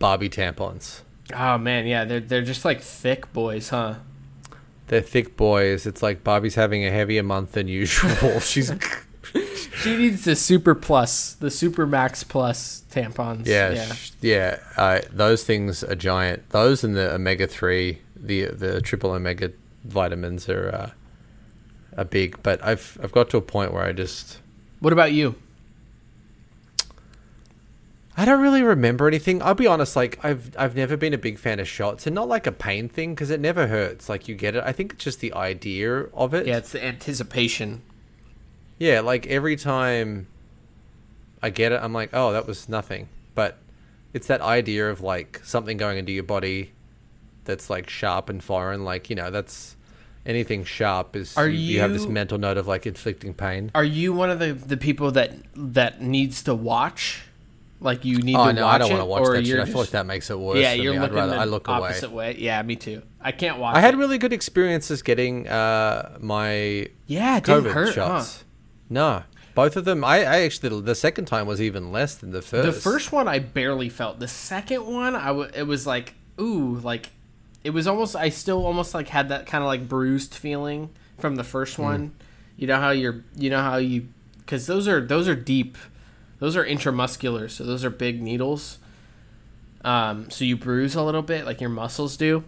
Barbie 0.00 0.30
tampons. 0.30 1.02
Oh 1.32 1.58
man, 1.58 1.86
yeah, 1.86 2.04
they're 2.04 2.20
they're 2.20 2.42
just 2.42 2.64
like 2.64 2.80
thick 2.80 3.32
boys, 3.32 3.68
huh? 3.68 3.94
They're 4.90 5.00
thick 5.00 5.36
boys. 5.36 5.86
It's 5.86 6.02
like 6.02 6.24
Barbie's 6.24 6.56
having 6.56 6.84
a 6.84 6.90
heavier 6.90 7.22
month 7.22 7.52
than 7.52 7.68
usual. 7.68 8.40
She's 8.40 8.72
She 9.82 9.96
needs 9.96 10.24
the 10.24 10.34
super 10.34 10.74
plus, 10.74 11.34
the 11.34 11.48
super 11.48 11.86
max 11.86 12.24
plus 12.24 12.82
tampons. 12.90 13.46
yeah 13.46 13.70
yeah. 13.70 13.92
sh- 13.94 14.10
yeah. 14.20 14.58
Uh, 14.76 15.00
those 15.12 15.44
things 15.44 15.84
are 15.84 15.94
giant. 15.94 16.50
Those 16.50 16.82
and 16.82 16.96
the 16.96 17.12
omega 17.14 17.46
three, 17.46 18.00
the 18.16 18.46
the 18.46 18.80
triple 18.80 19.12
omega 19.12 19.52
vitamins 19.84 20.48
are 20.48 20.68
uh, 20.74 20.90
are 21.96 22.04
big. 22.04 22.42
But 22.42 22.60
I've 22.64 22.98
I've 23.00 23.12
got 23.12 23.30
to 23.30 23.36
a 23.36 23.42
point 23.42 23.72
where 23.72 23.84
I 23.84 23.92
just 23.92 24.40
What 24.80 24.92
about 24.92 25.12
you? 25.12 25.36
I 28.20 28.26
don't 28.26 28.42
really 28.42 28.62
remember 28.62 29.08
anything. 29.08 29.40
I'll 29.40 29.54
be 29.54 29.66
honest, 29.66 29.96
like 29.96 30.22
I've 30.22 30.54
I've 30.58 30.76
never 30.76 30.98
been 30.98 31.14
a 31.14 31.18
big 31.18 31.38
fan 31.38 31.58
of 31.58 31.66
shots, 31.66 32.06
and 32.06 32.14
not 32.14 32.28
like 32.28 32.46
a 32.46 32.52
pain 32.52 32.86
thing 32.86 33.14
because 33.14 33.30
it 33.30 33.40
never 33.40 33.66
hurts. 33.66 34.10
Like 34.10 34.28
you 34.28 34.34
get 34.34 34.54
it. 34.54 34.62
I 34.62 34.72
think 34.72 34.92
it's 34.92 35.04
just 35.04 35.20
the 35.20 35.32
idea 35.32 36.00
of 36.12 36.34
it. 36.34 36.46
Yeah, 36.46 36.58
it's 36.58 36.72
the 36.72 36.84
anticipation. 36.84 37.80
Yeah, 38.78 39.00
like 39.00 39.26
every 39.26 39.56
time 39.56 40.26
I 41.42 41.48
get 41.48 41.72
it, 41.72 41.80
I'm 41.82 41.94
like, 41.94 42.10
oh, 42.12 42.34
that 42.34 42.46
was 42.46 42.68
nothing. 42.68 43.08
But 43.34 43.56
it's 44.12 44.26
that 44.26 44.42
idea 44.42 44.90
of 44.90 45.00
like 45.00 45.40
something 45.42 45.78
going 45.78 45.96
into 45.96 46.12
your 46.12 46.24
body 46.24 46.72
that's 47.46 47.70
like 47.70 47.88
sharp 47.88 48.28
and 48.28 48.44
foreign. 48.44 48.84
Like 48.84 49.08
you 49.08 49.16
know, 49.16 49.30
that's 49.30 49.76
anything 50.26 50.64
sharp 50.64 51.16
is. 51.16 51.38
Are 51.38 51.48
you, 51.48 51.56
you 51.56 51.80
have 51.80 51.94
this 51.94 52.04
mental 52.04 52.36
note 52.36 52.58
of 52.58 52.66
like 52.66 52.86
inflicting 52.86 53.32
pain. 53.32 53.70
Are 53.74 53.82
you 53.82 54.12
one 54.12 54.28
of 54.28 54.40
the 54.40 54.52
the 54.52 54.76
people 54.76 55.10
that 55.12 55.32
that 55.54 56.02
needs 56.02 56.42
to 56.42 56.54
watch? 56.54 57.22
Like 57.82 58.04
you 58.04 58.18
need 58.18 58.36
Oh 58.36 58.46
to 58.46 58.52
no, 58.52 58.64
watch 58.66 58.74
I 58.74 58.78
don't 58.78 58.90
it, 58.90 58.92
want 58.92 59.00
to 59.00 59.06
watch 59.06 59.20
or 59.22 59.36
that 59.36 59.46
shit. 59.46 59.58
I 59.58 59.64
feel 59.64 59.78
like 59.80 59.90
that 59.90 60.04
makes 60.06 60.28
it 60.30 60.38
worse. 60.38 60.58
Yeah, 60.58 60.74
you're 60.74 60.92
me. 60.92 60.98
I'd 60.98 61.02
looking 61.02 61.16
rather 61.16 61.32
the 61.32 61.38
I 61.40 61.44
look 61.44 61.66
away. 61.68 61.78
opposite 61.78 62.10
way. 62.12 62.36
Yeah, 62.38 62.60
me 62.62 62.76
too. 62.76 63.02
I 63.20 63.32
can't 63.32 63.58
watch. 63.58 63.74
I 63.76 63.80
had 63.80 63.94
it. 63.94 63.96
really 63.96 64.18
good 64.18 64.32
experiences 64.34 65.00
getting 65.02 65.48
uh, 65.48 66.18
my 66.20 66.88
yeah, 67.06 67.40
COVID 67.40 67.72
hurt. 67.72 67.94
shots. 67.94 68.38
Huh? 68.38 68.44
No, 68.90 69.22
both 69.54 69.76
of 69.76 69.86
them. 69.86 70.04
I, 70.04 70.18
I 70.18 70.40
actually 70.42 70.80
the 70.82 70.94
second 70.94 71.24
time 71.24 71.46
was 71.46 71.60
even 71.62 71.90
less 71.90 72.16
than 72.16 72.32
the 72.32 72.42
first. 72.42 72.66
The 72.66 72.72
first 72.90 73.12
one 73.12 73.28
I 73.28 73.38
barely 73.38 73.88
felt. 73.88 74.18
The 74.20 74.28
second 74.28 74.84
one, 74.86 75.16
I 75.16 75.28
w- 75.28 75.50
it 75.54 75.62
was 75.62 75.86
like 75.86 76.14
ooh, 76.38 76.74
like 76.82 77.10
it 77.64 77.70
was 77.70 77.86
almost. 77.86 78.14
I 78.14 78.28
still 78.28 78.66
almost 78.66 78.92
like 78.94 79.08
had 79.08 79.30
that 79.30 79.46
kind 79.46 79.62
of 79.64 79.68
like 79.68 79.88
bruised 79.88 80.34
feeling 80.34 80.90
from 81.18 81.36
the 81.36 81.44
first 81.44 81.76
Hmm. 81.76 81.82
one. 81.82 82.14
You 82.58 82.66
know 82.66 82.76
how 82.78 82.90
you're. 82.90 83.24
You 83.36 83.48
know 83.48 83.62
how 83.62 83.76
you 83.78 84.08
because 84.38 84.66
those 84.66 84.86
are 84.86 85.00
those 85.00 85.28
are 85.28 85.34
deep. 85.34 85.78
Those 86.40 86.56
are 86.56 86.64
intramuscular, 86.64 87.48
so 87.48 87.64
those 87.64 87.84
are 87.84 87.90
big 87.90 88.20
needles. 88.20 88.78
Um, 89.84 90.30
so 90.30 90.44
you 90.44 90.56
bruise 90.56 90.94
a 90.94 91.02
little 91.02 91.22
bit, 91.22 91.44
like 91.46 91.60
your 91.60 91.70
muscles 91.70 92.16
do. 92.16 92.44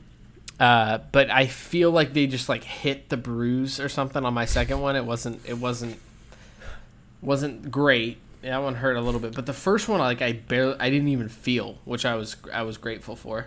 Uh, 0.58 0.98
but 1.12 1.30
I 1.30 1.46
feel 1.46 1.90
like 1.90 2.12
they 2.12 2.26
just 2.26 2.48
like 2.48 2.64
hit 2.64 3.08
the 3.08 3.16
bruise 3.16 3.78
or 3.80 3.88
something 3.88 4.24
on 4.24 4.34
my 4.34 4.44
second 4.44 4.80
one. 4.80 4.96
It 4.96 5.04
wasn't. 5.04 5.40
It 5.46 5.58
wasn't. 5.58 5.98
Wasn't 7.20 7.70
great. 7.70 8.18
That 8.42 8.62
one 8.62 8.74
hurt 8.74 8.96
a 8.96 9.00
little 9.00 9.20
bit, 9.20 9.34
but 9.34 9.46
the 9.46 9.52
first 9.52 9.88
one, 9.88 10.00
like 10.00 10.20
I 10.20 10.32
barely, 10.32 10.74
I 10.80 10.90
didn't 10.90 11.08
even 11.08 11.28
feel, 11.28 11.78
which 11.84 12.04
I 12.04 12.16
was, 12.16 12.34
I 12.52 12.62
was 12.62 12.76
grateful 12.76 13.14
for. 13.14 13.46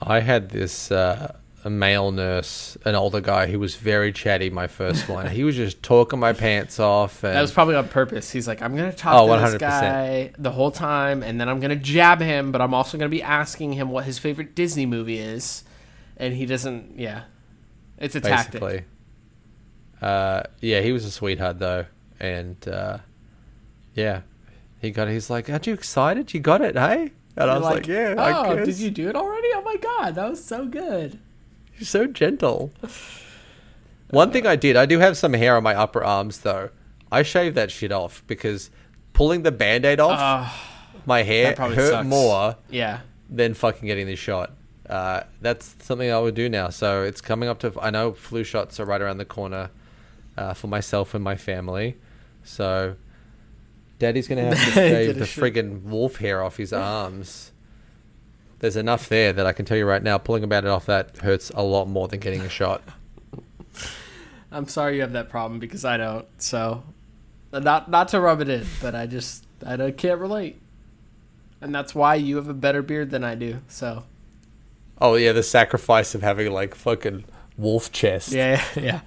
I 0.00 0.20
had 0.20 0.48
this 0.48 0.90
uh, 0.90 1.36
a 1.64 1.70
male 1.70 2.12
nurse, 2.12 2.76
an 2.84 2.94
older 2.94 3.20
guy 3.20 3.46
who 3.48 3.58
was 3.58 3.74
very 3.74 4.12
chatty. 4.12 4.48
My 4.50 4.66
first 4.68 5.08
one, 5.08 5.26
he 5.28 5.42
was 5.44 5.56
just 5.56 5.82
talking 5.82 6.18
my 6.18 6.32
pants 6.32 6.78
off, 6.78 7.24
and 7.24 7.34
That 7.34 7.40
was 7.42 7.52
probably 7.52 7.74
on 7.74 7.88
purpose. 7.88 8.30
He's 8.30 8.46
like, 8.46 8.62
I'm 8.62 8.76
gonna 8.76 8.92
talk 8.92 9.14
Oh, 9.14 9.26
to 9.34 9.40
this 9.42 9.54
100%. 9.54 9.58
guy 9.60 10.32
the 10.38 10.50
whole 10.52 10.70
time, 10.70 11.22
and 11.22 11.40
then 11.40 11.48
I'm 11.48 11.58
gonna 11.60 11.74
jab 11.76 12.20
him, 12.20 12.52
but 12.52 12.60
I'm 12.60 12.74
also 12.74 12.96
gonna 12.96 13.08
be 13.08 13.22
asking 13.22 13.72
him 13.72 13.90
what 13.90 14.04
his 14.04 14.18
favorite 14.18 14.54
Disney 14.54 14.86
movie 14.86 15.18
is, 15.18 15.64
and 16.16 16.32
he 16.34 16.46
doesn't. 16.46 16.98
Yeah, 16.98 17.22
it's 17.98 18.14
a 18.14 18.20
tactic. 18.20 18.60
basically. 18.60 18.84
Uh, 20.00 20.42
yeah, 20.60 20.80
he 20.80 20.92
was 20.92 21.04
a 21.04 21.10
sweetheart 21.10 21.58
though, 21.58 21.86
and 22.20 22.56
uh, 22.68 22.98
yeah, 23.94 24.20
he 24.80 24.90
got. 24.92 25.08
He's 25.08 25.28
like, 25.28 25.50
"Aren't 25.50 25.66
you 25.66 25.74
excited? 25.74 26.32
You 26.32 26.38
got 26.40 26.60
it, 26.60 26.76
hey?" 26.76 27.10
And 27.36 27.50
I 27.50 27.54
You're 27.54 27.62
was 27.62 27.74
like, 27.74 27.86
"Yeah, 27.88 28.14
oh, 28.16 28.22
I 28.52 28.54
guess." 28.56 28.66
did 28.66 28.78
you 28.78 28.90
do 28.92 29.08
it 29.08 29.16
already? 29.16 29.48
Oh 29.54 29.62
my 29.62 29.76
god, 29.76 30.14
that 30.14 30.30
was 30.30 30.44
so 30.44 30.66
good. 30.66 31.18
You're 31.78 31.86
so 31.86 32.06
gentle. 32.06 32.72
One 34.10 34.30
thing 34.32 34.46
I 34.46 34.56
did, 34.56 34.76
I 34.76 34.86
do 34.86 34.98
have 34.98 35.16
some 35.16 35.32
hair 35.34 35.56
on 35.56 35.62
my 35.62 35.74
upper 35.74 36.02
arms 36.02 36.40
though. 36.40 36.70
I 37.12 37.22
shaved 37.22 37.56
that 37.56 37.70
shit 37.70 37.92
off 37.92 38.22
because 38.26 38.70
pulling 39.12 39.42
the 39.42 39.52
band-aid 39.52 40.00
off, 40.00 40.18
my 41.06 41.22
hair 41.22 41.54
probably 41.54 41.76
hurt 41.76 41.90
sucks. 41.90 42.08
more 42.08 42.56
Yeah, 42.70 43.00
than 43.30 43.54
fucking 43.54 43.86
getting 43.86 44.06
the 44.06 44.16
shot. 44.16 44.52
Uh, 44.88 45.22
that's 45.42 45.76
something 45.80 46.10
I 46.10 46.18
would 46.18 46.34
do 46.34 46.48
now. 46.48 46.70
So 46.70 47.02
it's 47.02 47.20
coming 47.20 47.48
up 47.48 47.58
to. 47.60 47.72
I 47.80 47.90
know 47.90 48.12
flu 48.12 48.44
shots 48.44 48.80
are 48.80 48.84
right 48.86 49.00
around 49.00 49.18
the 49.18 49.24
corner 49.26 49.70
uh, 50.36 50.54
for 50.54 50.66
myself 50.68 51.14
and 51.14 51.22
my 51.22 51.36
family. 51.36 51.96
So 52.44 52.96
Daddy's 53.98 54.26
gonna 54.28 54.44
have 54.54 54.64
to 54.64 54.70
shave 54.72 55.18
the 55.18 55.24
friggin' 55.26 55.82
wolf 55.82 56.16
hair 56.16 56.42
off 56.42 56.56
his 56.56 56.72
arms. 56.72 57.52
There's 58.60 58.76
enough 58.76 59.08
there 59.08 59.32
that 59.32 59.46
I 59.46 59.52
can 59.52 59.64
tell 59.64 59.76
you 59.76 59.86
right 59.86 60.02
now, 60.02 60.18
pulling 60.18 60.42
about 60.42 60.64
it 60.64 60.68
off 60.68 60.86
that 60.86 61.18
hurts 61.18 61.50
a 61.54 61.62
lot 61.62 61.86
more 61.86 62.08
than 62.08 62.20
getting 62.20 62.40
a 62.40 62.48
shot. 62.48 62.82
I'm 64.50 64.66
sorry 64.66 64.96
you 64.96 65.02
have 65.02 65.12
that 65.12 65.28
problem 65.28 65.60
because 65.60 65.84
I 65.84 65.96
don't. 65.96 66.26
So, 66.38 66.82
not 67.52 67.90
not 67.90 68.08
to 68.08 68.20
rub 68.20 68.40
it 68.40 68.48
in, 68.48 68.66
but 68.80 68.94
I 68.94 69.06
just 69.06 69.46
I 69.64 69.76
don't, 69.76 69.96
can't 69.96 70.20
relate, 70.20 70.60
and 71.60 71.74
that's 71.74 71.94
why 71.94 72.16
you 72.16 72.36
have 72.36 72.48
a 72.48 72.54
better 72.54 72.82
beard 72.82 73.10
than 73.10 73.22
I 73.22 73.34
do. 73.34 73.60
So 73.68 74.04
Oh 75.00 75.14
yeah, 75.14 75.32
the 75.32 75.42
sacrifice 75.42 76.14
of 76.14 76.22
having 76.22 76.52
like 76.52 76.74
fucking 76.74 77.24
wolf 77.56 77.92
chest. 77.92 78.32
yeah, 78.32 78.62
yeah, 78.76 79.00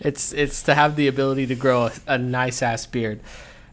it's 0.00 0.32
it's 0.32 0.62
to 0.64 0.74
have 0.74 0.96
the 0.96 1.08
ability 1.08 1.46
to 1.46 1.54
grow 1.54 1.86
a, 1.86 1.92
a 2.06 2.18
nice 2.18 2.62
ass 2.62 2.86
beard. 2.86 3.20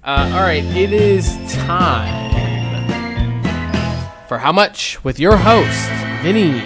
Uh, 0.04 0.32
all 0.34 0.42
right, 0.42 0.64
it 0.64 0.94
is 0.94 1.36
time 1.54 2.47
for 4.28 4.38
how 4.38 4.52
much 4.52 5.04
with 5.04 5.20
your 5.20 5.38
host 5.38 5.90
Vinny. 6.22 6.62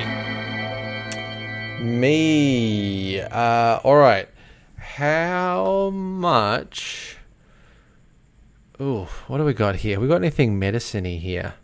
Me. 1.84 3.20
Uh, 3.20 3.80
all 3.84 3.98
right. 3.98 4.30
How 4.78 5.90
much? 5.92 7.18
Ooh, 8.80 9.08
what 9.28 9.38
do 9.38 9.44
we 9.44 9.54
got 9.54 9.76
here? 9.78 10.00
We 10.00 10.08
got 10.08 10.16
anything 10.16 10.58
medicine-y 10.58 11.18
here? 11.18 11.56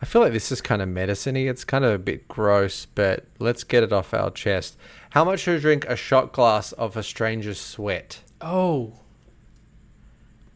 I 0.00 0.04
feel 0.06 0.22
like 0.22 0.32
this 0.32 0.50
is 0.52 0.60
kind 0.60 0.80
of 0.80 0.88
medicine-y. 0.88 1.40
It's 1.42 1.64
kind 1.64 1.84
of 1.84 1.92
a 1.92 1.98
bit 1.98 2.28
gross, 2.28 2.86
but 2.86 3.26
let's 3.38 3.64
get 3.64 3.82
it 3.82 3.92
off 3.92 4.14
our 4.14 4.30
chest. 4.30 4.76
How 5.10 5.24
much 5.24 5.44
to 5.44 5.60
drink 5.60 5.84
a 5.86 5.96
shot 5.96 6.32
glass 6.32 6.72
of 6.72 6.96
a 6.96 7.02
stranger's 7.02 7.60
sweat? 7.60 8.20
Oh. 8.40 8.94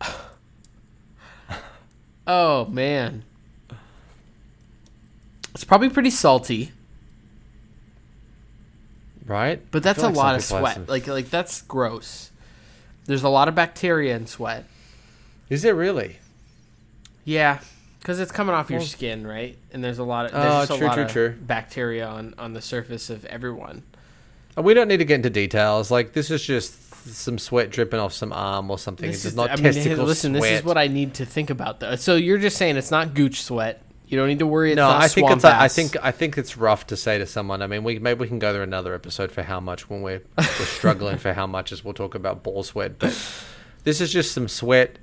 oh 2.27 2.67
man. 2.67 3.25
It's 5.57 5.65
probably 5.65 5.89
pretty 5.89 6.11
salty. 6.11 6.71
right? 9.25 9.59
But 9.71 9.83
that's 9.83 10.01
a 10.01 10.03
feel 10.03 10.11
lot 10.13 10.35
of 10.35 10.43
have 10.43 10.45
sweat. 10.45 10.87
Like 10.87 11.07
like 11.07 11.31
that's 11.31 11.63
gross. 11.63 12.31
There's 13.07 13.23
a 13.23 13.31
lot 13.31 13.49
of 13.49 13.55
bacteria 13.55 14.15
in 14.17 14.27
sweat. 14.27 14.65
is 15.49 15.65
it 15.65 15.71
really? 15.71 16.19
Yeah, 17.25 17.61
because 18.01 18.21
it's 18.21 18.31
coming 18.33 18.55
off 18.55 18.71
your 18.71 18.83
skin, 18.83 19.27
right? 19.27 19.57
And 19.73 19.83
there's 19.83 19.99
a 19.99 20.05
lot 20.05 20.27
of 20.27 20.33
there's 20.33 20.71
Oh, 20.71 20.77
true, 20.77 20.87
lot 20.87 20.95
true, 20.95 21.03
of 21.05 21.11
true. 21.11 21.35
bacteria 21.41 22.07
on 22.07 22.35
on 22.37 22.53
the 22.53 22.61
surface 22.61 23.09
of 23.09 23.25
everyone. 23.25 23.83
Uh, 24.59 24.63
We 24.63 24.75
don't 24.75 24.89
need 24.89 24.99
to 24.99 25.07
get 25.07 25.15
into 25.17 25.31
details. 25.31 25.91
Like 25.91 26.13
this 26.13 26.31
is 26.31 26.45
just 26.45 26.83
some 27.15 27.39
sweat 27.39 27.71
dripping 27.71 27.99
off 27.99 28.13
some 28.13 28.31
arm 28.31 28.71
or 28.71 28.79
something. 28.79 29.07
This 29.09 29.21
it's 29.25 29.25
is 29.27 29.37
not 29.37 29.49
I 29.51 29.55
mean, 29.57 29.65
hey, 29.65 29.73
testicle 29.73 30.05
listen, 30.05 30.33
sweat. 30.33 30.43
this 30.43 30.59
is 30.61 30.65
what 30.67 30.77
I 30.77 30.89
need 30.89 31.15
to 31.15 31.25
think 31.25 31.49
about 31.49 31.81
though. 31.81 31.97
So 31.97 32.15
you're 32.17 32.37
just 32.37 32.59
saying 32.59 32.77
it's 32.77 32.91
not 32.91 33.15
gooch 33.15 33.41
sweat. 33.43 33.81
You 34.09 34.17
don't 34.17 34.29
need 34.29 34.39
to 34.39 34.47
worry. 34.47 34.73
It's 34.73 34.77
no, 34.77 34.89
I 34.89 35.09
think 35.09 35.31
it's. 35.31 35.45
I 35.45 35.69
think. 35.69 35.97
I 36.03 36.13
think 36.13 36.39
it's 36.39 36.57
rough 36.57 36.87
to 36.89 36.97
say 36.97 37.19
to 37.19 37.27
someone. 37.27 37.61
I 37.61 37.67
mean, 37.67 37.83
we 37.83 37.99
maybe 37.99 38.21
we 38.21 38.29
can 38.29 38.39
go 38.39 38.53
through 38.53 38.63
another 38.63 38.95
episode 38.95 39.33
for 39.33 39.43
how 39.43 39.59
much 39.59 39.91
when 39.91 40.03
we're, 40.03 40.23
we're 40.39 40.45
struggling 40.45 41.19
for 41.19 41.33
how 41.33 41.47
much 41.47 41.73
as 41.73 41.85
we'll 41.85 41.95
talk 41.95 42.15
about 42.15 42.43
ball 42.43 42.63
sweat. 42.63 42.99
But 42.99 43.19
this 43.85 44.01
is 44.01 44.13
just 44.13 44.33
some 44.33 44.49
sweat. 44.49 44.99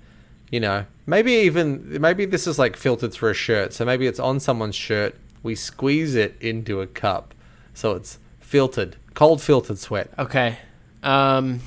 You 0.52 0.60
know, 0.62 0.86
maybe 1.06 1.34
even 1.34 2.00
maybe 2.00 2.26
this 2.26 2.48
is 2.48 2.58
like 2.58 2.78
filtered 2.78 3.12
through 3.12 3.32
a 3.32 3.34
shirt. 3.34 3.74
So 3.74 3.84
maybe 3.84 4.08
it's 4.08 4.20
on 4.20 4.40
someone's 4.40 4.76
shirt. 4.76 5.16
We 5.42 5.56
squeeze 5.56 6.16
it 6.16 6.38
into 6.40 6.80
a 6.80 6.88
cup, 6.88 7.34
so 7.74 7.92
it's 7.96 8.20
filtered, 8.40 8.96
cold 9.14 9.42
filtered 9.42 9.80
sweat. 9.80 10.10
Okay. 10.18 10.58
Um, 11.02 11.60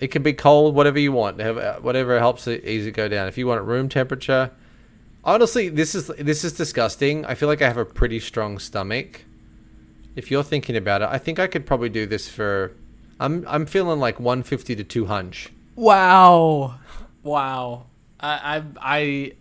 It 0.00 0.08
can 0.08 0.22
be 0.22 0.32
cold, 0.32 0.74
whatever 0.74 0.98
you 0.98 1.12
want, 1.12 1.38
whatever 1.82 2.18
helps 2.18 2.46
it 2.46 2.64
easy 2.64 2.90
go 2.90 3.08
down. 3.08 3.28
If 3.28 3.38
you 3.38 3.46
want 3.46 3.60
it 3.60 3.64
room 3.64 3.88
temperature, 3.88 4.50
honestly, 5.24 5.68
this 5.68 5.94
is 5.94 6.08
this 6.18 6.44
is 6.44 6.52
disgusting. 6.52 7.24
I 7.24 7.34
feel 7.34 7.48
like 7.48 7.62
I 7.62 7.66
have 7.68 7.76
a 7.76 7.84
pretty 7.84 8.20
strong 8.20 8.58
stomach. 8.58 9.24
If 10.16 10.30
you're 10.30 10.44
thinking 10.44 10.76
about 10.76 11.02
it, 11.02 11.08
I 11.10 11.18
think 11.18 11.38
I 11.38 11.46
could 11.46 11.66
probably 11.66 11.88
do 11.88 12.06
this 12.06 12.28
for. 12.28 12.72
I'm 13.20 13.44
I'm 13.48 13.66
feeling 13.66 14.00
like 14.00 14.18
150 14.20 14.76
to 14.76 14.84
200. 14.84 15.50
wow, 15.76 16.74
wow. 17.22 17.86
I 18.20 18.56
I 18.58 18.62
I 18.80 19.32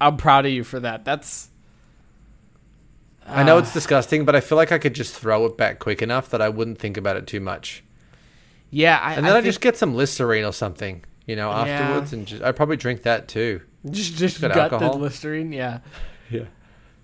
I'm 0.00 0.16
proud 0.16 0.46
of 0.46 0.52
you 0.52 0.64
for 0.64 0.80
that. 0.80 1.04
That's 1.04 1.48
I 3.26 3.42
know 3.44 3.56
Ah. 3.56 3.60
it's 3.60 3.72
disgusting, 3.72 4.24
but 4.24 4.34
I 4.34 4.40
feel 4.40 4.56
like 4.58 4.72
I 4.72 4.78
could 4.78 4.94
just 4.94 5.14
throw 5.14 5.46
it 5.46 5.56
back 5.56 5.78
quick 5.78 6.02
enough 6.02 6.28
that 6.30 6.42
I 6.42 6.48
wouldn't 6.48 6.78
think 6.78 6.96
about 6.96 7.16
it 7.16 7.26
too 7.26 7.40
much. 7.40 7.84
yeah. 8.70 8.98
I, 9.00 9.14
And 9.14 9.24
then 9.24 9.32
I, 9.32 9.36
think 9.36 9.44
just 9.46 9.60
get 9.60 9.76
some 9.76 9.94
Listerine 9.94 10.44
or 10.44 10.52
something, 10.52 11.04
you 11.26 11.36
know, 11.36 11.50
Yeah. 11.50 11.60
afterwards, 11.62 12.12
and 12.12 12.26
just, 12.26 12.42
I'd 12.42 12.56
probably 12.56 12.76
drink 12.76 13.02
that 13.02 13.28
too. 13.28 13.60
just 13.90 14.14
just 14.16 14.40
got 14.40 14.48
got 14.54 14.70
the 14.70 14.76
alcohol? 14.76 14.98
Listerine. 15.00 15.52
Yeah. 15.52 15.80
Yeah. 16.30 16.44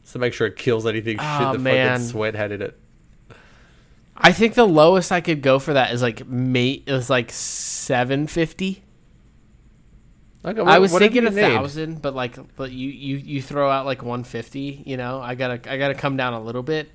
So 0.05 0.19
make 0.19 0.33
sure 0.33 0.47
it 0.47 0.57
kills 0.57 0.87
anything 0.87 1.19
Oh, 1.21 1.39
shit 1.39 1.53
the 1.53 1.59
man. 1.63 1.91
fucking 1.99 2.07
sweat 2.09 2.35
had 2.35 2.51
in 2.51 2.63
it. 2.63 2.79
I 4.17 4.33
think 4.33 4.55
the 4.55 4.67
lowest 4.67 5.13
I 5.13 5.21
could 5.21 5.43
go 5.43 5.59
for 5.59 5.75
that 5.75 5.93
is 5.93 6.01
like 6.01 6.27
mate 6.27 6.85
is 6.87 7.11
like 7.11 7.31
seven 7.31 8.27
fifty. 8.27 8.83
Okay, 10.45 10.61
I 10.63 10.79
was 10.79 10.97
thinking 10.97 11.27
a 11.27 11.31
need. 11.31 11.41
thousand, 11.43 12.01
but 12.01 12.15
like, 12.15 12.39
but 12.57 12.71
you 12.73 12.89
you 12.89 13.17
you 13.19 13.43
throw 13.43 13.71
out 13.71 13.85
like 13.85 14.03
one 14.03 14.25
fifty. 14.25 14.83
You 14.87 14.97
know, 14.97 15.21
I 15.21 15.35
gotta 15.35 15.61
I 15.71 15.77
gotta 15.77 15.95
come 15.95 16.17
down 16.17 16.33
a 16.33 16.41
little 16.41 16.63
bit. 16.63 16.91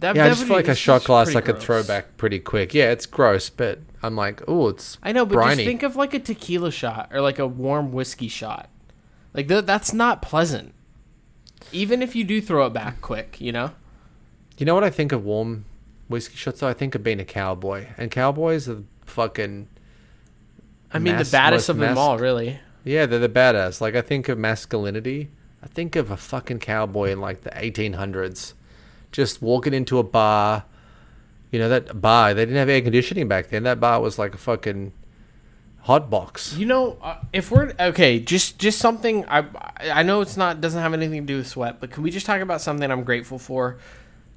That, 0.00 0.16
Yeah, 0.16 0.24
I 0.26 0.28
just 0.30 0.44
feel 0.44 0.56
like 0.56 0.68
a 0.68 0.74
shot 0.74 1.04
glass 1.04 1.34
I 1.36 1.40
could 1.40 1.58
throw 1.60 1.82
back 1.84 2.16
pretty 2.16 2.38
quick. 2.40 2.74
Yeah, 2.74 2.90
it's 2.90 3.06
gross, 3.06 3.48
but 3.50 3.78
I'm 4.02 4.16
like, 4.16 4.42
oh, 4.46 4.68
it's 4.68 4.98
I 5.02 5.12
know, 5.12 5.26
but 5.26 5.34
briny. 5.34 5.56
just 5.56 5.66
think 5.66 5.82
of 5.82 5.96
like 5.96 6.14
a 6.14 6.18
tequila 6.18 6.70
shot 6.70 7.10
or 7.12 7.20
like 7.20 7.38
a 7.38 7.46
warm 7.46 7.92
whiskey 7.92 8.28
shot. 8.28 8.68
Like 9.34 9.48
th- 9.48 9.64
that's 9.64 9.92
not 9.92 10.22
pleasant. 10.22 10.74
Even 11.72 12.02
if 12.02 12.14
you 12.14 12.24
do 12.24 12.40
throw 12.40 12.66
it 12.66 12.72
back 12.72 13.00
quick, 13.00 13.40
you 13.40 13.52
know. 13.52 13.72
You 14.56 14.66
know 14.66 14.74
what 14.74 14.84
I 14.84 14.90
think 14.90 15.12
of 15.12 15.24
warm 15.24 15.64
whiskey 16.08 16.36
shots? 16.36 16.60
Though 16.60 16.68
I 16.68 16.74
think 16.74 16.94
of 16.94 17.02
being 17.02 17.20
a 17.20 17.24
cowboy, 17.24 17.86
and 17.96 18.10
cowboys 18.10 18.68
are 18.68 18.82
fucking. 19.04 19.68
I 20.92 20.98
mean, 20.98 21.16
mas- 21.16 21.30
the 21.30 21.36
baddest 21.36 21.68
of 21.68 21.76
them 21.76 21.98
all, 21.98 22.18
really. 22.18 22.60
Yeah, 22.84 23.06
they're 23.06 23.18
the 23.18 23.28
badass. 23.28 23.80
Like 23.80 23.94
I 23.94 24.00
think 24.00 24.28
of 24.28 24.38
masculinity. 24.38 25.30
I 25.62 25.66
think 25.66 25.96
of 25.96 26.10
a 26.10 26.16
fucking 26.16 26.60
cowboy 26.60 27.10
in 27.10 27.20
like 27.20 27.42
the 27.42 27.50
1800s, 27.50 28.54
just 29.10 29.42
walking 29.42 29.74
into 29.74 29.98
a 29.98 30.04
bar. 30.04 30.64
You 31.50 31.58
know 31.58 31.68
that 31.68 32.00
bar? 32.00 32.34
They 32.34 32.42
didn't 32.42 32.56
have 32.56 32.68
air 32.68 32.82
conditioning 32.82 33.28
back 33.28 33.48
then. 33.48 33.62
That 33.62 33.80
bar 33.80 34.00
was 34.00 34.18
like 34.18 34.34
a 34.34 34.38
fucking 34.38 34.92
hot 35.82 36.10
box. 36.10 36.54
You 36.54 36.66
know, 36.66 36.98
uh, 37.00 37.16
if 37.32 37.50
we're 37.50 37.72
okay, 37.80 38.20
just 38.20 38.58
just 38.58 38.78
something. 38.78 39.24
I 39.28 39.46
I 39.80 40.02
know 40.02 40.20
it's 40.20 40.36
not 40.36 40.60
doesn't 40.60 40.80
have 40.80 40.92
anything 40.92 41.22
to 41.22 41.26
do 41.26 41.38
with 41.38 41.46
sweat, 41.46 41.80
but 41.80 41.90
can 41.90 42.02
we 42.02 42.10
just 42.10 42.26
talk 42.26 42.40
about 42.40 42.60
something 42.60 42.90
I'm 42.90 43.04
grateful 43.04 43.38
for, 43.38 43.78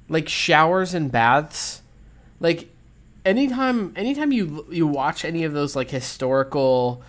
like 0.08 0.28
showers 0.28 0.94
and 0.94 1.12
baths, 1.12 1.82
like 2.40 2.70
anytime 3.26 3.92
anytime 3.96 4.32
you 4.32 4.66
you 4.70 4.86
watch 4.86 5.24
any 5.24 5.44
of 5.44 5.52
those 5.52 5.76
like 5.76 5.90
historical 5.90 7.02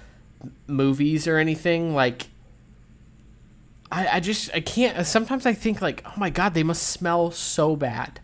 movies 0.68 1.28
or 1.28 1.38
anything 1.38 1.96
like. 1.96 2.28
I, 3.92 4.18
I 4.18 4.20
just 4.22 4.50
I 4.56 4.60
can't. 4.60 5.06
Sometimes 5.06 5.46
I 5.46 5.54
think 5.54 5.80
like, 5.80 6.04
oh 6.04 6.14
my 6.18 6.32
god, 6.32 6.56
they 6.56 6.64
must 6.64 6.82
smell 6.82 7.30
so 7.30 7.76
bad, 7.76 8.20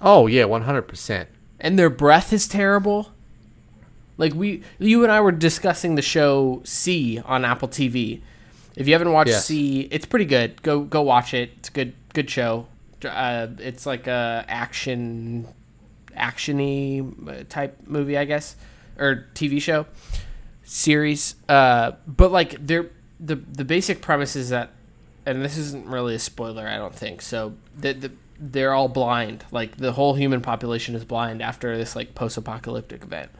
Oh 0.00 0.26
yeah, 0.26 0.44
100. 0.44 0.82
percent 0.82 1.28
and 1.60 1.78
their 1.78 1.90
breath 1.90 2.32
is 2.32 2.46
terrible. 2.46 3.12
Like 4.18 4.34
we, 4.34 4.62
you 4.78 5.02
and 5.02 5.12
I 5.12 5.20
were 5.20 5.32
discussing 5.32 5.94
the 5.94 6.02
show 6.02 6.62
See 6.64 7.18
on 7.20 7.44
Apple 7.44 7.68
TV. 7.68 8.20
If 8.74 8.86
you 8.86 8.94
haven't 8.94 9.12
watched 9.12 9.30
Yes. 9.30 9.46
See, 9.46 9.80
it's 9.90 10.06
pretty 10.06 10.24
good. 10.24 10.62
Go 10.62 10.80
go 10.80 11.02
watch 11.02 11.34
it. 11.34 11.50
It's 11.58 11.68
a 11.68 11.72
good 11.72 11.94
good 12.14 12.30
show. 12.30 12.66
Uh, 13.04 13.48
it's 13.58 13.86
like 13.86 14.06
a 14.06 14.44
action 14.48 15.46
actiony 16.16 17.28
uh, 17.28 17.44
type 17.48 17.78
movie, 17.86 18.16
I 18.16 18.24
guess, 18.24 18.56
or 18.98 19.26
TV 19.34 19.60
show 19.60 19.86
series. 20.64 21.36
Uh, 21.48 21.92
but 22.06 22.32
like 22.32 22.66
they're 22.66 22.90
the 23.20 23.36
the 23.36 23.64
basic 23.64 24.00
premise 24.00 24.36
is 24.36 24.50
that, 24.50 24.70
and 25.24 25.44
this 25.44 25.56
isn't 25.56 25.86
really 25.86 26.14
a 26.14 26.18
spoiler, 26.18 26.66
I 26.66 26.76
don't 26.76 26.94
think. 26.94 27.22
So 27.22 27.54
the, 27.78 27.92
the 27.92 28.12
they're 28.38 28.72
all 28.72 28.88
blind. 28.88 29.44
Like 29.50 29.76
the 29.76 29.92
whole 29.92 30.14
human 30.14 30.40
population 30.40 30.94
is 30.94 31.04
blind 31.04 31.42
after 31.42 31.76
this 31.76 31.96
like 31.96 32.14
post 32.14 32.36
apocalyptic 32.36 33.02
event. 33.02 33.30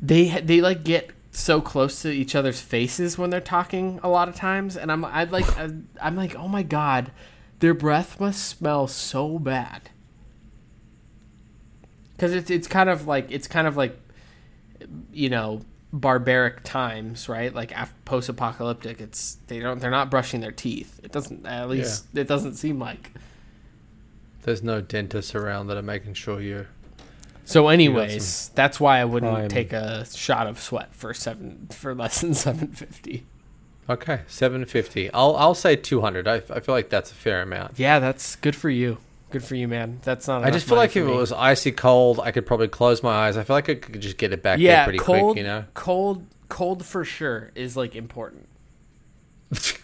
They 0.00 0.28
they 0.40 0.60
like 0.60 0.84
get 0.84 1.10
so 1.32 1.60
close 1.60 2.02
to 2.02 2.10
each 2.10 2.34
other's 2.34 2.60
faces 2.60 3.18
when 3.18 3.30
they're 3.30 3.40
talking 3.40 4.00
a 4.02 4.08
lot 4.08 4.28
of 4.28 4.36
times, 4.36 4.76
and 4.76 4.90
I'm 4.92 5.04
I'd 5.04 5.32
like 5.32 5.58
I'm, 5.58 5.88
I'm 6.00 6.16
like 6.16 6.36
oh 6.36 6.48
my 6.48 6.62
god, 6.62 7.10
their 7.60 7.74
breath 7.74 8.20
must 8.20 8.44
smell 8.44 8.86
so 8.86 9.38
bad. 9.38 9.90
Because 12.12 12.32
it's 12.32 12.50
it's 12.50 12.68
kind 12.68 12.88
of 12.88 13.06
like 13.06 13.30
it's 13.30 13.48
kind 13.48 13.66
of 13.66 13.76
like 13.76 13.98
you 15.12 15.28
know 15.28 15.62
barbaric 15.92 16.64
times 16.64 17.28
right 17.28 17.54
like 17.54 17.70
af- 17.70 17.94
post-apocalyptic 18.04 19.00
it's 19.00 19.38
they 19.46 19.60
don't 19.60 19.78
they're 19.78 19.92
not 19.92 20.10
brushing 20.10 20.40
their 20.40 20.50
teeth 20.50 21.00
it 21.04 21.12
doesn't 21.12 21.46
at 21.46 21.68
least 21.68 22.06
it 22.14 22.26
doesn't 22.26 22.54
seem 22.54 22.80
like 22.80 23.12
There's 24.44 24.62
no 24.62 24.80
dentists 24.80 25.34
around 25.34 25.66
that 25.66 25.76
are 25.76 25.82
making 25.82 26.14
sure 26.14 26.40
you're. 26.40 26.68
so 27.44 27.68
anyways 27.68 28.48
that's 28.54 28.78
why 28.80 29.00
i 29.00 29.04
wouldn't 29.04 29.32
prime- 29.32 29.48
take 29.48 29.72
a 29.74 30.06
shot 30.06 30.46
of 30.46 30.58
sweat 30.60 30.94
for 30.94 31.12
seven 31.12 31.66
for 31.70 31.94
less 31.94 32.20
than 32.22 32.32
750 32.46 33.26
Okay, 33.86 34.20
750. 34.28 35.12
I'll 35.12 35.36
I'll 35.36 35.54
say 35.54 35.76
200. 35.76 36.26
I, 36.26 36.36
I 36.36 36.60
feel 36.60 36.74
like 36.74 36.88
that's 36.88 37.10
a 37.10 37.14
fair 37.14 37.42
amount. 37.42 37.78
yeah 37.78 37.98
that's 37.98 38.36
good 38.36 38.56
for 38.56 38.70
you 38.70 38.96
good 39.30 39.44
for 39.44 39.56
you 39.56 39.68
man 39.68 39.98
that's 40.02 40.26
not 40.26 40.42
I 40.42 40.50
just 40.50 40.66
feel 40.66 40.78
like 40.78 40.96
if 40.96 41.06
it 41.06 41.10
was 41.10 41.32
icy 41.32 41.70
cold, 41.72 42.18
I 42.20 42.30
could 42.30 42.46
probably 42.46 42.68
close 42.68 43.02
my 43.02 43.12
eyes. 43.26 43.36
I 43.36 43.42
feel 43.44 43.56
like 43.56 43.68
I 43.68 43.74
could 43.74 44.00
just 44.00 44.16
get 44.16 44.32
it 44.32 44.42
back 44.42 44.56
there 44.58 44.64
yeah 44.68 44.84
pretty 44.84 45.00
cold 45.00 45.34
quick, 45.34 45.36
you 45.36 45.42
know? 45.42 45.64
cold 45.74 46.24
cold 46.48 46.82
for 46.86 47.04
sure 47.04 47.50
is 47.54 47.76
like 47.76 47.94
important 47.94 48.48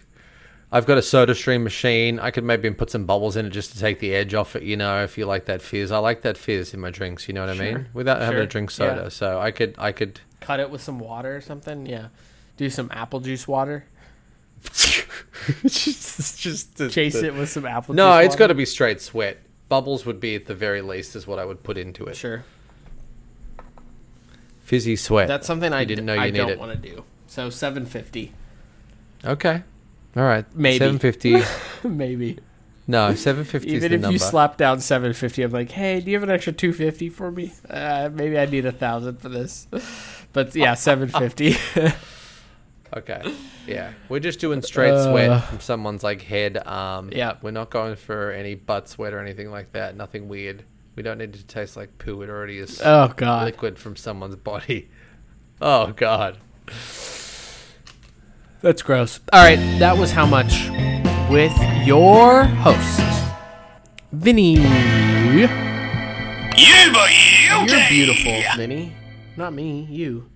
I've 0.72 0.86
got 0.86 0.98
a 0.98 1.02
soda 1.02 1.34
stream 1.34 1.64
machine. 1.64 2.20
I 2.20 2.30
could 2.30 2.44
maybe 2.44 2.70
put 2.70 2.90
some 2.90 3.04
bubbles 3.04 3.36
in 3.36 3.44
it 3.46 3.50
just 3.50 3.72
to 3.72 3.78
take 3.80 3.98
the 3.98 4.14
edge 4.14 4.34
off 4.34 4.54
it, 4.54 4.62
you 4.62 4.76
know, 4.76 5.02
if 5.02 5.18
you 5.18 5.26
like 5.26 5.46
that 5.46 5.62
fizz. 5.62 5.90
I 5.90 5.98
like 5.98 6.22
that 6.22 6.36
fizz 6.38 6.72
in 6.74 6.80
my 6.80 6.90
drinks, 6.90 7.26
you 7.26 7.34
know 7.34 7.40
what 7.40 7.50
I 7.50 7.58
mean? 7.58 7.72
Sure. 7.74 7.86
Without 7.92 8.20
having 8.20 8.38
to 8.38 8.46
drink 8.46 8.70
soda. 8.70 9.02
Yeah. 9.04 9.08
So 9.08 9.40
I 9.40 9.50
could 9.50 9.74
I 9.78 9.90
could 9.92 10.20
cut 10.40 10.60
it 10.60 10.70
with 10.70 10.80
some 10.80 10.98
water 10.98 11.36
or 11.36 11.40
something 11.42 11.84
yeah 11.86 12.08
do 12.56 12.70
some 12.70 12.88
apple 12.94 13.20
juice 13.20 13.46
water 13.46 13.84
just 14.62 16.38
just 16.40 16.76
the- 16.78 16.88
chase 16.88 17.14
the- 17.20 17.26
it 17.26 17.34
with 17.34 17.48
some 17.48 17.66
apple 17.66 17.94
No, 17.94 18.12
juice 18.18 18.26
it's 18.26 18.32
water. 18.32 18.38
got 18.38 18.46
to 18.48 18.54
be 18.54 18.64
straight 18.64 19.00
sweat. 19.00 19.38
Bubbles 19.68 20.04
would 20.06 20.18
be 20.20 20.34
at 20.34 20.46
the 20.46 20.54
very 20.54 20.82
least 20.82 21.14
is 21.14 21.26
what 21.26 21.38
I 21.38 21.44
would 21.44 21.62
put 21.62 21.76
into 21.78 22.04
it. 22.06 22.16
sure 22.16 22.44
Fizzy 24.62 24.96
sweat. 24.96 25.26
That's 25.28 25.46
something 25.46 25.72
I 25.72 25.80
You 25.80 25.86
didn't 25.86 26.06
know 26.06 26.14
you 26.14 26.20
I 26.20 26.30
need 26.30 26.38
don't 26.38 26.58
want 26.58 26.80
to 26.80 26.88
do. 26.88 27.04
So 27.26 27.50
750, 27.50 28.32
Okay. 29.24 29.62
All 30.16 30.22
right. 30.24 30.44
Maybe. 30.56 30.78
750. 30.78 31.36
maybe. 31.88 32.38
no, 32.88 33.14
750 33.14 33.68
is 33.68 33.74
Even 33.74 33.90
the 33.90 33.94
if 33.94 34.00
number. 34.02 34.12
you 34.12 34.18
slap 34.18 34.56
down 34.56 34.80
750, 34.80 35.42
I'm 35.42 35.50
like, 35.52 35.70
hey, 35.70 36.00
do 36.00 36.10
you 36.10 36.16
have 36.16 36.24
an 36.24 36.30
extra 36.30 36.52
250 36.52 37.08
for 37.10 37.30
me? 37.30 37.52
Uh, 37.68 38.10
maybe 38.12 38.38
I 38.38 38.46
need 38.46 38.66
a 38.66 38.72
thousand 38.72 39.20
for 39.20 39.28
this. 39.28 39.68
But 40.32 40.54
yeah, 40.56 40.74
750. 40.74 41.56
Okay. 42.96 43.22
Yeah. 43.68 43.92
We're 44.08 44.18
just 44.18 44.40
doing 44.40 44.62
straight 44.62 44.90
Uh, 44.90 45.12
sweat 45.12 45.44
from 45.44 45.60
someone's 45.60 46.02
like 46.02 46.22
head, 46.22 46.60
arm. 46.66 47.10
Yeah. 47.12 47.36
We're 47.40 47.52
not 47.52 47.70
going 47.70 47.94
for 47.94 48.32
any 48.32 48.56
butt 48.56 48.88
sweat 48.88 49.12
or 49.14 49.20
anything 49.20 49.48
like 49.52 49.70
that. 49.74 49.94
Nothing 49.96 50.26
weird. 50.28 50.64
We 50.96 51.04
don't 51.04 51.18
need 51.18 51.32
it 51.36 51.38
to 51.38 51.46
taste 51.46 51.76
like 51.76 51.98
poo. 51.98 52.20
It 52.22 52.28
already 52.30 52.58
is 52.58 52.82
Oh 52.84 53.12
God. 53.16 53.44
liquid 53.44 53.78
from 53.78 53.94
someone's 53.94 54.34
body. 54.34 54.90
Oh 55.60 55.92
God. 55.92 56.38
That's 58.62 58.82
gross. 58.82 59.20
All 59.32 59.42
right, 59.42 59.56
that 59.78 59.96
was 59.96 60.12
how 60.12 60.26
much 60.26 60.68
with 61.30 61.52
your 61.86 62.44
host, 62.44 63.00
Vinny. 64.12 64.54
You, 64.54 65.48
but 66.92 67.10
you 67.10 67.74
You're 67.74 67.88
beautiful, 67.88 68.42
Vinny. 68.56 68.92
Not 69.36 69.54
me, 69.54 69.86
you. 69.90 70.28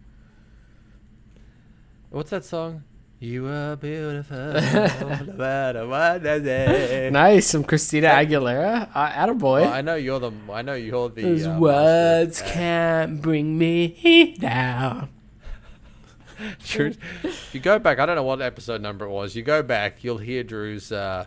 What's 2.11 2.31
that 2.31 2.45
song? 2.45 2.85
You 3.21 3.47
are 3.49 3.77
beautiful, 3.77 4.37
no 4.55 5.35
matter 5.37 5.87
what 5.87 6.23
they 6.23 6.43
say. 6.43 7.11
Nice, 7.13 7.47
some 7.47 7.65
Christina 7.65 8.09
Aguilera. 8.09 8.89
Uh, 8.95 9.09
attaboy. 9.11 9.63
Well, 9.63 9.73
I 9.73 9.81
know 9.81 9.95
you're 9.97 10.21
the. 10.21 10.33
I 10.53 10.63
know 10.63 10.75
you're 10.75 11.09
the. 11.09 11.23
Those 11.23 11.47
uh, 11.47 11.57
words 11.59 12.41
of- 12.41 12.47
can't 12.47 13.21
bring 13.21 13.57
me 13.59 14.37
down. 14.39 15.09
Drew, 16.65 16.93
if 17.23 17.55
you 17.55 17.61
go 17.61 17.79
back, 17.79 17.99
I 17.99 18.07
don't 18.07 18.17
know 18.17 18.23
what 18.23 18.43
episode 18.43 18.81
number 18.81 19.05
it 19.05 19.11
was. 19.11 19.35
You 19.37 19.43
go 19.43 19.63
back, 19.63 20.03
you'll 20.05 20.19
hear 20.19 20.43
Drew's 20.43 20.91
uh, 20.93 21.27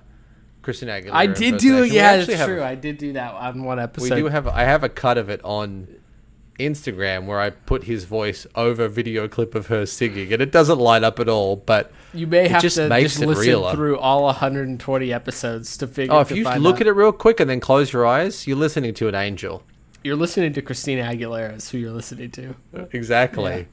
Christina 0.61 0.93
Aguilera. 0.93 1.11
I 1.13 1.27
did 1.27 1.57
do 1.57 1.83
Yeah, 1.83 2.17
that's 2.17 2.45
true. 2.45 2.61
I 2.63 2.75
did 2.75 2.97
do 2.97 3.13
that 3.13 3.33
on 3.33 3.63
one 3.63 3.79
episode. 3.79 4.15
We 4.15 4.21
do 4.21 4.27
have. 4.27 4.47
I 4.47 4.63
have 4.63 4.83
a 4.83 4.89
cut 4.89 5.17
of 5.17 5.29
it 5.29 5.41
on 5.43 5.87
Instagram 6.59 7.25
where 7.25 7.39
I 7.39 7.51
put 7.51 7.83
his 7.83 8.05
voice 8.05 8.47
over 8.55 8.85
a 8.85 8.89
video 8.89 9.27
clip 9.27 9.55
of 9.55 9.67
her 9.67 9.85
singing, 9.85 10.33
and 10.33 10.41
it 10.41 10.51
doesn't 10.51 10.79
light 10.79 11.03
up 11.03 11.19
at 11.19 11.29
all. 11.29 11.55
But 11.55 11.91
you 12.13 12.27
may 12.27 12.47
have 12.47 12.61
just 12.61 12.77
to 12.77 12.89
makes 12.89 13.11
just 13.13 13.23
it 13.23 13.27
listen 13.27 13.43
realer. 13.45 13.73
through 13.73 13.99
all 13.99 14.23
120 14.23 15.13
episodes 15.13 15.77
to 15.77 15.87
figure. 15.87 16.13
oh, 16.13 16.21
if 16.21 16.29
to 16.29 16.35
you 16.35 16.43
look 16.43 16.75
out. 16.75 16.81
at 16.81 16.87
it 16.87 16.93
real 16.93 17.11
quick 17.11 17.39
and 17.39 17.49
then 17.49 17.59
close 17.59 17.93
your 17.93 18.05
eyes, 18.05 18.47
you're 18.47 18.57
listening 18.57 18.93
to 18.95 19.07
an 19.07 19.15
angel. 19.15 19.63
you're 20.03 20.15
listening 20.15 20.53
to 20.53 20.61
Christina 20.61 21.03
Aguilera. 21.03 21.55
Is 21.57 21.69
who 21.69 21.77
you're 21.77 21.91
listening 21.91 22.31
to. 22.31 22.55
Exactly. 22.91 23.67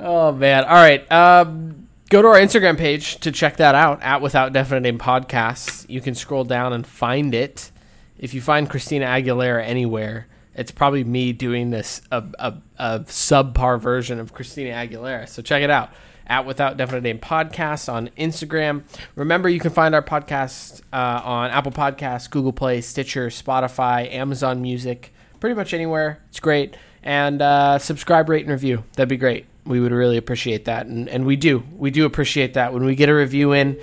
Oh 0.00 0.32
man! 0.32 0.64
All 0.64 0.74
right, 0.74 1.10
um, 1.12 1.88
go 2.08 2.22
to 2.22 2.28
our 2.28 2.36
Instagram 2.40 2.78
page 2.78 3.18
to 3.20 3.30
check 3.30 3.58
that 3.58 3.74
out 3.74 4.02
at 4.02 4.22
Without 4.22 4.52
Definite 4.52 4.80
Name 4.80 4.98
Podcasts. 4.98 5.88
You 5.88 6.00
can 6.00 6.14
scroll 6.14 6.44
down 6.44 6.72
and 6.72 6.86
find 6.86 7.34
it. 7.34 7.70
If 8.18 8.34
you 8.34 8.40
find 8.40 8.68
Christina 8.68 9.06
Aguilera 9.06 9.64
anywhere, 9.64 10.26
it's 10.54 10.70
probably 10.70 11.04
me 11.04 11.32
doing 11.32 11.70
this 11.70 12.02
a, 12.10 12.24
a, 12.38 12.54
a 12.78 13.00
subpar 13.00 13.80
version 13.80 14.18
of 14.18 14.32
Christina 14.32 14.70
Aguilera. 14.70 15.28
So 15.28 15.42
check 15.42 15.62
it 15.62 15.70
out 15.70 15.90
at 16.26 16.46
Without 16.46 16.76
Definite 16.76 17.02
Name 17.02 17.18
Podcasts 17.18 17.92
on 17.92 18.08
Instagram. 18.18 18.84
Remember, 19.16 19.48
you 19.48 19.60
can 19.60 19.70
find 19.70 19.94
our 19.94 20.02
podcast 20.02 20.80
uh, 20.92 21.20
on 21.24 21.50
Apple 21.50 21.72
Podcasts, 21.72 22.30
Google 22.30 22.52
Play, 22.52 22.80
Stitcher, 22.80 23.28
Spotify, 23.28 24.12
Amazon 24.12 24.62
Music, 24.62 25.12
pretty 25.40 25.54
much 25.54 25.74
anywhere. 25.74 26.22
It's 26.28 26.40
great. 26.40 26.76
And 27.02 27.42
uh, 27.42 27.78
subscribe, 27.78 28.28
rate, 28.28 28.42
and 28.42 28.52
review. 28.52 28.84
That'd 28.94 29.08
be 29.08 29.16
great. 29.16 29.49
We 29.66 29.78
would 29.80 29.92
really 29.92 30.16
appreciate 30.16 30.64
that, 30.66 30.86
and 30.86 31.08
and 31.08 31.24
we 31.26 31.36
do. 31.36 31.62
We 31.76 31.90
do 31.90 32.04
appreciate 32.06 32.54
that 32.54 32.72
when 32.72 32.84
we 32.84 32.94
get 32.94 33.08
a 33.08 33.14
review 33.14 33.52
in. 33.52 33.76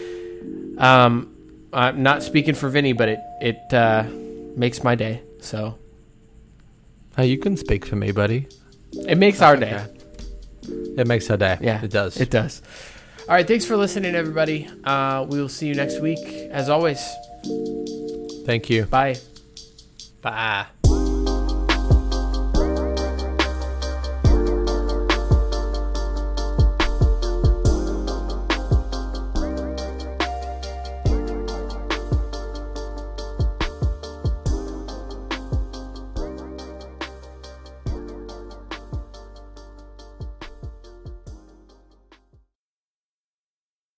Um, 0.77 1.33
I'm 1.73 2.03
not 2.03 2.23
speaking 2.23 2.55
for 2.55 2.69
Vinny, 2.69 2.93
but 2.93 3.09
it 3.09 3.19
it 3.41 3.73
uh, 3.73 4.03
makes 4.55 4.83
my 4.83 4.95
day. 4.95 5.21
So 5.39 5.77
Hey, 7.15 7.27
you 7.27 7.37
can 7.37 7.57
speak 7.57 7.85
for 7.85 7.95
me, 7.95 8.11
buddy. 8.11 8.47
it 9.07 9.17
makes 9.17 9.41
our 9.41 9.55
day. 9.57 9.85
It 10.97 11.07
makes 11.07 11.29
our 11.29 11.37
day. 11.37 11.57
Yeah, 11.61 11.83
it 11.83 11.91
does. 11.91 12.19
It 12.19 12.29
does. 12.29 12.61
All 13.27 13.35
right, 13.35 13.47
thanks 13.47 13.65
for 13.65 13.75
listening, 13.77 14.15
everybody. 14.15 14.67
Uh, 14.83 15.25
we 15.29 15.39
will 15.39 15.49
see 15.49 15.67
you 15.67 15.73
next 15.75 15.99
week. 15.99 16.19
As 16.51 16.69
always, 16.69 16.99
Thank 18.45 18.69
you. 18.69 18.85
bye. 18.85 19.17
Bye. 20.21 20.67